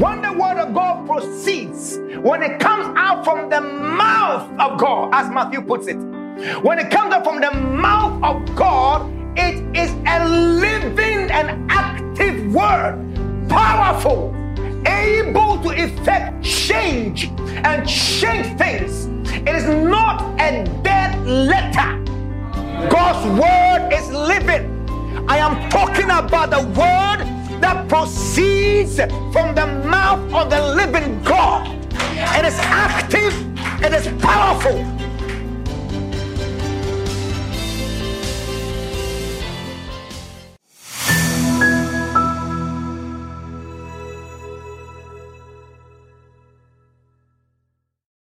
When 0.02 0.24
the 0.24 0.34
Word 0.34 0.58
of 0.58 0.74
God 0.74 1.06
proceeds, 1.06 2.00
when 2.24 2.42
it 2.42 2.60
comes 2.60 2.92
out 2.98 3.24
from 3.24 3.52
the 3.52 3.62
mouth 3.62 4.50
of 4.60 4.80
God, 4.80 5.12
as 5.14 5.30
Matthew 5.30 5.62
puts 5.62 5.86
it, 5.86 5.98
when 6.64 6.80
it 6.80 6.90
comes 6.90 7.14
out 7.14 7.24
from 7.24 7.40
the 7.40 7.52
mouth 7.52 8.24
of 8.24 8.56
God, 8.56 9.08
it 9.38 9.64
is 9.78 9.92
a 10.08 10.28
living 10.28 11.30
and 11.30 11.72
active 11.72 12.52
word, 12.52 12.98
powerful 13.48 14.36
able 14.88 15.62
to 15.62 15.70
effect 15.70 16.44
change 16.44 17.26
and 17.64 17.88
change 17.88 18.58
things. 18.58 19.06
It 19.48 19.56
is 19.56 19.66
not 19.66 20.24
a 20.42 20.64
dead 20.82 21.24
letter. 21.28 22.04
God's 22.90 23.40
word 23.40 23.94
is 23.94 24.10
living. 24.10 24.66
I 25.30 25.38
am 25.38 25.70
talking 25.70 26.06
about 26.06 26.50
the 26.50 26.64
word 26.80 27.41
that 27.62 27.88
proceeds 27.88 28.98
from 29.32 29.56
the 29.56 29.68
mouth 29.86 30.34
of 30.34 30.50
the 30.50 30.62
living 30.76 31.22
God. 31.24 31.68
And 31.68 32.46
It 32.46 32.54
is 32.54 32.60
active, 32.60 33.34
and 33.84 33.94
it 33.94 34.06
is 34.06 34.22
powerful, 34.22 34.78